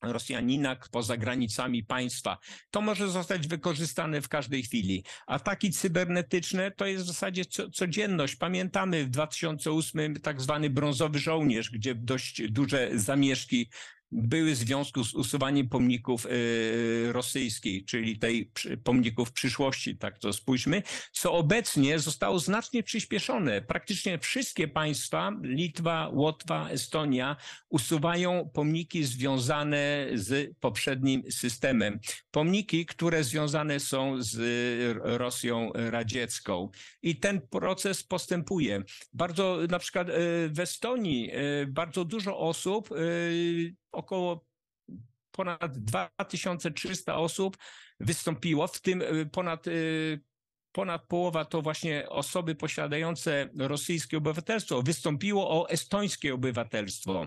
Rosjanina 0.03 0.77
poza 0.91 1.17
granicami 1.17 1.85
państwa. 1.85 2.39
To 2.71 2.81
może 2.81 3.09
zostać 3.09 3.49
wykorzystane 3.49 4.21
w 4.21 4.29
każdej 4.29 4.63
chwili. 4.63 5.05
Ataki 5.27 5.71
cybernetyczne 5.71 6.71
to 6.71 6.87
jest 6.87 7.05
w 7.05 7.09
zasadzie 7.09 7.45
codzienność. 7.75 8.37
Pamiętamy 8.37 9.05
w 9.05 9.11
2008 9.11 10.21
tak 10.21 10.41
zwany 10.41 10.71
brązowy 10.71 11.19
żołnierz, 11.19 11.71
gdzie 11.71 11.95
dość 11.95 12.43
duże 12.51 12.91
zamieszki 12.95 13.71
były 14.13 14.53
w 14.53 14.57
związku 14.57 15.05
z 15.05 15.15
usuwaniem 15.15 15.69
pomników 15.69 16.27
y, 16.27 17.13
rosyjskich, 17.13 17.85
czyli 17.85 18.19
tej 18.19 18.51
pomników 18.85 19.33
przyszłości, 19.33 19.97
tak 19.97 20.19
to 20.19 20.33
spójrzmy, 20.33 20.83
co 21.13 21.33
obecnie 21.33 21.99
zostało 21.99 22.39
znacznie 22.39 22.83
przyspieszone. 22.83 23.63
Praktycznie 23.63 24.19
wszystkie 24.19 24.69
państwa, 24.69 25.33
Litwa, 25.43 26.11
Łotwa, 26.13 26.69
Estonia, 26.71 27.37
usuwają 27.69 28.51
pomniki 28.55 29.05
związane 29.05 30.09
z 30.15 30.57
poprzednim 30.61 31.23
systemem. 31.31 32.01
Pomniki, 32.31 32.87
które 32.87 33.25
związane 33.25 33.81
są 33.81 34.23
z 34.23 34.39
Rosją 35.03 35.71
radziecką. 35.75 36.71
I 37.03 37.17
ten 37.17 37.41
proces 37.41 38.05
postępuje. 38.05 38.83
Bardzo, 39.13 39.59
na 39.71 39.79
przykład 39.79 40.09
y, 40.09 40.13
w 40.49 40.61
Estonii, 40.61 41.31
y, 41.63 41.67
bardzo 41.67 42.05
dużo 42.05 42.39
osób 42.39 42.89
około 43.93 44.47
ponad 45.31 45.79
2300 45.79 47.17
osób 47.17 47.57
wystąpiło, 48.01 48.67
w 48.67 48.81
tym 48.81 49.03
y, 49.03 49.27
ponad, 49.33 49.67
y, 49.67 50.21
ponad 50.73 51.07
połowa 51.07 51.45
to 51.45 51.63
właśnie 51.63 52.09
osoby 52.09 52.55
posiadające 52.55 53.49
rosyjskie 53.59 54.19
obywatelstwo, 54.19 54.83
wystąpiło 54.83 55.51
o 55.51 55.69
estońskie 55.69 56.35
obywatelstwo. 56.35 57.27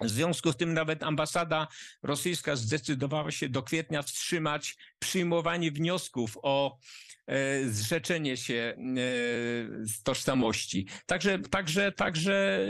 W 0.00 0.08
związku 0.08 0.52
z 0.52 0.56
tym 0.56 0.74
nawet 0.74 1.02
ambasada 1.02 1.68
rosyjska 2.02 2.56
zdecydowała 2.56 3.30
się 3.30 3.48
do 3.48 3.62
kwietnia 3.62 4.02
wstrzymać 4.02 4.76
przyjmowanie 4.98 5.70
wniosków 5.70 6.38
o 6.42 6.78
e, 7.26 7.68
zrzeczenie 7.68 8.36
się 8.36 8.54
e, 8.54 8.74
z 9.86 10.02
tożsamości. 10.02 10.86
Także, 11.06 11.38
także, 11.38 11.92
także 11.92 12.60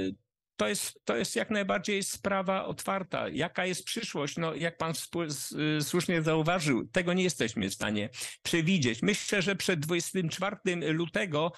to 0.57 0.69
jest, 0.69 1.01
to 1.05 1.17
jest 1.17 1.37
jak 1.37 1.51
najbardziej 1.51 2.03
sprawa 2.03 2.65
otwarta. 2.65 3.29
Jaka 3.29 3.67
jest 3.67 3.85
przyszłość? 3.85 4.37
No, 4.37 4.55
jak 4.55 4.77
pan 4.77 4.93
słusznie 5.81 6.23
zauważył, 6.23 6.89
tego 6.89 7.13
nie 7.13 7.23
jesteśmy 7.23 7.71
w 7.71 7.75
stanie 7.75 8.09
przewidzieć. 8.43 9.03
Myślę, 9.03 9.43
że 9.43 9.57
przed 9.57 9.81
24 9.81 10.57
lutego 10.93 11.53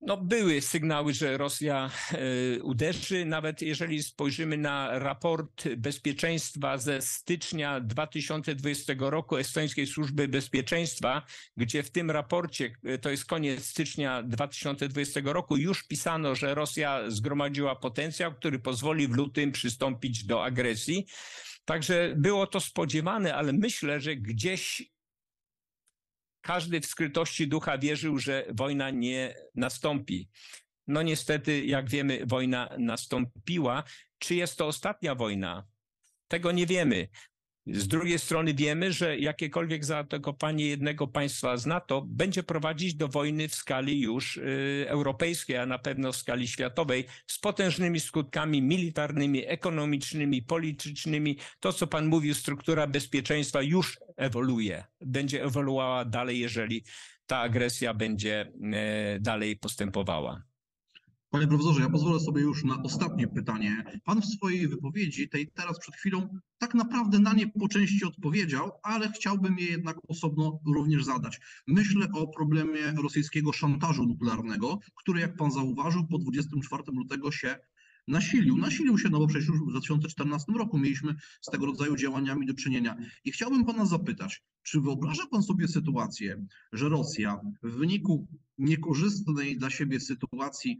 no, 0.00 0.16
były 0.16 0.60
sygnały, 0.60 1.14
że 1.14 1.38
Rosja 1.38 1.90
e, 2.12 2.62
uderzy. 2.62 3.24
Nawet 3.24 3.62
jeżeli 3.62 4.02
spojrzymy 4.02 4.56
na 4.56 4.98
raport 4.98 5.68
bezpieczeństwa 5.68 6.78
ze 6.78 7.02
stycznia 7.02 7.80
2020 7.80 8.92
roku 8.98 9.36
Estońskiej 9.36 9.86
Służby 9.86 10.28
Bezpieczeństwa, 10.28 11.22
gdzie 11.56 11.82
w 11.82 11.90
tym 11.90 12.10
raporcie, 12.10 12.72
e, 12.84 12.98
to 12.98 13.10
jest 13.10 13.24
koniec 13.24 13.64
stycznia 13.64 14.22
2020 14.22 15.20
roku, 15.24 15.56
już 15.56 15.82
pisano, 15.82 16.34
że 16.34 16.54
Rosja 16.54 17.10
zgromadziła 17.10 17.76
potencjał, 17.76 18.34
który 18.34 18.58
pozwoli 18.58 19.08
w 19.08 19.16
lutym 19.16 19.52
przystąpić 19.52 20.24
do 20.24 20.44
agresji. 20.44 21.06
Także 21.64 22.14
było 22.16 22.46
to 22.46 22.60
spodziewane, 22.60 23.34
ale 23.34 23.52
myślę, 23.52 24.00
że 24.00 24.16
gdzieś 24.16 24.90
każdy 26.40 26.80
w 26.80 26.86
skrytości 26.86 27.48
ducha 27.48 27.78
wierzył, 27.78 28.18
że 28.18 28.44
wojna 28.50 28.90
nie 28.90 29.34
nastąpi. 29.54 30.28
No 30.86 31.02
niestety, 31.02 31.64
jak 31.64 31.90
wiemy, 31.90 32.26
wojna 32.26 32.68
nastąpiła. 32.78 33.84
Czy 34.18 34.34
jest 34.34 34.58
to 34.58 34.66
ostatnia 34.66 35.14
wojna? 35.14 35.66
Tego 36.28 36.52
nie 36.52 36.66
wiemy. 36.66 37.08
Z 37.72 37.88
drugiej 37.88 38.18
strony 38.18 38.54
wiemy, 38.54 38.92
że 38.92 39.18
jakiekolwiek 39.18 39.84
zaatakowanie 39.84 40.66
jednego 40.66 41.06
państwa 41.06 41.56
z 41.56 41.66
NATO 41.66 42.02
będzie 42.06 42.42
prowadzić 42.42 42.94
do 42.94 43.08
wojny 43.08 43.48
w 43.48 43.54
skali 43.54 44.00
już 44.00 44.36
y, 44.36 44.84
europejskiej, 44.88 45.56
a 45.56 45.66
na 45.66 45.78
pewno 45.78 46.12
w 46.12 46.16
skali 46.16 46.48
światowej, 46.48 47.04
z 47.26 47.38
potężnymi 47.38 48.00
skutkami 48.00 48.62
militarnymi, 48.62 49.46
ekonomicznymi, 49.46 50.42
politycznymi. 50.42 51.36
To, 51.60 51.72
co 51.72 51.86
pan 51.86 52.06
mówił, 52.06 52.34
struktura 52.34 52.86
bezpieczeństwa 52.86 53.62
już 53.62 53.98
ewoluuje, 54.16 54.84
będzie 55.00 55.44
ewoluowała 55.44 56.04
dalej, 56.04 56.38
jeżeli 56.38 56.84
ta 57.26 57.38
agresja 57.38 57.94
będzie 57.94 58.52
y, 59.16 59.20
dalej 59.20 59.56
postępowała. 59.56 60.49
Panie 61.30 61.46
profesorze, 61.46 61.80
ja 61.80 61.90
pozwolę 61.90 62.20
sobie 62.20 62.40
już 62.40 62.64
na 62.64 62.82
ostatnie 62.82 63.28
pytanie. 63.28 63.84
Pan 64.04 64.22
w 64.22 64.24
swojej 64.24 64.68
wypowiedzi, 64.68 65.28
tej 65.28 65.46
teraz 65.46 65.78
przed 65.78 65.94
chwilą, 65.94 66.38
tak 66.58 66.74
naprawdę 66.74 67.18
na 67.18 67.32
nie 67.32 67.48
po 67.48 67.68
części 67.68 68.04
odpowiedział, 68.04 68.70
ale 68.82 69.12
chciałbym 69.12 69.58
je 69.58 69.66
jednak 69.66 69.96
osobno 70.08 70.60
również 70.74 71.04
zadać. 71.04 71.40
Myślę 71.66 72.06
o 72.12 72.26
problemie 72.26 72.92
rosyjskiego 73.02 73.52
szantażu 73.52 74.06
nuklearnego, 74.06 74.78
który, 74.94 75.20
jak 75.20 75.36
pan 75.36 75.50
zauważył, 75.50 76.06
po 76.06 76.18
24 76.18 76.82
lutego 76.86 77.32
się 77.32 77.58
nasilił. 78.08 78.56
Nasilił 78.56 78.98
się, 78.98 79.08
no 79.08 79.18
bo 79.18 79.26
przecież 79.26 79.48
już 79.48 79.60
w 79.60 79.70
2014 79.70 80.52
roku 80.52 80.78
mieliśmy 80.78 81.14
z 81.40 81.50
tego 81.50 81.66
rodzaju 81.66 81.96
działaniami 81.96 82.46
do 82.46 82.54
czynienia. 82.54 82.96
I 83.24 83.32
chciałbym 83.32 83.64
pana 83.64 83.86
zapytać, 83.86 84.42
czy 84.62 84.80
wyobraża 84.80 85.26
pan 85.30 85.42
sobie 85.42 85.68
sytuację, 85.68 86.46
że 86.72 86.88
Rosja 86.88 87.40
w 87.62 87.70
wyniku 87.70 88.26
niekorzystnej 88.58 89.56
dla 89.56 89.70
siebie 89.70 90.00
sytuacji 90.00 90.78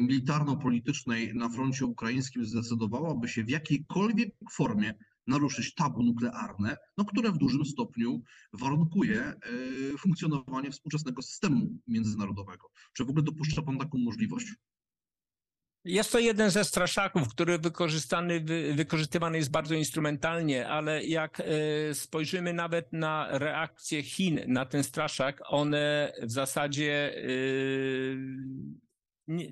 militarno-politycznej 0.00 1.34
na 1.34 1.48
froncie 1.48 1.86
ukraińskim 1.86 2.44
zdecydowałaby 2.44 3.28
się 3.28 3.44
w 3.44 3.48
jakiejkolwiek 3.48 4.34
formie 4.52 4.94
naruszyć 5.28 5.74
tabu 5.74 6.02
nuklearne, 6.02 6.76
no, 6.96 7.04
które 7.04 7.32
w 7.32 7.38
dużym 7.38 7.64
stopniu 7.64 8.22
warunkuje 8.52 9.34
y, 9.94 9.98
funkcjonowanie 9.98 10.70
współczesnego 10.70 11.22
systemu 11.22 11.78
międzynarodowego. 11.86 12.70
Czy 12.92 13.04
w 13.04 13.08
ogóle 13.08 13.24
dopuszcza 13.24 13.62
Pan 13.62 13.78
taką 13.78 13.98
możliwość? 13.98 14.46
Jest 15.84 16.12
to 16.12 16.18
jeden 16.18 16.50
ze 16.50 16.64
straszaków, 16.64 17.28
który 17.28 17.58
wykorzystany, 17.58 18.40
wykorzystywany 18.74 19.38
jest 19.38 19.50
bardzo 19.50 19.74
instrumentalnie, 19.74 20.68
ale 20.68 21.04
jak 21.04 21.40
y, 21.40 21.94
spojrzymy 21.94 22.52
nawet 22.52 22.92
na 22.92 23.28
reakcję 23.30 24.02
Chin 24.02 24.40
na 24.46 24.66
ten 24.66 24.84
straszak, 24.84 25.42
one 25.46 26.12
w 26.22 26.30
zasadzie 26.30 27.14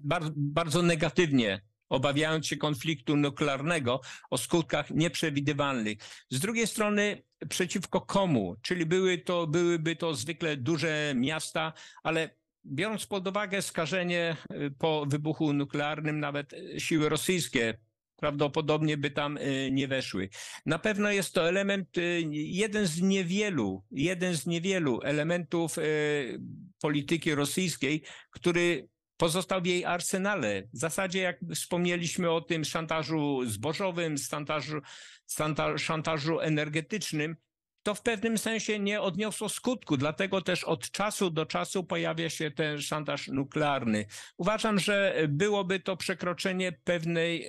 bardzo, 0.04 0.30
bardzo 0.36 0.82
negatywnie 0.82 1.60
obawiając 1.88 2.46
się 2.46 2.56
konfliktu 2.56 3.16
nuklearnego 3.16 4.00
o 4.30 4.38
skutkach 4.38 4.90
nieprzewidywalnych. 4.90 5.98
Z 6.30 6.40
drugiej 6.40 6.66
strony 6.66 7.22
przeciwko 7.48 8.00
komu? 8.00 8.56
Czyli 8.62 8.86
były 8.86 9.18
to, 9.18 9.46
byłyby 9.46 9.96
to 9.96 10.14
zwykle 10.14 10.56
duże 10.56 11.12
miasta, 11.16 11.72
ale 12.02 12.30
biorąc 12.66 13.06
pod 13.06 13.28
uwagę 13.28 13.62
skażenie 13.62 14.36
y, 14.52 14.70
po 14.78 15.06
wybuchu 15.06 15.52
nuklearnym, 15.52 16.20
nawet 16.20 16.54
siły 16.78 17.08
rosyjskie 17.08 17.78
prawdopodobnie 18.16 18.96
by 18.96 19.10
tam 19.10 19.36
y, 19.36 19.70
nie 19.72 19.88
weszły. 19.88 20.28
Na 20.66 20.78
pewno 20.78 21.10
jest 21.10 21.34
to 21.34 21.48
element, 21.48 21.98
y, 21.98 22.22
jeden 22.32 22.86
z 22.86 23.02
niewielu, 23.02 23.84
jeden 23.90 24.36
z 24.36 24.46
niewielu 24.46 25.00
elementów 25.02 25.76
polityki 26.80 27.34
rosyjskiej, 27.34 28.02
który 28.30 28.88
pozostał 29.16 29.62
w 29.62 29.66
jej 29.66 29.84
arsenale. 29.84 30.62
W 30.72 30.78
zasadzie, 30.78 31.20
jak 31.20 31.40
wspomnieliśmy 31.54 32.30
o 32.30 32.40
tym 32.40 32.64
szantażu 32.64 33.44
zbożowym, 33.44 34.18
szantażu, 34.18 34.80
szantażu 35.76 36.40
energetycznym, 36.40 37.36
to 37.86 37.94
w 37.94 38.02
pewnym 38.02 38.38
sensie 38.38 38.78
nie 38.78 39.00
odniosło 39.00 39.48
skutku, 39.48 39.96
dlatego 39.96 40.42
też 40.42 40.64
od 40.64 40.90
czasu 40.90 41.30
do 41.30 41.46
czasu 41.46 41.84
pojawia 41.84 42.30
się 42.30 42.50
ten 42.50 42.80
szantaż 42.80 43.28
nuklearny. 43.28 44.06
Uważam, 44.36 44.78
że 44.78 45.26
byłoby 45.28 45.80
to 45.80 45.96
przekroczenie 45.96 46.72
pewnej 46.72 47.46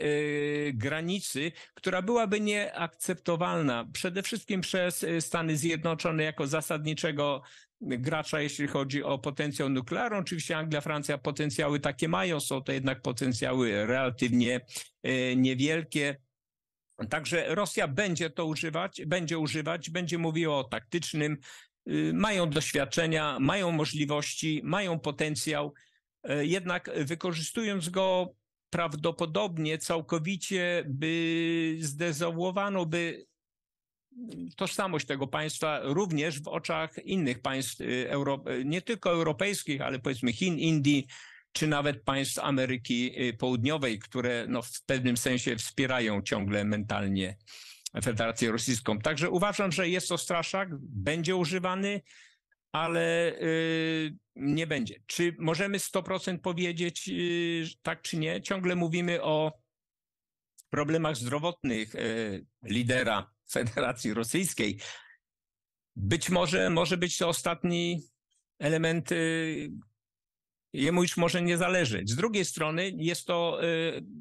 y, 0.70 0.74
granicy, 0.74 1.52
która 1.74 2.02
byłaby 2.02 2.42
nieakceptowalna 2.42 3.86
przede 3.94 4.24
wszystkim 4.24 4.62
przez 4.62 5.06
Stany 5.20 5.58
Zjednoczone 5.58 6.24
jako 6.24 6.48
zasadniczego 6.48 7.42
gracza, 7.82 8.42
jeśli 8.42 8.68
chodzi 8.68 9.04
o 9.04 9.20
potencjał 9.20 9.70
nuklearny. 9.70 10.18
Oczywiście 10.18 10.58
Anglia, 10.58 10.82
Francja 10.82 11.18
potencjały 11.18 11.80
takie 11.80 12.08
mają, 12.08 12.40
są 12.40 12.62
to 12.62 12.72
jednak 12.72 13.02
potencjały 13.02 13.86
relatywnie 13.86 14.62
e, 15.04 15.36
niewielkie. 15.36 16.27
Także 17.10 17.56
Rosja 17.56 17.88
będzie 17.88 18.30
to 18.30 18.46
używać, 18.46 19.02
będzie 19.06 19.40
używać, 19.40 19.90
będzie 19.90 20.18
mówiła 20.18 20.58
o 20.58 20.64
taktycznym, 20.64 21.38
y, 21.90 22.12
mają 22.14 22.50
doświadczenia, 22.50 23.38
mają 23.40 23.72
możliwości, 23.72 24.62
mają 24.64 25.00
potencjał, 25.00 25.74
e, 26.24 26.46
jednak 26.46 26.92
wykorzystując 27.06 27.90
go 27.90 28.36
prawdopodobnie 28.70 29.78
całkowicie 29.78 30.84
by 30.88 31.78
zdezawuowano 31.80 32.86
by 32.86 33.26
tożsamość 34.56 35.06
tego 35.08 35.28
państwa 35.28 35.80
również 35.84 36.42
w 36.42 36.48
oczach 36.48 37.06
innych 37.06 37.42
państw, 37.42 37.82
y, 37.82 38.10
nie 38.66 38.82
tylko 38.82 39.10
europejskich, 39.10 39.82
ale 39.82 40.00
powiedzmy 40.00 40.34
Chin, 40.34 40.60
Indii, 40.60 41.08
czy 41.52 41.68
nawet 41.68 42.04
państw 42.04 42.40
Ameryki 42.40 43.22
y, 43.22 43.34
Południowej, 43.34 44.00
które 44.00 44.46
no, 44.50 44.62
w 44.62 44.82
pewnym 44.86 45.18
sensie 45.18 45.56
wspierają 45.56 46.22
ciągle 46.22 46.66
mentalnie 46.66 47.38
Federację 48.04 48.52
Rosyjską. 48.52 49.00
Także 49.00 49.30
uważam, 49.30 49.72
że 49.72 49.90
jest 49.90 50.10
to 50.10 50.18
straszak, 50.18 50.70
będzie 50.80 51.36
używany, 51.36 52.02
ale 52.72 53.34
yy, 53.42 54.18
nie 54.36 54.68
będzie. 54.68 54.96
Czy 55.06 55.36
możemy 55.40 55.78
100% 55.78 56.40
powiedzieć 56.40 57.08
yy, 57.08 57.66
tak 57.82 58.02
czy 58.02 58.18
nie? 58.18 58.42
Ciągle 58.42 58.76
mówimy 58.76 59.24
o 59.24 59.68
problemach 60.70 61.16
zdrowotnych 61.16 61.96
e, 61.96 62.00
lidera 62.64 63.32
Federacji 63.52 64.14
Rosyjskiej. 64.14 64.80
Być 65.96 66.30
może 66.30 66.70
może 66.70 66.98
być 66.98 67.18
to 67.18 67.28
ostatni 67.28 68.02
element, 68.60 69.12
e, 69.12 69.16
jemu 70.74 71.02
już 71.02 71.18
może 71.18 71.42
nie 71.42 71.58
zależeć. 71.58 72.10
Z 72.10 72.16
drugiej 72.16 72.46
strony 72.46 72.92
jest 72.98 73.26
to 73.26 73.60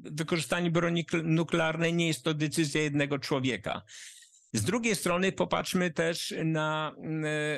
wykorzystanie 0.03 0.71
broni 0.71 1.05
nuklearnej, 1.23 1.93
nie 1.93 2.07
jest 2.07 2.23
to 2.23 2.33
decyzja 2.33 2.81
jednego 2.81 3.19
człowieka. 3.19 3.81
Z 4.53 4.63
drugiej 4.63 4.95
strony 4.95 5.31
popatrzmy 5.31 5.91
też 5.91 6.33
na 6.45 6.95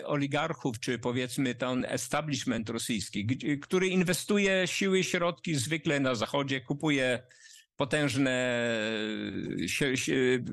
oligarchów, 0.04 0.80
czy 0.80 1.00
powiedzmy 1.00 1.56
ten 1.56 1.86
establishment 1.90 2.70
rosyjski, 2.70 3.28
który 3.62 3.88
inwestuje 3.88 4.68
siły, 4.68 5.04
środki 5.04 5.56
zwykle 5.56 6.00
na 6.00 6.16
Zachodzie, 6.16 6.62
kupuje 6.62 7.24
potężne, 7.76 8.66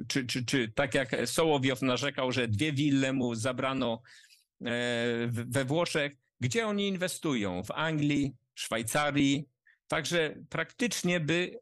czy, 0.09 0.27
czy, 0.27 0.45
czy 0.45 0.73
tak 0.75 0.95
jak 0.95 1.17
Sołowiow 1.25 1.83
narzekał, 1.83 2.33
że 2.33 2.49
dwie 2.49 2.73
wille 2.73 3.13
mu 3.13 3.35
zabrano 3.35 4.03
we 5.29 5.65
Włoszech. 5.65 6.13
Gdzie 6.41 6.67
oni 6.67 6.89
inwestują? 6.89 7.63
W 7.63 7.71
Anglii, 7.71 8.35
Szwajcarii. 8.55 9.49
Także 9.89 10.37
praktycznie 10.49 11.21
by 11.21 11.59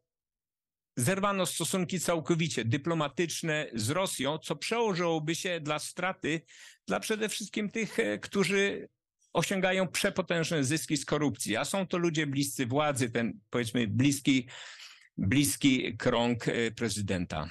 zerwano 0.97 1.45
stosunki 1.45 1.99
całkowicie 1.99 2.65
dyplomatyczne 2.65 3.67
z 3.73 3.89
Rosją, 3.89 4.37
co 4.37 4.55
przełożyłoby 4.55 5.35
się 5.35 5.59
dla 5.59 5.79
straty 5.79 6.41
dla 6.87 6.99
przede 6.99 7.29
wszystkim 7.29 7.69
tych, 7.69 7.99
e, 7.99 8.19
którzy 8.19 8.89
osiągają 9.33 9.87
przepotężne 9.87 10.63
zyski 10.63 10.97
z 10.97 11.05
korupcji, 11.05 11.57
a 11.57 11.65
są 11.65 11.87
to 11.87 11.97
ludzie 11.97 12.27
bliscy 12.27 12.65
władzy, 12.65 13.09
ten 13.09 13.39
powiedzmy 13.49 13.87
bliski, 13.87 14.47
bliski 15.17 15.97
krąg 15.97 16.47
e, 16.47 16.71
prezydenta. 16.71 17.49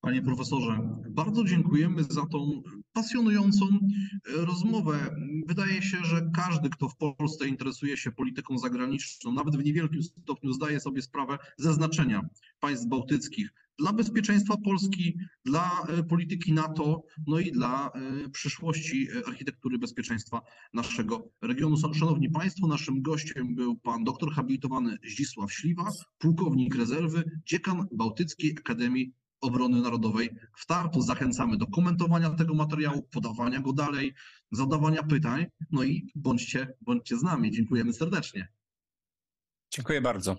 Panie 0.00 0.22
profesorze, 0.22 0.78
bardzo 1.10 1.44
dziękujemy 1.44 2.04
za 2.04 2.26
tą 2.26 2.62
pasjonującą 2.98 3.66
e, 3.66 4.44
rozmowę. 4.44 5.16
Wydaje 5.46 5.82
się, 5.82 5.98
że 6.04 6.30
każdy, 6.34 6.70
kto 6.70 6.88
w 6.88 6.96
Polsce 6.96 7.48
interesuje 7.48 7.96
się 7.96 8.12
polityką 8.12 8.58
zagraniczną, 8.58 9.32
nawet 9.32 9.56
w 9.56 9.64
niewielkim 9.64 10.02
stopniu 10.02 10.52
zdaje 10.52 10.80
sobie 10.80 11.02
sprawę 11.02 11.38
ze 11.56 11.72
znaczenia 11.72 12.28
państw 12.60 12.86
bałtyckich 12.86 13.52
dla 13.78 13.92
bezpieczeństwa 13.92 14.56
Polski, 14.64 15.18
dla 15.44 15.70
e, 15.88 16.02
polityki 16.02 16.52
NATO, 16.52 17.02
no 17.26 17.38
i 17.38 17.52
dla 17.52 17.90
e, 17.90 18.28
przyszłości 18.30 19.08
architektury 19.26 19.78
bezpieczeństwa 19.78 20.40
naszego 20.74 21.30
regionu. 21.42 21.76
Szanowni 21.94 22.30
Państwo, 22.30 22.66
naszym 22.66 23.02
gościem 23.02 23.54
był 23.54 23.76
pan 23.76 24.04
doktor 24.04 24.32
habilitowany 24.32 24.96
Zdzisław 25.04 25.52
Śliwa, 25.52 25.90
pułkownik 26.18 26.74
rezerwy, 26.74 27.24
dziekan 27.44 27.86
Bałtyckiej 27.92 28.56
Akademii 28.58 29.12
Obrony 29.40 29.80
Narodowej 29.80 30.30
w 30.56 30.66
Tartu. 30.66 31.02
Zachęcamy 31.02 31.56
do 31.56 31.66
komentowania 31.66 32.30
tego 32.30 32.54
materiału, 32.54 33.02
podawania 33.02 33.60
go 33.60 33.72
dalej, 33.72 34.14
zadawania 34.52 35.02
pytań. 35.02 35.46
No 35.70 35.84
i 35.84 36.12
bądźcie, 36.14 36.74
bądźcie 36.80 37.18
z 37.18 37.22
nami. 37.22 37.50
Dziękujemy 37.50 37.92
serdecznie. 37.92 38.48
Dziękuję 39.70 40.00
bardzo. 40.00 40.36